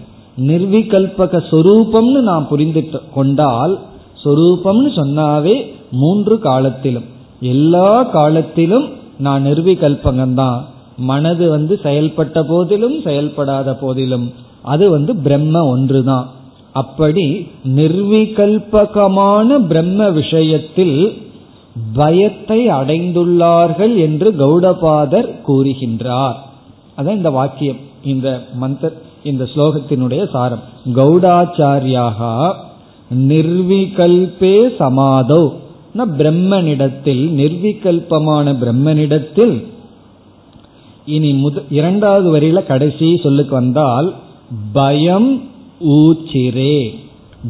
நிர்விகல்பக 0.48 1.40
சொரூபம்னு 1.50 2.20
நான் 2.20 2.48
புரிந்து 2.48 2.82
கொண்டால் 3.14 3.74
சொரூபம்னு 4.24 4.90
சொன்னாவே 5.00 5.56
மூன்று 5.90 6.36
காலத்திலும் 6.38 7.06
எல்லா 7.40 7.90
காலத்திலும் 8.02 8.86
நான் 9.18 9.44
நிர்விகல்பகம்தான். 9.46 10.60
மனது 11.10 11.44
வந்து 11.50 11.74
செயல்பட்ட 11.82 12.42
போதிலும் 12.48 12.96
செயல்படாத 13.04 13.74
போதிலும் 13.74 14.26
அது 14.62 14.84
வந்து 14.90 15.12
பிரம்ம 15.16 15.64
ஒன்றுதான். 15.66 16.26
அப்படி 16.72 17.24
நிர்விகல்பகமான 17.76 19.58
பிரம்ம 19.66 20.08
விஷயத்தில் 20.10 20.98
பயத்தை 21.94 22.60
அடைந்துள்ளார்கள் 22.68 23.94
என்று 23.96 24.28
கௌடபாதர் 24.42 25.30
கூறுகின்றார். 25.48 26.36
அதான் 26.96 27.16
இந்த 27.16 27.30
வாக்கியம் 27.30 27.76
இந்த 28.04 28.44
மந்திர 28.54 28.92
இந்த 29.22 29.44
ஸ்லோகத்தினுடைய 29.44 30.30
சாரம். 30.30 30.62
கௌடாச்சாரியாக 30.94 32.52
நிர்விகல்பே 33.14 34.56
சமாதோ. 34.78 35.52
பிரம்மனிடத்தில் 35.96 37.24
நிர்விகல்பமான 37.40 38.52
பிரம்மனிடத்தில் 38.52 39.66
இனி 41.06 41.32
முத 41.32 41.62
இரண்டாவது 41.70 42.28
வரியில 42.38 42.66
கடைசி 42.66 43.20
சொல்லுக்கு 43.22 43.54
வந்தால் 43.54 44.14
பயம் 44.72 45.42
ஊச்சிரே. 45.80 46.94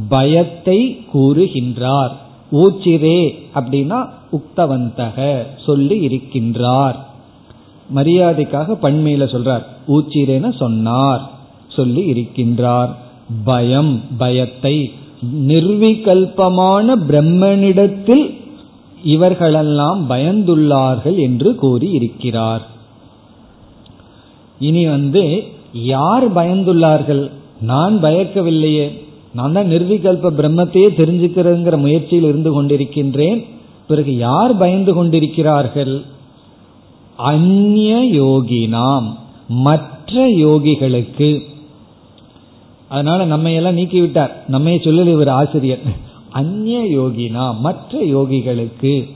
பயத்தை 0.08 1.06
கூறுகின்றார். 1.14 2.12
ஊச்சிரே 2.52 3.34
அப்படின்னா 3.54 4.08
உக்தவந்தக 4.32 5.46
சொல்லி 5.66 6.06
இருக்கின்றார். 6.06 6.96
மரியாதைக்காக 7.94 8.76
பண்மையில 8.82 9.24
சொல்றார். 9.34 9.62
ஊச்சிரேன 9.88 10.56
சொன்னார். 10.56 11.30
சொல்லி 11.68 12.10
இருக்கின்றார். 12.12 12.88
பயம் 13.44 14.00
பயத்தை 14.18 14.92
நிர்விகல்பமான 15.48 16.96
பிரம்மனிடத்தில் 17.08 18.34
இவர்களெல்லாம் 19.04 20.10
பயந்துள்ளார்கள் 20.10 21.16
என்று 21.16 21.54
கூறி 21.54 21.90
இருக்கிறார். 21.90 22.66
இனி 24.58 24.86
வந்து 24.86 25.42
யார் 25.72 26.34
பயந்துள்ளார்கள்? 26.34 27.30
நான் 27.60 28.02
பயக்கவில்லையே. 28.02 29.04
நான் 29.34 29.52
தான் 29.52 29.66
நிர்விகல்ப 29.66 30.30
பிரம்மத்தையே 30.30 30.88
தெரிஞ்சுக்கிறதுங்கிற 30.96 31.76
முயற்சியில் 31.78 32.24
இருந்து 32.24 32.62
கொண்டிருக்கின்றேன். 32.62 33.46
பிறகு 33.88 34.16
யார் 34.16 34.56
பயந்து 34.56 34.94
கொண்டிருக்கிறார்கள்? 34.94 36.02
அந்நிய 37.16 38.22
யோகினாம் 38.22 39.16
மற்ற 39.48 40.28
யோகிகளுக்கு. 40.28 41.40
அதனால 42.88 43.24
நம்ம 43.24 43.50
எல்லாம் 43.50 43.74
நீக்கி 43.74 44.00
விட்டார் 44.00 44.44
நம்ம 44.48 44.70
சொல்லல 44.70 45.06
இவர் 45.06 45.28
ஆசிரியர். 45.28 45.80
அந்நிய 46.30 47.00
யோகினா 47.00 47.58
மற்ற 47.58 47.98
யோகிகளுக்கு. 47.98 49.14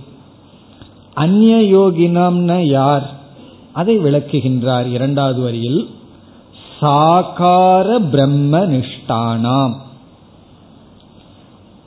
அந்நிய 1.14 1.78
யோகினாம்னா 1.78 2.61
யார்? 2.61 3.11
அதை 3.72 3.98
விளக்குகின்றார் 3.98 4.90
இரண்டாவது 4.90 5.40
வரியில். 5.40 5.88
சாகார 6.80 8.11
பிரம்ம 8.11 8.59
நிஷ்டானாம் 8.59 9.74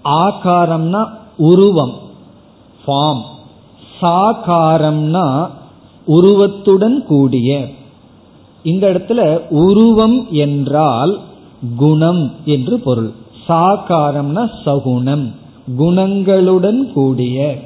ஆகாரம்னா 0.03 1.05
உருவம் 1.38 1.93
ஃபார்ம் 2.88 3.22
சாகாரம்னா 4.01 5.49
உருவத்துடன் 6.06 7.06
கூடிய. 7.06 7.70
இந்த 8.64 8.88
இடத்துல 8.88 9.41
உருவம் 9.49 10.28
என்றால் 10.32 11.20
குணம் 11.76 12.32
என்று 12.45 12.80
பொருள். 12.80 13.12
சாகாரம்னா 13.47 14.49
சகுணம். 14.66 15.32
குணங்களுடன் 15.78 16.91
கூடிய. 16.91 17.60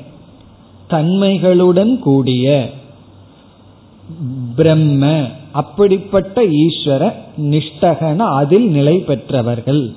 தன்மைகளுடன் 0.89 1.99
கூடிய. 1.99 2.69
பிரம்ம 4.55 5.25
அப்படிப்பட்ட 5.51 6.41
ஈஸ்வர 6.41 7.11
நிஷ்டகன 7.41 8.17
அதில் 8.17 8.69
நிலை 8.69 8.99
பெற்றவர்கள். 8.99 9.93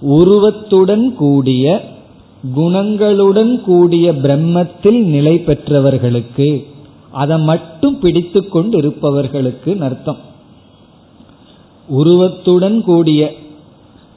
உருவத்துடன் 0.00 1.14
கூடிய 1.14 1.88
குணங்களுடன் 2.56 3.60
கூடிய 3.60 4.12
பிரம்மத்தில் 4.12 5.04
நிலை 5.04 5.38
பெற்றவர்களுக்கு 5.38 6.66
அதை 7.12 7.38
மட்டும் 7.38 7.98
பிடித்து 7.98 8.48
கொண்டு 8.48 8.78
இருப்பவர்களுக்கு 8.78 9.76
அர்த்தம் 9.80 10.18
உருவத்துடன் 11.88 12.82
கூடிய 12.82 13.32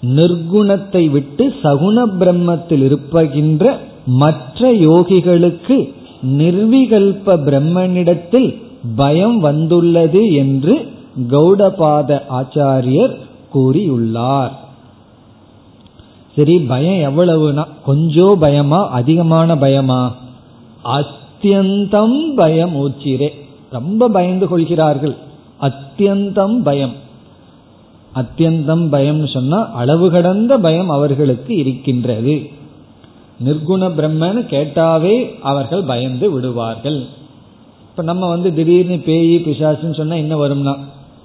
நிர்குணத்தை 0.02 1.10
விட்டு 1.10 1.54
சகுண 1.64 2.06
பிரம்மத்தில் 2.20 2.84
இருப்பகின்ற 2.88 3.78
மற்ற 4.06 4.74
யோகிகளுக்கு 4.74 5.94
நிர்விகல்ப 6.24 7.26
பிரம்மனிடத்தில் 7.26 8.62
பயம் 8.96 9.40
வந்துள்ளது 9.40 10.34
என்று 10.34 10.92
கௌடபாத 11.30 12.22
ஆச்சாரியர் 12.30 13.18
கூறியுள்ளார். 13.54 14.52
சரி 16.36 16.60
பயம் 16.60 17.02
எவ்வளவுனா 17.10 17.68
கொஞ்சம் 17.86 18.40
பயமா 18.40 18.90
அதிகமான 18.90 19.58
பயமா? 19.58 20.16
அத்தியந்தம் 21.44 22.36
பயம் 22.36 22.76
ஊச்சிரே 22.76 23.30
ரொம்ப 23.70 24.10
பயந்து 24.10 24.48
கொள்கிறார்கள். 24.48 25.16
அத்தியந்தம் 25.62 26.64
பயம். 26.64 26.94
அத்தியந்தம் 28.16 28.86
பயம்னு 28.92 29.34
சொன்னா 29.34 29.72
அளவு 29.72 30.12
கடந்த 30.12 30.58
பயம் 30.58 30.90
அவர்களுக்கு 30.90 31.56
இருக்கின்றது. 31.56 32.50
நிர்குண 33.46 33.90
பிரம்மன்னு 33.98 34.42
கேட்டாவே 34.54 35.40
அவர்கள் 35.42 35.84
பயந்து 35.84 36.32
விடுவார்கள். 36.32 37.06
இப்ப 37.90 38.04
நம்ம 38.04 38.28
வந்து 38.28 38.54
திடீர்னு 38.54 38.96
பேயி 38.96 39.38
பிசாசுன்னு 39.44 39.96
சொன்னா 39.96 40.16
என்ன 40.16 40.48
வரும்னா 40.48 40.78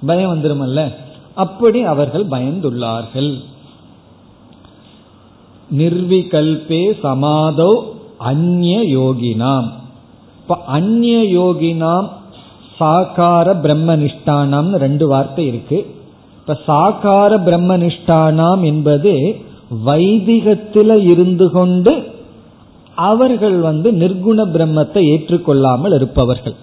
பயம் 0.05 0.33
வந்துருமல்ல. 0.33 0.93
அப்படி 1.35 1.81
அவர்கள் 1.81 2.25
பயந்துள்ளார்கள். 2.25 3.37
நிர்விகல்பே 5.77 6.83
சமாதோ 7.03 7.81
அந்நிய 8.17 8.99
யோகினாம். 8.99 9.77
இப்ப 10.49 10.63
அந்நிய 10.75 11.17
யோகினாம் 11.39 12.05
சாகார 12.77 13.47
பிரம்மனிஷ்டானாம் 13.63 14.69
ரெண்டு 14.83 15.07
வார்த்தை 15.07 15.43
இருக்கு. 15.47 15.77
இப்ப 16.39 16.53
சாகார 16.67 17.31
பிரம்மனிஷ்டானாம் 17.47 18.61
என்பது 18.61 19.11
வைதிகத்தில 19.87 20.95
இருந்து 21.11 21.47
கொண்டு 21.51 21.93
அவர்கள் 22.97 23.57
வந்து 23.59 23.91
நிர்குண 23.91 24.45
பிரம்மத்தை 24.55 25.03
ஏற்றுக்கொள்ளாமல் 25.11 25.93
இருப்பவர்கள். 25.93 26.55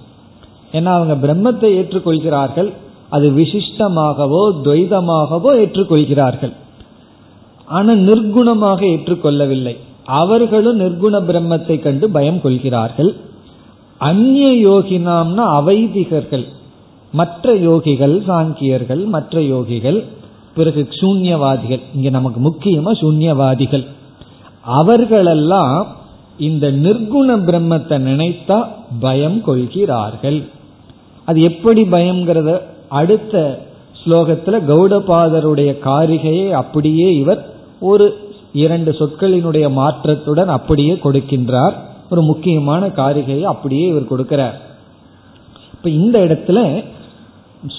ஏன்னா 0.73 0.91
அவங்க 0.99 1.17
பிரம்மத்தை 1.27 1.71
ஏற்றுக்கொள்கிறார்கள் 1.81 2.71
அது 3.09 3.29
விசிஷ்டமாகவோ 3.31 4.43
துவைதமாகவோ 4.65 5.53
ஏற்றுக்கொள்கிறார்கள். 5.63 6.55
ஆனா 7.69 7.93
நிர்குணமாக 8.09 8.81
ஏற்றுக்கொள்ளவில்லை. 8.95 9.77
அவர்களும் 10.23 10.81
நிர்குண 10.81 11.23
பிரம்மத்தை 11.31 11.79
கண்டு 11.87 12.09
பயம் 12.11 12.41
கொள்கிறார்கள். 12.41 13.13
அந்நிய 13.99 14.69
யோகினாம்னா 14.69 15.45
அவைதிகர்கள். 15.61 16.45
மற்ற 17.13 17.55
யோகிகள் 17.55 18.23
சாங்கியர்கள் 18.27 19.05
மற்ற 19.05 19.41
யோகிகள் 19.41 20.05
பிறகு 20.55 20.89
சூன்யவாதிகள். 20.91 21.81
இங்க 21.95 22.11
நமக்கு 22.11 22.41
முக்கியமா 22.41 22.93
சூன்யவாதிகள். 23.01 23.87
அவர்களெல்லாம் 24.63 25.87
இந்த 26.39 26.71
நிர்குண 26.71 27.37
பிரம்மத்தை 27.49 27.99
நினைத்தா 27.99 28.69
பயம் 29.01 29.43
கொள்கிறார்கள். 29.43 30.45
அது 31.25 31.43
எப்படி 31.43 31.83
பயம்ங்கிறத 31.83 32.61
அடுத்த 32.89 33.65
ஸ்லோகத்துல 34.05 34.61
கௌடபாதருடைய 34.71 35.71
காரிகையை 35.85 36.51
அப்படியே 36.51 37.15
இவர் 37.15 37.47
ஒரு 37.81 38.19
இரண்டு 38.53 38.91
சொற்களினுடைய 38.91 39.73
மாற்றத்துடன் 39.73 40.49
அப்படியே 40.49 40.95
கொடுக்கின்றார். 40.95 41.75
ஒரு 42.11 42.23
முக்கியமான 42.23 42.87
காரிகையை 42.87 43.43
அப்படியே 43.43 43.89
இவர் 43.89 44.11
கொடுக்கிறார். 44.11 44.57
இப்ப 45.73 45.91
இந்த 45.91 46.19
இடத்துல 46.19 46.85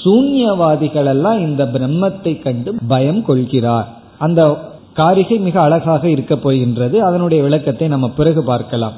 சூன்யவாதிகள் 0.04 1.06
எல்லாம் 1.06 1.40
இந்த 1.40 1.66
பிரம்மத்தை 1.66 2.42
கண்டு 2.42 2.76
பயம் 2.88 3.26
கொள்கிறார். 3.26 3.88
அந்த 4.18 4.58
காரிகை 4.94 5.38
மிக 5.38 5.62
அழகாக 5.62 6.10
இருக்க 6.10 6.36
போகின்றது. 6.36 7.04
அதனுடைய 7.04 7.44
விளக்கத்தை 7.44 7.88
நம்ம 7.88 8.10
பிறகு 8.10 8.44
பார்க்கலாம். 8.44 8.94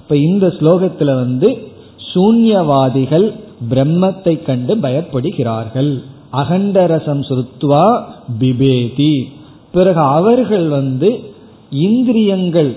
இப்ப 0.00 0.16
இந்த 0.16 0.46
ஸ்லோகத்துல 0.46 1.14
வந்து 1.14 1.68
சூன்யவாதிகள் 2.14 3.32
பிரம்மத்தை 3.70 4.42
கண்டு 4.42 4.76
பயப்படுகிறார்கள். 4.76 6.02
அகண்டரசம் 6.32 7.22
சுருத்வா 7.28 8.02
பிபேதி. 8.40 9.22
பிறகு 9.72 10.00
அவர்கள் 10.00 10.68
வந்து 10.68 11.32
இந்திரியங்கள் 11.70 12.76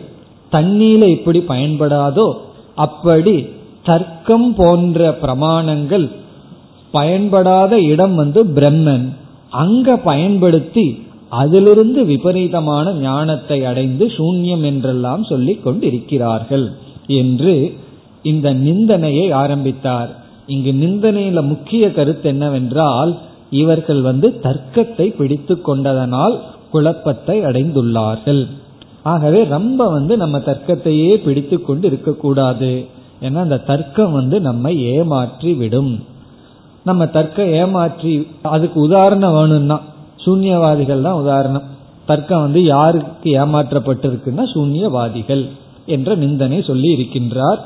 தண்ணீல 0.51 1.01
எப்படி 1.17 1.39
பயன்படாதோ 1.53 2.27
அப்படி 2.85 3.35
தர்க்கம் 3.83 4.49
போன்ற 4.55 4.99
பிரமாணங்கள் 5.21 6.07
பயன்படாத 6.93 7.73
இடம் 7.93 8.15
வந்து 8.15 8.41
பிரம்மன். 8.57 9.05
அங்க 9.63 9.97
பயன்படுத்தி 10.09 10.85
அதிலிருந்து 11.31 12.01
விபரீதமான 12.05 12.91
ஞானத்தை 13.01 13.57
அடைந்து 13.65 14.05
சூன்யம் 14.17 14.63
என்றெல்லாம் 14.63 15.23
சொல்லிக் 15.23 15.63
கொண்டிருக்கிறார்கள் 15.63 16.65
என்று 17.21 17.53
இந்த 18.21 18.47
நிந்தனையை 18.65 19.25
ஆரம்பித்தார். 19.41 20.11
இங்கு 20.47 20.71
நிந்தனையில 20.83 21.41
முக்கிய 21.43 21.83
கருத்து 21.91 22.27
என்னவென்றால் 22.29 23.11
இவர்கள் 23.61 24.01
வந்து 24.01 24.27
தர்க்கத்தை 24.43 25.07
பிடித்து 25.17 25.55
கொண்டதனால் 25.61 26.35
குழப்பத்தை 26.71 27.37
அடைந்துள்ளார்கள். 27.41 28.41
ஆகவே 29.03 29.43
ரொம்ப 29.43 29.89
வந்து 29.89 30.17
நம்ம 30.17 30.37
தர்க்கத்தையே 30.37 31.15
பிடித்து 31.15 31.61
கொண்டு 31.61 31.87
இருக்கக்கூடாது. 31.87 32.85
ஏன்னா 33.21 33.35
அந்த 33.35 33.57
தர்க்கம் 33.57 34.11
வந்து 34.11 34.41
நம்மை 34.41 34.83
ஏமாற்றி 34.83 35.53
விடும். 35.53 36.03
நம்ம 36.83 37.05
தர்க்கம் 37.05 37.51
ஏமாற்றி 37.51 38.27
அதுக்கு 38.41 38.79
உதாரணம் 38.79 39.33
வேணும்னா 39.33 39.79
சூன்யவாதிகள் 40.25 41.01
தான் 41.01 41.13
உதாரணம். 41.13 41.63
தர்க்கம் 42.05 42.41
வந்து 42.41 42.63
யாருக்கு 42.63 43.29
ஏமாற்றப்பட்டிருக்குன்னா 43.39 44.43
சூன்யவாதிகள் 44.53 45.49
என்ற 45.85 46.15
நிந்தனை 46.15 46.61
சொல்லி 46.61 46.95
இருக்கின்றார். 46.95 47.59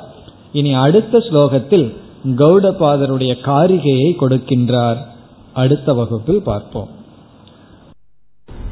இனி 0.51 0.73
அடுத்த 0.73 1.17
ஸ்லோகத்தில் 1.17 1.93
கௌடபாதருடைய 2.25 3.34
காரிகையை 3.45 4.09
கொடுக்கின்றார். 4.19 4.97
அடுத்த 5.53 5.93
வகுப்பில் 5.93 6.43
பார்ப்போம். 6.43 6.88